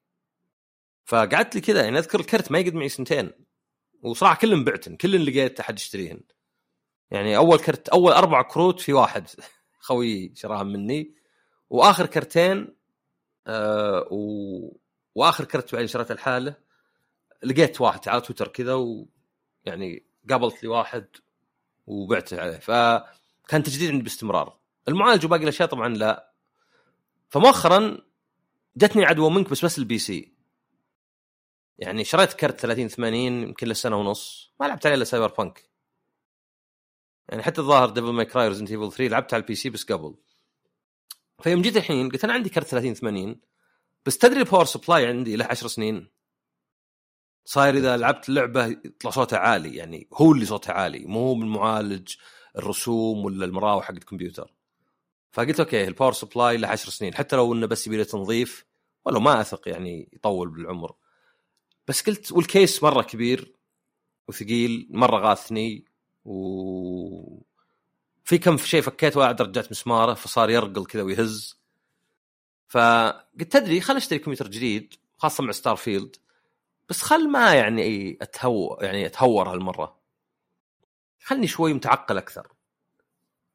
فقعدت 1.06 1.56
لي 1.56 1.62
كذا 1.62 1.84
يعني 1.84 1.98
أذكر 2.00 2.20
الكرت 2.20 2.52
ما 2.52 2.60
يقعد 2.60 2.74
معي 2.74 2.90
سنتين 2.90 3.32
وصراحة 4.02 4.36
كلهم 4.36 4.64
بعتن 4.64 4.96
كلهم 4.96 5.22
لقيت 5.22 5.60
أحد 5.60 5.80
يشتريهن. 5.80 6.22
يعني 7.12 7.38
أول 7.38 7.60
كرت 7.60 7.90
أول 7.90 8.12
أربع 8.12 8.42
كروت 8.42 8.80
في 8.80 8.94
واحد 8.94 9.28
خوي 9.88 10.34
شراهم 10.36 10.68
مني 10.68 11.16
وآخر 11.70 12.06
كرتين 12.06 12.76
آه 13.48 14.08
و... 14.12 14.78
وآخر 15.16 15.46
كرت 15.46 15.74
بعدين 15.74 15.88
شريته 15.88 16.16
لحاله 16.16 16.56
لقيت 17.44 17.82
واحد 17.82 18.10
على 18.10 18.22
تويتر 18.22 18.48
كذا 18.48 18.74
ويعني 18.74 20.06
قابلت 20.30 20.64
لي 20.64 20.70
واحد 20.70 21.08
وبعته 21.88 22.42
عليه. 22.42 22.58
فكان 22.58 23.64
تجديد 23.64 23.92
عندي 23.92 24.04
باستمرار. 24.04 24.60
المعالج 24.88 25.26
وباقي 25.26 25.44
الأشياء 25.44 25.70
طبعا 25.70 25.88
لا. 25.88 26.34
فمؤخرا 27.30 27.98
جتني 28.78 29.06
عدوى 29.06 29.30
منك 29.30 29.50
بس 29.50 29.66
بس 29.66 29.78
ال 29.78 29.98
PC. 29.98 30.34
يعني 31.78 32.04
شريت 32.04 32.34
كرت 32.34 32.60
30 32.60 32.88
80 32.88 33.44
يمكن 33.44 33.68
له 33.68 33.74
سنه 33.74 33.98
ونص. 33.98 34.54
ما 34.60 34.66
لعبت 34.66 34.86
عليه 34.86 34.96
إلا 34.96 35.04
Cyberpunk. 35.04 35.70
يعني 37.30 37.44
حتى 37.44 37.62
الظاهر 37.62 37.90
Devil 37.90 38.14
May 38.14 38.26
Cry 38.26 38.48
Resident 38.48 38.72
Evil 38.72 38.92
3 38.92 39.08
لعبت 39.08 39.34
على 39.34 39.42
ال 39.42 39.56
PC 39.56 39.70
بس 39.70 39.84
قبل. 39.92 40.16
فيوم 41.44 41.62
جيت 41.62 41.78
الحين 41.78 42.10
قلت 42.10 42.24
أنا 42.24 42.34
عندي 42.34 42.50
كرت 42.50 42.68
30 42.68 42.94
80 42.94 43.36
بس 44.06 44.18
تدري 44.18 44.40
ال 44.40 44.44
power 44.44 44.66
supply 44.66 45.08
عندي 45.08 45.36
له 45.36 45.46
10 45.46 45.68
سنين؟ 45.68 46.08
صاير 47.46 47.78
إذا 47.78 47.98
لعبت 47.98 48.30
اللعبه 48.30 48.66
يطلع 48.66 49.12
صوتها 49.12 49.40
عالي 49.40 49.76
يعني 49.76 50.08
هو 50.14 50.32
اللي 50.32 50.46
صوته 50.46 50.74
عالي 50.74 51.06
مو 51.06 51.20
هو 51.20 51.36
بالمعالج 51.36 52.16
الرسوم 52.56 53.26
ولا 53.26 53.46
المراوح 53.46 53.86
حق 53.86 53.92
الكمبيوتر. 53.92 54.54
فقلت 55.32 55.60
okay 55.60 55.88
ال 55.88 55.92
power 55.92 56.14
supply 56.14 56.58
له 56.58 56.68
10 56.68 56.90
سنين 56.90 57.16
حتى 57.16 57.36
لو 57.36 57.54
إنه 57.54 57.66
بس 57.68 57.88
يبي 57.88 57.98
له 57.98 58.04
تنظيف 58.04 58.66
ولو 59.06 59.20
ما 59.20 59.42
أثق 59.42 59.68
يعني 59.70 60.10
يطول 60.14 60.50
بالعمر. 60.50 60.96
بس 61.88 62.02
قلت 62.02 62.32
وال 62.32 62.49
case 62.49 62.84
مرة 62.84 63.02
كبير 63.02 63.56
وثقيل 64.28 64.88
مرة 64.92 65.18
غاثني 65.18 65.86
و 66.26 67.44
في 68.24 68.38
كم 68.38 68.58
شيء 68.58 68.82
فكيت 68.82 69.18
واحد 69.18 69.42
رجعة 69.42 69.72
مسماره 69.72 70.14
فصار 70.14 70.50
يرقل 70.50 70.86
كذا 70.86 71.02
ويهز. 71.02 71.60
فقلت 72.68 73.52
تدري 73.52 73.82
خل 73.82 73.96
أشتري 73.96 74.20
كمبيوتر 74.20 74.48
جديد 74.48 74.94
خاصة 75.18 75.44
مع 75.44 75.52
Starfield 75.52 76.16
بس 76.90 77.02
خل 77.02 77.30
ما 77.30 77.54
يعني 77.54 78.18
اتهو 78.22 78.78
يعني 78.82 79.06
أتهور 79.06 79.50
هالمرة. 79.50 80.00
خلني 81.24 81.48
شوي 81.48 81.74
متعقل 81.74 82.18
أكثر. 82.18 82.48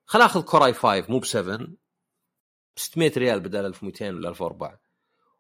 خل 0.07 0.21
آخذ 0.21 0.43
Core 0.43 0.65
i5 0.65 1.05
مو 1.09 1.19
ب 1.19 1.25
7 1.25 1.57
ب 1.57 2.79
600 2.79 3.13
ريال 3.17 3.41
بدل 3.41 3.67
1200 3.67 4.09
ولا 4.09 4.29
1004 4.29 4.81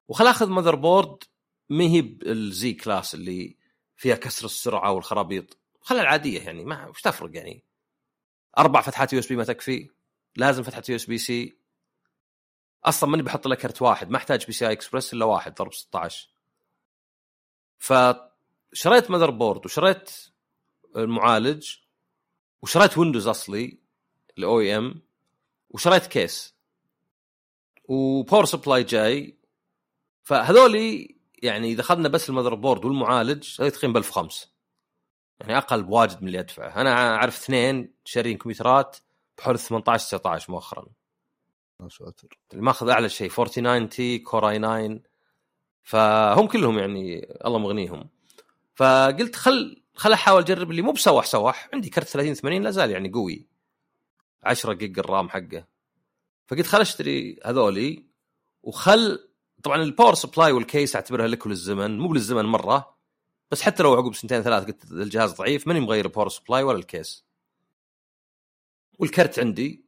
وخل 0.09 0.27
آخذ 0.27 0.49
motherboard 0.49 1.25
ما 1.69 1.85
هي 1.85 2.03
بال 2.03 2.49
Z 2.49 2.73
class 2.73 3.15
اللي 3.15 3.57
فيها 3.97 4.17
كسر 4.17 4.45
السرعة 4.45 4.93
والخرابيط. 4.93 5.59
خلها 5.81 6.03
العادية 6.03 6.41
يعني 6.41 6.65
ما 6.65 6.87
وش 6.87 7.03
تفرق 7.03 7.37
يعني؟ 7.37 7.68
أربع 8.59 8.81
فتحات 8.81 9.13
USB 9.13 9.37
ما 9.37 9.45
تكفي. 9.45 9.91
لازم 10.37 10.63
فتحة 10.63 10.83
USB-C. 10.89 11.59
أصلا 12.85 13.11
ماني 13.11 13.23
بحط 13.23 13.47
له 13.47 13.55
كرت 13.55 13.83
واحد 13.83 14.11
ما 14.11 14.17
أحتاج 14.17 14.47
PCI 14.47 14.69
Express 14.69 15.13
إلا 15.13 15.25
واحد 15.25 15.55
ضرب 15.55 15.73
16 15.73 16.29
فشريت 17.79 19.11
motherboard 19.11 19.67
وشريت 19.67 20.11
المعالج 20.97 21.77
وشريت 22.63 22.99
Windows 22.99 23.29
أصلي 23.29 23.79
ال 24.39 24.61
OEM 24.61 25.03
وشريت 25.71 26.07
case. 26.07 26.55
و 27.85 27.95
power 27.95 28.45
supply 28.45 28.85
جاي. 28.85 29.39
فهذولي 30.23 31.17
يعني 31.43 31.69
إذا 31.73 31.81
أخذنا 31.81 32.09
بس 32.09 32.29
ال 32.31 32.55
motherboard 32.55 32.85
والمعالج 32.85 33.61
هذول 33.61 33.71
تقريبا 33.71 33.93
ب 33.93 33.97
1005 33.97 34.49
يعني 35.41 35.59
أقل 35.59 35.83
بواجد 35.83 36.23
من 36.23 36.29
اللي 36.29 36.41
أدفعه. 36.41 36.81
أنا 36.81 37.17
أعرف 37.17 37.43
اثنين 37.43 37.95
شارين 38.05 38.39
كمبيوترات 38.39 38.97
بحول 39.39 39.59
18 39.59 40.19
19 40.19 40.53
مؤخرا. 40.53 40.87
ما 41.81 41.89
ساتر 41.89 42.39
اللي 42.53 42.63
ماخذ 42.63 42.89
أعلى 42.89 43.09
شيء 43.09 43.31
4090 43.31 44.19
Core 44.19 44.49
i9 44.49 45.01
فهم 45.83 46.47
كلهم 46.47 46.79
يعني 46.79 47.33
الله 47.47 47.59
مغنيهم. 47.59 48.09
فقلت 48.75 49.37
خل 49.37 49.83
خل 49.95 50.13
أحاول 50.13 50.43
أجرب 50.43 50.71
اللي 50.71 50.83
مو 50.83 50.93
بسوح 50.93 51.25
سوح. 51.27 51.69
عندي 51.75 51.91
كرت 51.91 52.07
30 52.09 52.35
80 52.35 52.63
لا 52.63 52.71
زال 52.71 52.91
يعني 52.91 53.09
قوي. 53.09 53.47
10 54.43 54.73
جيج 54.73 54.99
الرام 54.99 55.29
حقه. 55.29 55.67
فقلت 56.47 56.67
خل 56.67 56.81
أشتري 56.81 57.41
هذولي 57.45 58.07
وخل 58.63 59.29
طبعا 59.63 59.83
ال 59.83 59.88
power 59.88 60.15
supply 60.15 60.53
وال 60.53 60.67
case 60.67 60.97
أعتبرها 60.97 61.27
لك 61.27 61.47
وللزمن. 61.47 61.99
مو 61.99 62.15
للزمن 62.15 62.45
مرة. 62.45 62.98
بس 63.51 63.63
حتى 63.63 63.83
لو 63.83 63.95
عقب 63.95 64.15
سنتين 64.15 64.43
ثلاث 64.43 64.65
قلت 64.65 64.85
الجهاز 64.93 65.33
ضعيف 65.33 65.67
ماني 65.67 65.81
مغير 65.81 66.05
ال 66.05 66.09
power 66.09 66.29
supply 66.29 66.63
ولا 66.63 66.79
ال 66.79 66.86
case. 66.86 67.25
والكرت 68.99 69.39
عندي. 69.39 69.85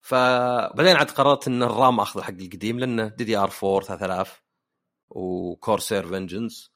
فبعدين 0.00 0.96
عاد 0.96 1.10
قررت 1.10 1.48
إن 1.48 1.62
الرام 1.62 2.00
اخذ 2.00 2.22
حق 2.22 2.30
القديم 2.30 2.78
لأنه 2.78 3.08
DDR4 3.08 3.80
3000 3.80 4.42
و 5.10 5.22
Corsair 5.22 6.06
Vengeance 6.08 6.70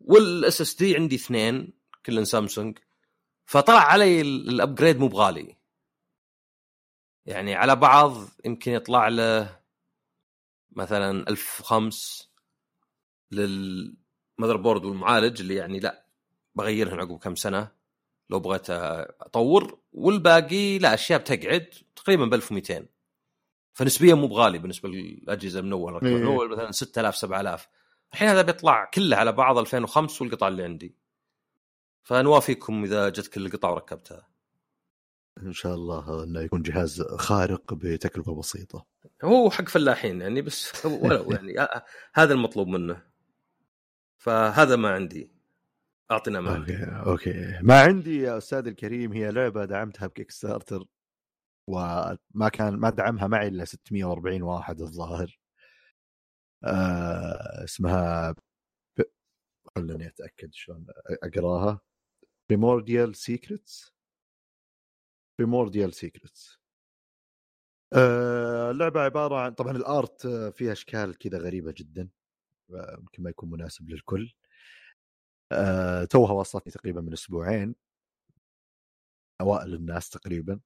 وال 0.00 0.60
SSD 0.60 0.96
عندي 0.96 1.16
اثنين 1.16 1.72
كلن 2.06 2.24
سامسونج 2.24 2.78
فطلع 3.44 3.80
علي 3.80 4.20
ال 4.20 4.30
upgrade 4.30 4.98
مو 4.98 5.08
بغالي. 5.08 5.56
يعني 7.26 7.54
على 7.54 7.76
بعض 7.76 8.14
يمكن 8.44 8.72
يطلع 8.72 9.08
له 9.08 9.60
مثلا 10.70 11.28
1005 11.28 12.28
للمذر 14.38 14.56
بورد 14.56 14.84
والمعالج 14.84 15.40
اللي 15.40 15.54
يعني 15.54 15.80
لا 15.80 16.06
بغيرهن 16.54 17.00
عقب 17.00 17.18
كم 17.18 17.34
سنة 17.34 17.68
لو 18.30 18.40
بغيت 18.40 18.70
أطور. 18.70 19.78
والباقي 19.92 20.78
لا 20.78 20.94
أشياء 20.94 21.20
بتقعد 21.20 21.70
تقريبا 21.96 22.24
ب 22.24 22.34
1200 22.34 22.86
فنسبيا 23.72 24.14
مو 24.14 24.26
بغالي 24.26 24.58
بالنسبة 24.58 24.88
للأجهزة 24.88 25.60
من 25.60 25.72
أول. 25.72 25.92
من 25.92 26.06
إيه. 26.06 26.26
أول 26.26 26.50
مثلا 26.50 26.72
6000 26.72 27.16
7000 27.16 27.68
الحين 28.12 28.28
هذا 28.28 28.42
بيطلع 28.42 28.90
كله 28.94 29.16
على 29.16 29.32
بعض 29.32 29.58
2005 29.58 30.22
والقطع 30.22 30.48
اللي 30.48 30.64
عندي. 30.64 30.96
فنوافيكم 32.02 32.84
إذا 32.84 33.08
جتك 33.08 33.36
القطع 33.36 33.70
وركبتها. 33.70 34.28
إن 35.42 35.52
شاء 35.52 35.74
الله 35.74 36.24
إنه 36.24 36.40
يكون 36.40 36.62
جهاز 36.62 37.02
خارق 37.02 37.74
بتكلفة 37.74 38.34
بسيطة. 38.34 38.86
هو 39.24 39.50
حق 39.50 39.68
فلاحين 39.68 40.20
يعني 40.20 40.42
بس 40.42 40.86
ولو 40.86 41.30
يعني 41.30 41.68
هذا 42.14 42.34
المطلوب 42.34 42.68
منه. 42.68 43.02
فهذا 44.18 44.76
ما 44.76 44.90
عندي. 44.90 45.30
اعطينا 46.10 46.40
ما 46.40 46.54
عندي. 46.54 46.84
okay 46.84 47.58
ما 47.62 47.80
عندي 47.82 48.16
يا 48.18 48.38
أستاذ 48.38 48.66
الكريم 48.66 49.12
هي 49.12 49.30
لعبة 49.30 49.64
دعمتها 49.64 50.06
ب 50.06 50.30
Kickstarter 50.30 50.84
وما 51.70 52.48
كان 52.52 52.76
ما 52.76 52.90
دعمها 52.90 53.26
معي 53.26 53.48
إلا 53.48 53.64
640 53.64 54.42
واحد 54.42 54.80
الظاهر. 54.80 55.38
آه 56.64 57.64
اسمها 57.64 58.30
ب... 58.98 59.02
خليني 59.76 60.06
أتأكد 60.06 60.52
شلون 60.54 60.86
أقراها. 61.22 61.80
Primordial 62.50 63.16
Secrets 63.16 63.94
Primordial 65.38 65.94
Secrets 65.94 66.58
اللعبة 68.70 69.00
عبارة 69.00 69.36
عن 69.40 69.54
طبعا 69.54 69.76
ال 69.76 69.89
art 69.89 70.26
فيها 70.26 70.72
أشكال 70.72 71.18
كذا 71.18 71.38
غريبة 71.38 71.72
جدا. 71.76 72.08
يمكن 72.70 73.22
ما 73.22 73.30
يكون 73.30 73.50
مناسب 73.50 73.90
للكل. 73.90 74.32
آه، 75.52 76.04
توها 76.04 76.32
وصلتني 76.32 76.72
تقريبا 76.72 77.00
من 77.00 77.12
أسبوعين. 77.12 77.74
أوائل 79.40 79.74
الناس 79.74 80.10
تقريبا. 80.10 80.60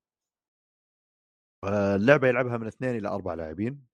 آه، 1.64 1.96
اللعبة 1.96 2.28
يلعبها 2.28 2.57
من 2.59 2.66
اثنين 2.66 2.96
إلى 2.96 3.09
أربع 3.09 3.34
لاعبين. 3.34 3.86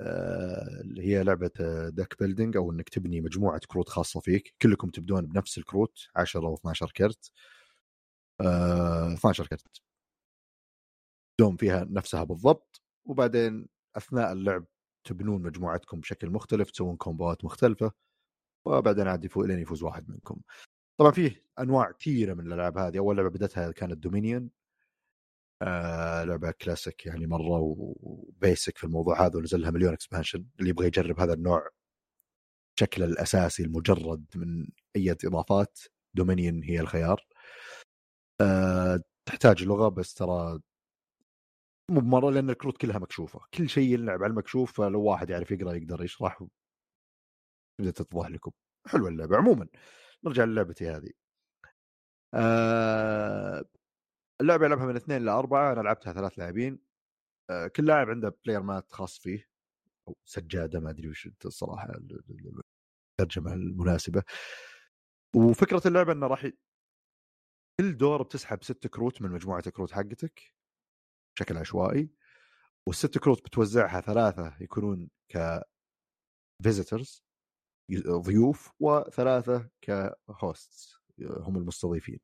آه، 0.00 0.80
اللي 0.80 1.02
هي 1.02 1.24
لعبة 1.24 1.50
deck 1.88 2.18
building 2.20 2.56
أو 2.56 2.72
إنك 2.72 2.88
تبني 2.88 3.20
مجموعة 3.20 3.60
كروت 3.68 3.88
خاصة 3.88 4.20
فيك. 4.20 4.54
كلكم 4.62 4.90
تبدون 4.90 5.26
بنفس 5.26 5.58
الكروت 5.58 5.98
10 6.16 6.46
أو 6.46 6.54
12 6.54 6.90
كرت. 6.92 7.32
آه، 8.40 9.14
12 9.14 9.46
كرت. 9.46 9.82
كروتكم 11.40 11.56
فيها 11.56 11.84
نفسها 11.90 12.24
بالضبط. 12.24 12.82
وبعدين 13.04 13.68
أثناء 13.96 14.32
اللعب 14.32 14.64
تبنون 15.04 15.42
مجموعتكم 15.42 16.00
بشكل 16.00 16.30
مختلف 16.30 16.70
تسوون 16.70 16.96
كومبوات 16.96 17.44
مختلفة 17.44 17.92
وبعدين 18.66 19.08
عاد 19.08 19.24
يفوز 19.24 19.46
لين 19.46 19.58
يفوز 19.58 19.82
واحد 19.82 20.10
منكم. 20.10 20.40
طبعا 20.98 21.10
فيه 21.12 21.44
أنواع 21.60 21.92
كثيرة 21.92 22.34
من 22.34 22.46
الألعاب 22.46 22.78
هذه. 22.78 22.98
أول 22.98 23.16
لعبة 23.16 23.30
بدتها 23.30 23.72
كانت 23.72 23.98
Dominion 23.98 24.50
آه 25.62 26.24
لعبة 26.24 26.50
كلاسيك 26.50 27.06
يعني 27.06 27.26
مرة 27.26 27.58
و 27.60 27.80
basic 27.80 28.78
في 28.78 28.84
الموضوع 28.84 29.26
هذا 29.26 29.36
ونزل 29.38 29.60
لها 29.62 29.70
مليون 29.70 29.92
expansion 29.92 30.46
اللي 30.60 30.70
يبغى 30.70 30.86
يجرب 30.86 31.20
هذا 31.20 31.32
النوع 31.34 31.68
شكله 32.80 33.06
الأساسي 33.06 33.62
المجرد 33.62 34.24
من 34.36 34.68
أي 34.96 35.12
إضافات 35.24 35.78
Dominion 36.14 36.62
هي 36.64 36.80
الخيار. 36.80 37.26
آه 38.40 39.00
تحتاج 39.26 39.64
لغة 39.64 39.88
بس 39.88 40.14
ترى 40.14 40.60
مو 41.90 42.00
بمرة 42.00 42.30
لأن 42.30 42.50
الكروت 42.50 42.76
كلها 42.76 42.98
مكشوفة. 42.98 43.40
كل 43.54 43.68
شيء 43.68 43.92
يلعب 43.94 44.22
على 44.22 44.30
المكشوف 44.30 44.72
فلو 44.72 45.02
واحد 45.02 45.30
يعرف 45.30 45.50
يقرأ 45.50 45.72
يقدر 45.74 46.04
يشرح 46.04 46.44
تبدا 47.78 47.90
تتضح 47.90 48.28
لكم. 48.28 48.50
حلوة 48.86 49.08
اللعبة. 49.08 49.36
عموما 49.36 49.68
نرجع 50.24 50.44
للعبتي 50.44 50.88
هذه. 50.90 51.10
آه 52.34 53.64
اللعبة 54.40 54.66
يلعبها 54.66 54.86
من 54.86 54.96
اثنين 54.96 55.24
لاربعه 55.24 55.72
أنا 55.72 55.80
لعبتها 55.80 56.12
ثلاث 56.12 56.38
لاعبين. 56.38 56.78
آه 57.50 57.66
كل 57.66 57.86
لاعب 57.86 58.10
عنده 58.10 58.38
player 58.44 58.62
mat 58.62 58.92
خاص 58.92 59.18
فيه 59.18 59.48
أو 60.08 60.16
سجادة 60.24 60.80
ما 60.80 60.90
أدري 60.90 61.08
وش 61.08 61.28
الصراحه 61.44 61.92
الترجمة 63.20 63.52
المناسبة. 63.52 64.22
وفكرة 65.36 65.82
اللعبة 65.86 66.12
إنه 66.12 66.26
راح 66.26 66.44
ي... 66.44 66.52
كل 67.80 67.96
دور 67.96 68.22
بتسحب 68.22 68.64
ست 68.64 68.86
كروت 68.86 69.22
من 69.22 69.30
مجموعة 69.30 69.62
الكروت 69.66 69.92
حقتك. 69.92 70.54
بشكل 71.36 71.56
عشوائي 71.56 72.10
والست 72.88 73.18
كروت 73.18 73.44
بتوزعها 73.44 74.00
ثلاثة 74.00 74.56
يكونون 74.60 75.10
ك 75.32 75.62
visitors 76.62 77.24
ضيوف 78.08 78.70
وثلاثة 78.80 79.68
ك 79.80 80.00
hosts 80.00 80.98
هم 81.20 81.56
المستضيفين. 81.56 82.20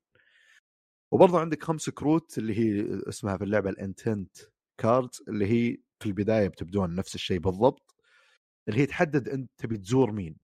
وبرضه 1.13 1.39
عندك 1.39 1.63
خمس 1.63 1.89
كروت 1.89 2.37
اللي 2.37 2.59
هي 2.59 2.99
اسمها 3.09 3.37
في 3.37 3.43
اللعبة 3.43 3.69
ال 3.69 3.79
intent 3.79 4.37
cards 4.81 5.23
اللي 5.27 5.45
هي 5.47 5.77
في 5.99 6.05
البداية 6.05 6.47
بتبدون 6.47 6.95
نفس 6.95 7.15
الشيء 7.15 7.39
بالضبط 7.39 7.95
اللي 8.69 8.79
هي 8.79 8.85
تحدد 8.85 9.29
أنت 9.29 9.51
تبي 9.57 9.77
تزور 9.77 10.11
مين. 10.11 10.37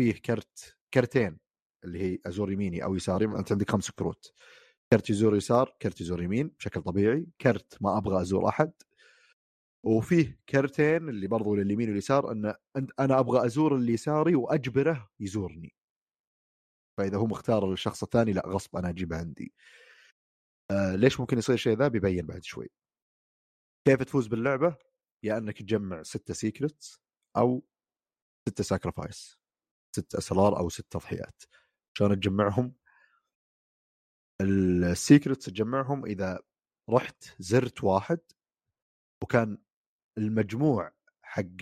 فيه 0.00 0.12
كرت 0.12 0.76
كرتين 0.94 1.38
اللي 1.84 2.00
هي 2.02 2.18
أزور 2.26 2.52
يميني 2.52 2.84
أو 2.84 2.94
يساري 2.94 3.24
أنت 3.24 3.52
عندك 3.52 3.70
خمس 3.70 3.90
كروت. 3.90 4.32
كرت 4.92 5.10
يزور 5.10 5.36
يسار 5.36 5.76
كرت 5.82 6.00
يزور 6.00 6.22
يمين 6.22 6.48
بشكل 6.48 6.82
طبيعي 6.82 7.26
كرت 7.40 7.82
ما 7.82 7.98
أبغى 7.98 8.20
أزور 8.20 8.48
أحد. 8.48 8.72
وفيه 9.86 10.40
كرتين 10.48 11.08
اللي 11.08 11.26
برضو 11.26 11.54
لليمين 11.54 11.88
واليسار 11.88 12.32
إن 12.32 12.54
أنا 13.00 13.18
أبغى 13.18 13.46
أزور 13.46 13.76
اللي 13.76 13.92
يساري 13.92 14.34
وأجبره 14.34 15.10
يزورني. 15.20 15.74
فإذا 16.98 17.16
هو 17.16 17.26
مختار 17.26 17.72
الشخص 17.72 18.02
الثاني 18.02 18.32
لا 18.32 18.42
غصب 18.46 18.76
أنا 18.76 18.88
أجيبه 18.88 19.16
عندي. 19.16 19.54
آه 20.70 20.96
ليش 20.96 21.20
ممكن 21.20 21.38
يصير 21.38 21.56
شيء 21.56 21.76
ذا؟ 21.76 21.88
بيبين 21.88 22.26
بعد 22.26 22.44
شوي. 22.44 22.68
كيف 23.88 24.02
تفوز 24.02 24.26
باللعبة؟ 24.26 24.76
يا 25.24 25.38
إنك 25.38 25.58
تجمع 25.58 26.02
ستة 26.02 26.34
secrets 26.34 27.00
أو 27.36 27.64
ستة 28.48 28.64
sacrifice 28.64 29.38
ست 29.96 30.14
أسرار 30.14 30.58
أو 30.58 30.68
ست 30.68 30.86
تضحيات. 30.90 31.42
شلون 31.98 32.20
تجمعهم؟ 32.20 32.81
ال 34.42 34.55
secrets 34.55 35.46
تجمعهم 35.46 36.06
إذا 36.06 36.40
رحت 36.90 37.24
زرت 37.38 37.84
واحد 37.84 38.20
وكان 39.22 39.58
المجموع 40.18 40.92
حق 41.22 41.56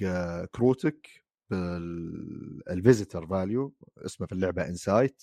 كروتك 0.55 1.25
بال 1.51 1.90
visitor 1.90 3.27
value 3.27 3.75
اسمه 3.99 4.27
في 4.27 4.33
اللعبة 4.33 4.69
insight 4.69 5.23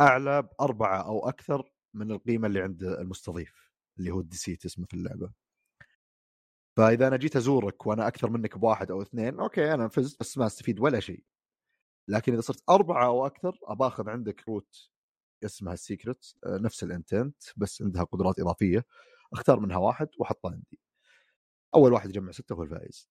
أعلى 0.00 0.42
بأربعة 0.42 1.02
أو 1.02 1.28
أكثر 1.28 1.72
من 1.94 2.10
القيمة 2.12 2.46
اللي 2.46 2.60
عند 2.62 2.82
المستضيف 2.82 3.72
اللي 3.98 4.10
هو 4.10 4.20
ال 4.20 4.26
deceit 4.26 4.64
اسمه 4.64 4.86
في 4.86 4.94
اللعبة. 4.94 5.32
فإذا 6.76 7.08
أنا 7.08 7.16
جيت 7.16 7.36
أزورك 7.36 7.86
وأنا 7.86 8.08
أكثر 8.08 8.30
منك 8.30 8.58
بواحد 8.58 8.90
أو 8.90 9.02
اثنين 9.02 9.40
أوكي 9.40 9.74
أنا 9.74 9.88
فزت 9.88 10.20
بس 10.20 10.38
ما 10.38 10.46
أستفيد 10.46 10.80
ولا 10.80 11.00
شيء. 11.00 11.24
لكن 12.08 12.32
إذا 12.32 12.40
صرت 12.40 12.62
أربعة 12.70 13.06
أو 13.06 13.26
أكثر 13.26 13.58
أباخذ 13.64 14.08
عندك 14.08 14.48
كروت 14.48 14.90
اسمها 15.44 15.72
ال 15.74 15.83
secret 15.83 16.36
نفس 16.46 16.84
ال 16.84 16.92
intent 16.92 17.42
بس 17.56 17.82
عندها 17.82 18.04
قدرات 18.04 18.40
إضافية. 18.40 18.84
أختار 19.32 19.60
منها 19.60 19.76
واحد 19.76 20.08
واحطه 20.18 20.50
عندي. 20.50 20.80
أول 21.74 21.92
واحد 21.92 22.08
يجمع 22.10 22.32
ستة 22.32 22.54
هو 22.54 22.62
الفائز. 22.62 23.10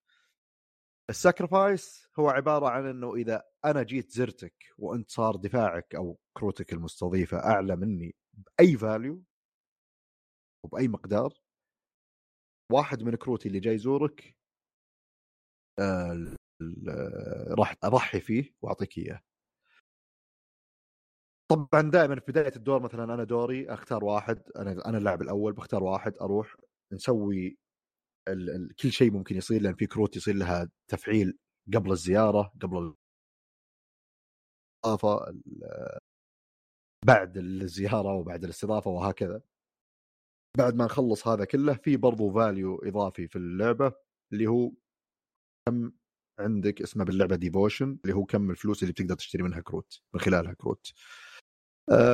ال 1.09 1.19
sacrifice 1.19 2.07
هو 2.19 2.29
عبارة 2.29 2.69
عن 2.69 2.85
إنه 2.85 3.15
إذا 3.15 3.43
أنا 3.65 3.83
جيت 3.83 4.11
زرتك 4.11 4.53
وأنت 4.77 5.11
صار 5.11 5.35
دفاعك 5.35 5.95
أو 5.95 6.19
كروتك 6.37 6.73
المستضيفة 6.73 7.37
أعلى 7.37 7.75
مني 7.75 8.15
بأي 8.33 8.77
value 8.77 9.23
وبأي 10.65 10.87
مقدار 10.87 11.33
واحد 12.71 13.03
من 13.03 13.15
كروتي 13.15 13.47
اللي 13.47 13.59
جاي 13.59 13.75
يزورك 13.75 14.35
آه 15.79 16.35
راح 17.59 17.75
اضحي 17.83 18.19
فيه 18.19 18.55
وأعطيك 18.61 18.97
إياه. 18.97 19.21
طبعا 21.51 21.81
دائما 21.91 22.15
في 22.19 22.31
بداية 22.31 22.55
الدور 22.55 22.81
مثلا 22.81 23.03
أنا 23.13 23.23
دوري 23.23 23.69
أختار 23.73 24.03
واحد 24.03 24.41
أنا 24.55 24.85
أنا 24.89 24.97
اللاعب 24.97 25.21
الأول 25.21 25.53
بختار 25.53 25.83
واحد 25.83 26.13
أروح 26.21 26.55
نسوي 26.93 27.57
ال 28.27 28.49
ال 28.49 28.75
كل 28.75 28.91
شيء 28.91 29.11
ممكن 29.11 29.35
يصير 29.37 29.61
لأن 29.61 29.75
في 29.75 29.87
كروت 29.87 30.15
يصير 30.17 30.35
لها 30.35 30.69
تفعيل 30.87 31.37
قبل 31.75 31.91
الزيارة 31.91 32.53
قبل 32.61 32.95
الإضافة 34.85 35.33
بعد 37.05 37.37
الزيارة 37.37 38.13
وبعد 38.13 38.43
الاستضافة 38.43 38.91
وهكذا. 38.91 39.41
بعد 40.57 40.75
ما 40.75 40.85
نخلص 40.85 41.27
هذا 41.27 41.45
كله 41.45 41.73
في 41.73 41.97
برضو 41.97 42.31
value 42.31 42.75
إضافي 42.83 43.27
في 43.27 43.35
اللعبة 43.35 43.93
اللي 44.33 44.47
هو 44.47 44.71
كم 45.67 45.91
عندك 46.39 46.81
اسمه 46.81 47.05
باللعبة 47.05 47.35
devotion 47.35 47.99
اللي 48.03 48.15
هو 48.15 48.25
كم 48.25 48.51
الفلوس 48.51 48.83
اللي 48.83 48.93
بتقدر 48.93 49.15
تشتري 49.15 49.43
منها 49.43 49.61
كروت 49.61 50.01
من 50.13 50.19
خلالها 50.21 50.53
كروت. 50.53 50.93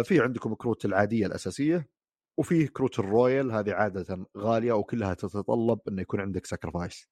في 0.04 0.22
عندكم 0.22 0.54
كروت 0.54 0.86
العادية 0.86 1.26
الأساسية 1.26 1.90
وفي 2.40 2.68
كروت 2.68 3.00
ال 3.00 3.09
royal 3.09 3.52
هذه 3.52 3.74
عادة 3.74 4.28
غالية 4.38 4.74
وكلها 4.74 5.14
تتطلب 5.14 5.80
إنه 5.88 6.02
يكون 6.02 6.20
عندك 6.20 6.46
sacrifice 6.46 7.08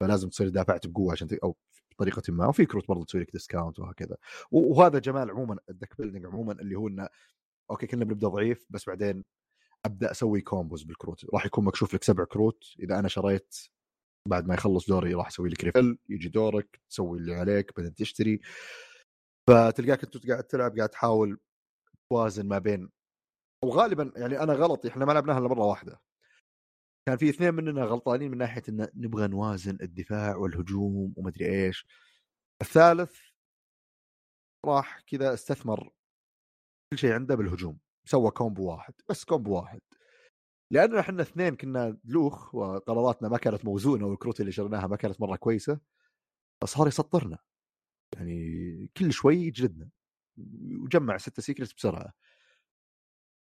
فلازم 0.00 0.28
تصير 0.28 0.48
دافعت 0.48 0.86
بقوة 0.86 1.12
عشان 1.12 1.28
أو 1.44 1.56
بطريقة 1.90 2.22
ما. 2.28 2.46
وفي 2.46 2.66
كروت 2.66 2.88
برضه 2.88 3.04
تسوي 3.04 3.20
لك 3.20 3.32
discount 3.32 3.78
وهكذا. 3.78 4.16
وهذا 4.50 4.98
جمال 4.98 5.30
عموما 5.30 5.58
ال 5.70 5.75
deck 5.75 5.96
building 5.98 6.26
عموما 6.26 6.52
اللي 6.52 6.76
هو 6.76 6.88
إنه 6.88 7.08
okay 7.70 7.86
كنا 7.86 8.04
بنبدأ 8.04 8.28
ضعيف 8.28 8.66
بس 8.70 8.86
بعدين 8.86 9.24
أبدأ 9.84 10.10
أسوي 10.10 10.40
combos 10.40 10.82
بالكروت. 10.82 11.24
راح 11.34 11.46
يكون 11.46 11.64
مكشوف 11.64 11.94
لك 11.94 12.04
سبع 12.04 12.24
كروت. 12.24 12.64
إذا 12.80 12.98
أنا 12.98 13.08
شريت 13.08 13.56
بعد 14.28 14.46
ما 14.46 14.54
يخلص 14.54 14.88
دوري 14.88 15.14
راح 15.14 15.26
أسوي 15.26 15.48
لك 15.48 15.64
refill 15.64 15.98
يجي 16.08 16.28
دورك 16.28 16.80
تسوي 16.90 17.18
اللي 17.18 17.34
عليك 17.34 17.76
بعدين 17.76 17.94
تشتري. 17.94 18.40
فتلقاك 19.48 20.04
أنت 20.04 20.26
قاعد 20.26 20.44
تلعب 20.44 20.76
قاعد 20.76 20.88
تحاول 20.88 21.38
توازن 22.12 22.48
ما 22.48 22.58
بين 22.58 22.90
وغالبا 23.64 24.12
يعني 24.16 24.40
أنا 24.40 24.52
غلطي 24.52 24.88
إحنا 24.88 25.04
ما 25.04 25.12
لعبناها 25.12 25.38
إلا 25.38 25.48
مرة 25.48 25.64
واحدة. 25.64 26.00
كان 27.08 27.16
في 27.16 27.28
اثنين 27.28 27.54
مننا 27.54 27.84
غلطانين 27.84 28.30
من 28.30 28.38
ناحية 28.38 28.62
إن 28.68 28.88
نبغى 28.94 29.26
نوازن 29.28 29.78
الدفاع 29.82 30.36
والهجوم 30.36 31.14
ومدري 31.16 31.66
إيش. 31.66 31.86
الثالث 32.62 33.20
راح 34.66 35.00
كذا 35.00 35.34
استثمر 35.34 35.92
كل 36.92 36.98
شيء 36.98 37.12
عنده 37.12 37.34
بالهجوم 37.34 37.78
سوى 38.04 38.30
combo 38.30 38.70
واحد 38.70 38.94
بس 39.08 39.24
combo 39.24 39.56
واحد. 39.56 39.80
لاننا 40.72 41.00
إحنا 41.00 41.22
اثنين 41.22 41.56
كنا 41.56 41.98
دلوخ 42.04 42.54
وقراراتنا 42.54 43.28
ما 43.28 43.38
كانت 43.38 43.64
موزونة 43.64 44.06
والكروت 44.06 44.40
اللي 44.40 44.52
شريناها 44.52 44.86
ما 44.86 44.96
كانت 44.96 45.20
مرة 45.20 45.36
كويسة 45.36 45.80
فصار 46.62 46.88
يسطرنا. 46.88 47.38
يعني 48.14 48.90
كل 48.96 49.12
شوي 49.12 49.36
يجلدنا. 49.36 49.90
وجمع 50.84 51.16
ستة 51.18 51.42
secrets 51.42 51.72
بسرعة. 51.72 52.12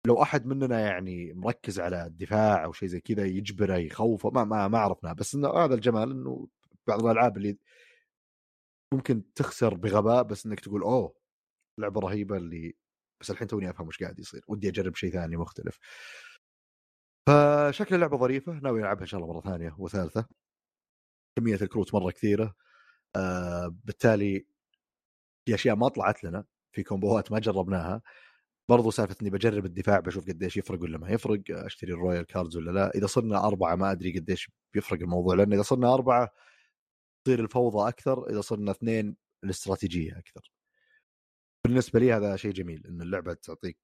لو 0.07 0.21
أحد 0.23 0.45
مننا 0.45 0.79
يعني 0.79 1.33
مركز 1.33 1.79
على 1.79 2.05
الدفاع 2.05 2.65
أو 2.65 2.71
شيء 2.73 2.89
زي 2.89 2.99
كذا 3.01 3.25
يجبره 3.25 3.75
يخوفه 3.75 4.29
ما 4.29 4.43
ما 4.43 4.67
ما 4.67 4.79
عرفنا 4.79 5.13
بس 5.13 5.35
إنه 5.35 5.49
هذا 5.49 5.75
الجمال 5.75 6.11
إنه 6.11 6.47
بعض 6.87 7.05
الألعاب 7.05 7.37
اللي 7.37 7.57
ممكن 8.93 9.33
تخسر 9.33 9.73
بغباء 9.75 10.23
بس 10.23 10.45
إنك 10.45 10.59
تقول 10.59 10.81
أوه 10.81 11.15
لعبة 11.79 12.01
رهيبة 12.01 12.37
اللي 12.37 12.75
بس 13.21 13.31
الحين 13.31 13.47
توني 13.47 13.69
أفهم 13.69 13.87
وش 13.87 14.03
قاعد 14.03 14.19
يصير 14.19 14.43
ودي 14.47 14.69
أجرب 14.69 14.95
شيء 14.95 15.11
ثاني 15.13 15.37
مختلف. 15.37 15.79
فشكل 17.29 17.95
اللعبة 17.95 18.17
ظريفة 18.17 18.53
ناوي 18.53 18.81
ألعبها 18.81 19.01
إن 19.01 19.07
شاء 19.07 19.21
الله 19.21 19.33
مرة 19.33 19.41
ثانية 19.41 19.75
وثالثة. 19.79 20.27
كمية 21.37 21.55
الكروت 21.55 21.93
مرة 21.95 22.11
كثيرة. 22.11 22.55
آه 23.15 23.67
بالتالي 23.85 24.47
في 25.45 25.55
أشياء 25.55 25.75
ما 25.75 25.89
طلعت 25.89 26.23
لنا. 26.23 26.45
في 26.71 26.83
combo 26.83 27.23
ات 27.23 27.31
ما 27.31 27.39
جربناها. 27.39 28.01
برضو 28.69 28.91
سالفة 28.91 29.15
إني 29.21 29.29
بجرب 29.29 29.65
الدفاع 29.65 29.99
بشوف 29.99 30.27
قديش 30.27 30.57
يفرق 30.57 30.81
ولا 30.81 30.97
ما 30.97 31.09
يفرق 31.09 31.41
أشتري 31.49 31.93
ال 31.93 31.98
royal 31.98 32.25
cards 32.25 32.57
ولا 32.57 32.71
لا. 32.71 32.91
إذا 32.95 33.07
صرنا 33.07 33.47
أربعة 33.47 33.75
ما 33.75 33.91
أدري 33.91 34.19
قديش 34.19 34.51
بيفرق 34.73 35.01
الموضوع 35.01 35.35
لأن 35.35 35.53
إذا 35.53 35.61
صرنا 35.61 35.93
أربعة 35.93 36.29
تصير 37.25 37.39
الفوضى 37.39 37.89
أكثر 37.89 38.29
إذا 38.29 38.41
صرنا 38.41 38.71
اثنين 38.71 39.15
الاستراتيجية 39.43 40.17
أكثر. 40.17 40.51
بالنسبة 41.65 41.99
لي 41.99 42.13
هذا 42.13 42.35
شيء 42.35 42.51
جميل 42.51 42.87
إن 42.87 43.01
اللعبة 43.01 43.33
تعطيك 43.33 43.77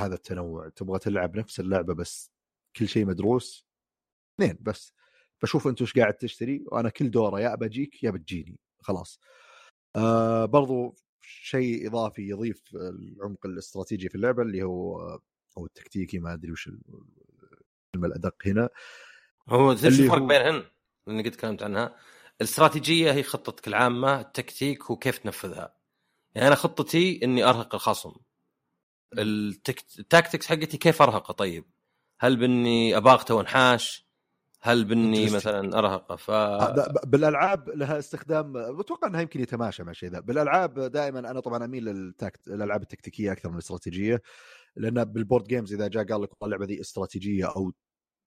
هذا 0.00 0.14
التنوع. 0.14 0.68
تبغى 0.68 0.98
تلعب 0.98 1.36
نفس 1.38 1.60
اللعبة 1.60 1.94
بس 1.94 2.32
كل 2.76 2.88
شيء 2.88 3.06
مدروس 3.06 3.66
اثنين 4.40 4.58
بس. 4.60 4.94
بشوف 5.42 5.68
أنت 5.68 5.82
وش 5.82 5.98
قاعد 5.98 6.14
تشتري 6.14 6.64
وأنا 6.66 6.88
كل 6.88 7.10
دورة 7.10 7.40
يا 7.40 7.54
بجيك 7.54 8.04
يا 8.04 8.10
بتجيني 8.10 8.58
خلاص. 8.80 9.20
آه 9.96 10.44
برضو 10.44 10.94
شيء 11.22 11.88
إضافي 11.88 12.28
يضيف 12.28 12.62
العمق 12.74 13.46
الاستراتيجي 13.46 14.08
في 14.08 14.14
اللعبة 14.14 14.42
اللي 14.42 14.62
هو 14.62 15.00
أو 15.58 15.66
التكتيكي 15.66 16.18
ما 16.18 16.32
أدري 16.32 16.52
وش 16.52 16.68
الكلمة 16.68 18.06
الأدق 18.06 18.34
هنا 18.46 18.68
هو 19.48 19.72
اللي 19.72 19.88
الفرق 19.88 20.18
هو... 20.18 20.26
بينهن 20.26 20.64
اللي 21.08 21.22
قد 21.22 21.30
تكلمت 21.30 21.62
عنها 21.62 21.96
الاستراتيجية 22.40 23.12
هي 23.12 23.22
خطتك 23.22 23.68
العامة 23.68 24.20
التكتيك 24.20 24.90
وكيف 24.90 25.18
تنفذها 25.18 25.74
يعني 26.34 26.48
أنا 26.48 26.56
خطتي 26.56 27.20
إني 27.24 27.44
أرهق 27.44 27.74
الخصم 27.74 28.12
ال 29.18 29.34
tactics 29.34 30.46
حقتي 30.46 30.78
كيف 30.78 31.02
أرهقه 31.02 31.32
طيب؟ 31.32 31.64
هل 32.20 32.36
بإني 32.36 32.96
اباغته 32.96 33.34
وانحاش؟ 33.34 34.11
هل 34.64 34.84
باني 34.84 35.30
مثلا 35.30 35.78
ارهقه 35.78 36.16
ف 36.16 36.30
بالألعاب 37.06 37.68
لها 37.68 37.98
استخدام 37.98 38.56
أتوقع 38.56 39.08
إنها 39.08 39.20
يمكن 39.20 39.40
يتماشى 39.40 39.82
مع 39.82 39.92
شيء 39.92 40.10
ذا. 40.10 40.20
بالألعاب 40.20 40.80
دائما 40.80 41.18
أنا 41.18 41.40
طبعا 41.40 41.64
أميل 41.64 41.84
لل 41.84 42.05
tact 42.05 42.48
الالعاب 42.48 42.82
التكتيكية 42.82 43.32
أكثر 43.32 43.48
من 43.48 43.54
الاستراتيجية 43.54 44.22
لأن 44.76 45.04
بال 45.04 45.15
board 45.15 45.44
games 45.44 45.72
إذا 45.72 45.88
جاء 45.88 46.04
قال 46.04 46.22
لك 46.22 46.30
اللعبة 46.42 46.64
ذي 46.64 46.80
استراتيجية 46.80 47.46
أو 47.56 47.72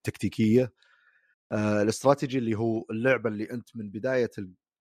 تكتيكية 0.03 0.73
آه 1.51 1.81
الاستراتيجي 1.81 2.37
اللي 2.37 2.57
هو 2.57 2.85
اللعبة 2.91 3.29
اللي 3.29 3.51
أنت 3.51 3.75
من 3.75 3.89
بداية 3.89 4.31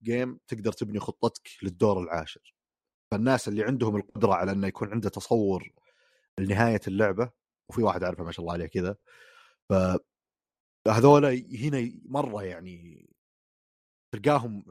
ال 0.02 0.09
game 0.09 0.38
تقدر 0.48 0.72
تبني 0.72 1.00
خطتك 1.00 1.48
للدور 1.62 2.02
العاشر. 2.02 2.54
فالناس 3.10 3.48
اللي 3.48 3.64
عندهم 3.64 3.96
القدرة 3.96 4.34
على 4.34 4.52
إنه 4.52 4.66
يكون 4.66 4.90
عنده 4.90 5.08
تصور 5.08 5.72
لنهاية 6.38 6.80
اللعبة 6.88 7.30
وفي 7.68 7.82
واحد 7.82 8.04
أعرفه 8.04 8.24
ما 8.24 8.32
شاء 8.32 8.40
الله 8.40 8.52
عليه 8.52 8.66
كذا 8.66 8.96
ف 9.68 9.72
هذول 10.88 11.24
هنا 11.62 11.92
مرة 12.04 12.42
يعني 12.42 13.08
تلقاهم 14.14 14.64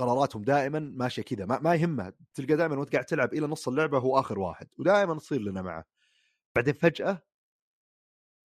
قراراتهم 0.00 0.42
دائما 0.42 0.78
ماشية 0.78 1.22
كذا 1.22 1.46
ما, 1.46 1.60
ما 1.60 1.74
يهمه 1.74 2.12
تلقى 2.34 2.56
دائما 2.56 2.76
وانت 2.76 2.92
قاعد 2.92 3.04
تلعب 3.04 3.34
إلى 3.34 3.46
نص 3.46 3.68
اللعبة 3.68 3.98
هو 3.98 4.18
آخر 4.20 4.38
واحد 4.38 4.68
ودائما 4.78 5.18
تصير 5.18 5.40
لنا 5.40 5.62
معه. 5.62 5.84
بعدين 6.56 6.74
فجأة 6.74 7.22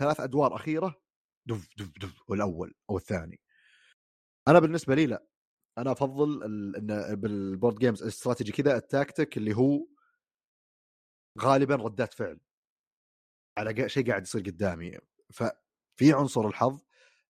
ثلاث 0.01 0.19
أدوار 0.19 0.55
أخيرة 0.55 1.01
دف 1.45 1.69
دف 1.77 1.91
دف 1.99 2.29
والاول 2.29 2.75
أو 2.89 2.97
الثاني. 2.97 3.39
أنا 4.47 4.59
بالنسبة 4.59 4.95
لي 4.95 5.05
لا 5.05 5.25
أنا 5.77 5.91
أفضل 5.91 6.43
إن 6.43 7.15
بال 7.15 7.34
board 7.34 7.79
games 7.79 8.01
الاستراتيجي 8.01 8.51
كذا 8.51 8.77
التاكتيك 8.77 9.37
اللي 9.37 9.55
هو 9.55 9.85
غالبا 11.39 11.75
ردات 11.75 12.13
فعل 12.13 12.39
على 13.57 13.89
شيء 13.89 14.09
قاعد 14.09 14.21
يصير 14.21 14.41
قدامي. 14.41 14.97
ففي 15.99 16.13
عنصر 16.13 16.47
الحظ 16.47 16.81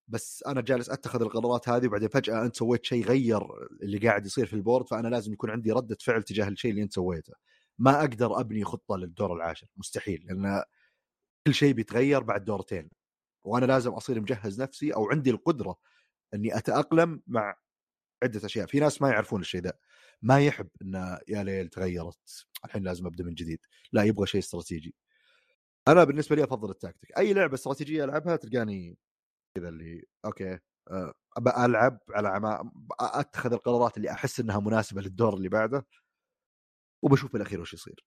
بس 0.07 0.43
أنا 0.47 0.61
جالس 0.61 0.89
أتخذ 0.89 1.21
القرارات 1.21 1.69
هذه 1.69 1.87
وبعدين 1.87 2.09
فجأة 2.09 2.45
أنت 2.45 2.55
سويت 2.55 2.85
شيء 2.85 3.05
غير 3.05 3.41
اللي 3.83 3.97
قاعد 3.97 4.25
يصير 4.25 4.45
في 4.45 4.53
ال 4.53 4.59
board 4.59 4.89
فأنا 4.89 5.07
لازم 5.07 5.33
يكون 5.33 5.49
عندي 5.49 5.71
ردة 5.71 5.97
فعل 6.01 6.23
تجاه 6.23 6.47
الشيء 6.47 6.71
اللي 6.71 6.83
أنت 6.83 6.93
سويته. 6.93 7.33
ما 7.79 7.99
أقدر 7.99 8.39
أبني 8.39 8.63
خطة 8.63 8.97
للدور 8.97 9.33
العاشر 9.33 9.67
مستحيل 9.77 10.25
لأن 10.25 10.63
كل 11.47 11.53
شيء 11.53 11.73
بيتغير 11.73 12.23
بعد 12.23 12.45
دورتين. 12.45 12.89
وأنا 13.43 13.65
لازم 13.65 13.91
أصير 13.91 14.21
مجهز 14.21 14.61
نفسي 14.61 14.93
أو 14.93 15.09
عندي 15.09 15.29
القدرة 15.29 15.75
إني 16.33 16.57
أتأقلم 16.57 17.21
مع 17.27 17.55
عدة 18.23 18.45
أشياء. 18.45 18.67
في 18.67 18.79
ناس 18.79 19.01
ما 19.01 19.09
يعرفون 19.09 19.41
الشيء 19.41 19.61
ذا 19.61 19.73
ما 20.21 20.45
يحب 20.45 20.69
إنه 20.81 21.19
يا 21.27 21.43
ليل 21.43 21.69
تغيرت 21.69 22.45
الحين 22.65 22.83
لازم 22.83 23.05
أبدأ 23.05 23.23
من 23.23 23.33
جديد. 23.33 23.59
لا 23.91 24.03
يبغى 24.03 24.27
شيء 24.27 24.41
استراتيجي. 24.41 24.95
أنا 25.89 26.03
بالنسبة 26.03 26.35
لي 26.35 26.43
أفضل 26.43 26.69
التاكتيك. 26.71 27.17
أي 27.17 27.33
لعبة 27.33 27.53
استراتيجية 27.53 28.03
ألعبها 28.03 28.35
تلقاني 28.35 28.97
كذا 29.57 29.69
اللي 29.69 30.03
okay 30.25 30.59
آه، 30.91 31.13
أبى 31.37 31.49
ألعب 31.65 31.99
على 32.11 32.27
عما 32.29 32.71
أتخذ 32.99 33.53
القرارات 33.53 33.97
اللي 33.97 34.11
أحس 34.11 34.39
إنها 34.39 34.59
مناسبة 34.59 35.01
للدور 35.01 35.33
اللي 35.33 35.49
بعده 35.49 35.85
وبشوف 37.03 37.33
بالأخير 37.33 37.61
وش 37.61 37.73
يصير. 37.73 38.05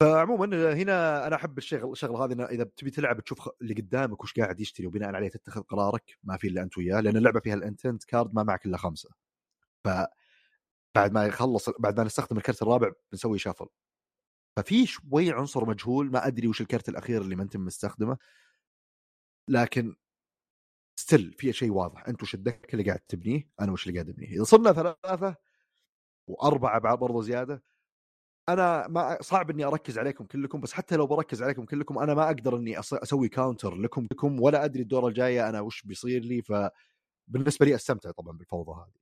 فعموما 0.00 0.72
هنا 0.74 1.26
أنا 1.26 1.36
أحب 1.36 1.58
الشغل 1.58 1.92
الشغلة 1.92 2.24
هذه 2.24 2.44
إذا 2.44 2.64
تبي 2.64 2.90
تلعب 2.90 3.20
تشوف 3.20 3.48
اللي 3.62 3.74
قدامك 3.74 4.24
وش 4.24 4.34
قاعد 4.40 4.60
يشتري 4.60 4.86
وبناء 4.86 5.14
عليه 5.14 5.28
تتخذ 5.28 5.62
قرارك 5.62 6.18
ما 6.24 6.36
في 6.36 6.48
إلا 6.48 6.62
أنت 6.62 6.78
وياه 6.78 7.00
لأن 7.00 7.16
اللعبة 7.16 7.40
فيها 7.40 7.54
الإنتنت 7.54 8.04
كارد 8.04 8.34
ما 8.34 8.42
معك 8.42 8.66
إلا 8.66 8.76
خمسة. 8.78 9.10
ف 9.84 9.88
بعد 10.96 11.12
ما 11.12 11.26
يخلص 11.26 11.70
بعد 11.78 11.98
ما 11.98 12.04
نستخدم 12.04 12.36
الكرت 12.36 12.62
الرابع 12.62 12.92
بنسوي 13.12 13.38
شافل. 13.38 13.66
ففي 14.56 14.86
شوي 14.86 15.30
عنصر 15.32 15.68
مجهول 15.68 16.10
ما 16.10 16.26
أدري 16.26 16.48
وش 16.48 16.60
الكرت 16.60 16.88
الأخير 16.88 17.22
اللي 17.22 17.36
ما 17.36 17.42
أنت 17.42 17.56
مستخدمه. 17.56 18.18
لكن 19.48 19.96
still 20.96 21.32
في 21.38 21.52
شيء 21.52 21.70
واضح 21.72 22.08
أنت 22.08 22.22
وش 22.22 22.34
الـ 22.34 22.42
deck 22.42 22.74
اللي 22.74 22.84
قاعد 22.84 22.98
تبنيه 23.00 23.48
أنا 23.60 23.72
وش 23.72 23.86
اللي 23.86 23.98
قاعد 23.98 24.08
أبنيه. 24.08 24.28
إذا 24.36 24.44
صرنا 24.44 24.72
ثلاثة 24.72 25.36
وأربعة 26.28 26.78
بعد 26.80 26.98
برضه 26.98 27.22
زيادة 27.22 27.62
أنا 28.48 28.88
ما 28.88 29.18
صعب 29.22 29.50
إني 29.50 29.64
أركز 29.64 29.98
عليكم 29.98 30.24
كلكم 30.26 30.60
بس 30.60 30.72
حتى 30.72 30.96
لو 30.96 31.06
بركز 31.06 31.42
عليكم 31.42 31.64
كلكم 31.64 31.98
أنا 31.98 32.14
ما 32.14 32.26
أقدر 32.26 32.56
إني 32.56 32.78
أسوي 32.80 33.28
counter 33.28 33.74
لكم 33.74 34.08
لكم 34.12 34.40
ولا 34.40 34.64
أدري 34.64 34.82
الدوره 34.82 35.08
الجاية 35.08 35.48
أنا 35.48 35.60
وش 35.60 35.82
بيصير 35.82 36.22
لي 36.22 36.42
فبالنسبة 36.42 37.66
لي 37.66 37.74
أستمتع 37.74 38.10
طبعا 38.10 38.36
بالفوضى 38.38 38.72
هذه. 38.72 38.94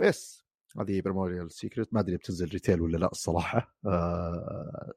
بس. 0.00 0.44
هذه 0.80 1.00
براموريال 1.00 1.52
سيكريت 1.52 1.94
ما 1.94 2.00
أدري 2.00 2.16
بتنزل 2.16 2.48
retail 2.48 2.80
ولا 2.80 2.96
لا 2.96 3.06
الصراحة. 3.12 3.74
آه، 3.86 4.92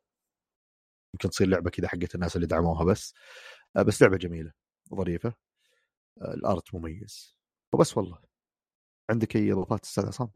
يمكن 1.13 1.29
تصير 1.29 1.47
لعبة 1.47 1.69
كذا 1.69 1.87
حقت 1.87 2.15
الناس 2.15 2.35
اللي 2.35 2.47
دعموها 2.47 2.83
بس. 2.85 3.13
آه، 3.77 3.81
بس 3.81 4.01
لعبة 4.01 4.17
جميلة 4.17 4.51
ظريفة. 4.95 5.33
آه، 6.21 6.33
الـ 6.33 6.44
art 6.44 6.75
مميز. 6.75 7.37
وبس 7.73 7.97
والله. 7.97 8.19
عندك 9.09 9.35
أي 9.35 9.51
إضافات 9.51 9.83
أستاذ 9.83 10.05
عصام؟ 10.05 10.29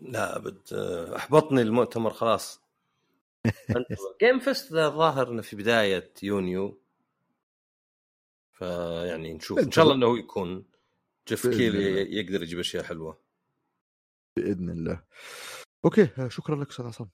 لا 0.00 0.36
أبد. 0.36 0.60
آه، 0.72 1.16
أحبطني 1.16 1.62
المؤتمر 1.62 2.10
خلاص. 2.12 2.60
game 4.22 4.38
fest 4.38 4.72
ذا 4.72 4.86
الظاهر 4.86 5.30
إنه 5.30 5.42
في 5.42 5.56
بداية 5.56 6.12
يونيو. 6.22 6.80
فيعني 8.52 9.34
نشوف. 9.34 9.58
إن 9.58 9.70
شاء 9.70 9.84
الله 9.84 9.94
إنه 9.94 10.18
يكون. 10.18 10.64
جيف 11.28 11.46
كيلي. 11.46 12.16
يقدر 12.16 12.42
يجيب 12.42 12.58
أشياء 12.58 12.84
حلوة. 12.84 13.25
بإذن 14.36 14.70
الله. 14.70 15.02
okay 15.84 16.08
آه، 16.18 16.28
شكرا 16.28 16.56
لك 16.56 16.68
أستاذ 16.68 16.86
عصام. 16.86 17.10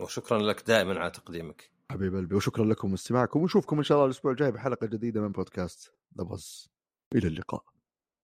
وشكرا 0.00 0.38
لك 0.38 0.66
دائما 0.66 1.00
على 1.00 1.10
تقديمك. 1.10 1.70
حبيب 1.92 2.14
قلبي 2.14 2.34
وشكرا 2.34 2.64
لكم 2.64 2.92
استماعكم 2.92 3.40
ونشوفكم 3.40 3.76
إن 3.76 3.82
شاء 3.82 3.96
الله 3.96 4.06
الأسبوع 4.06 4.32
الجاي 4.32 4.52
بحلقة 4.52 4.86
جديدة 4.86 5.20
من 5.20 5.32
بودكاست 5.32 5.92
ذا 6.18 6.38
إلى 7.14 7.28
اللقاء. 7.28 7.64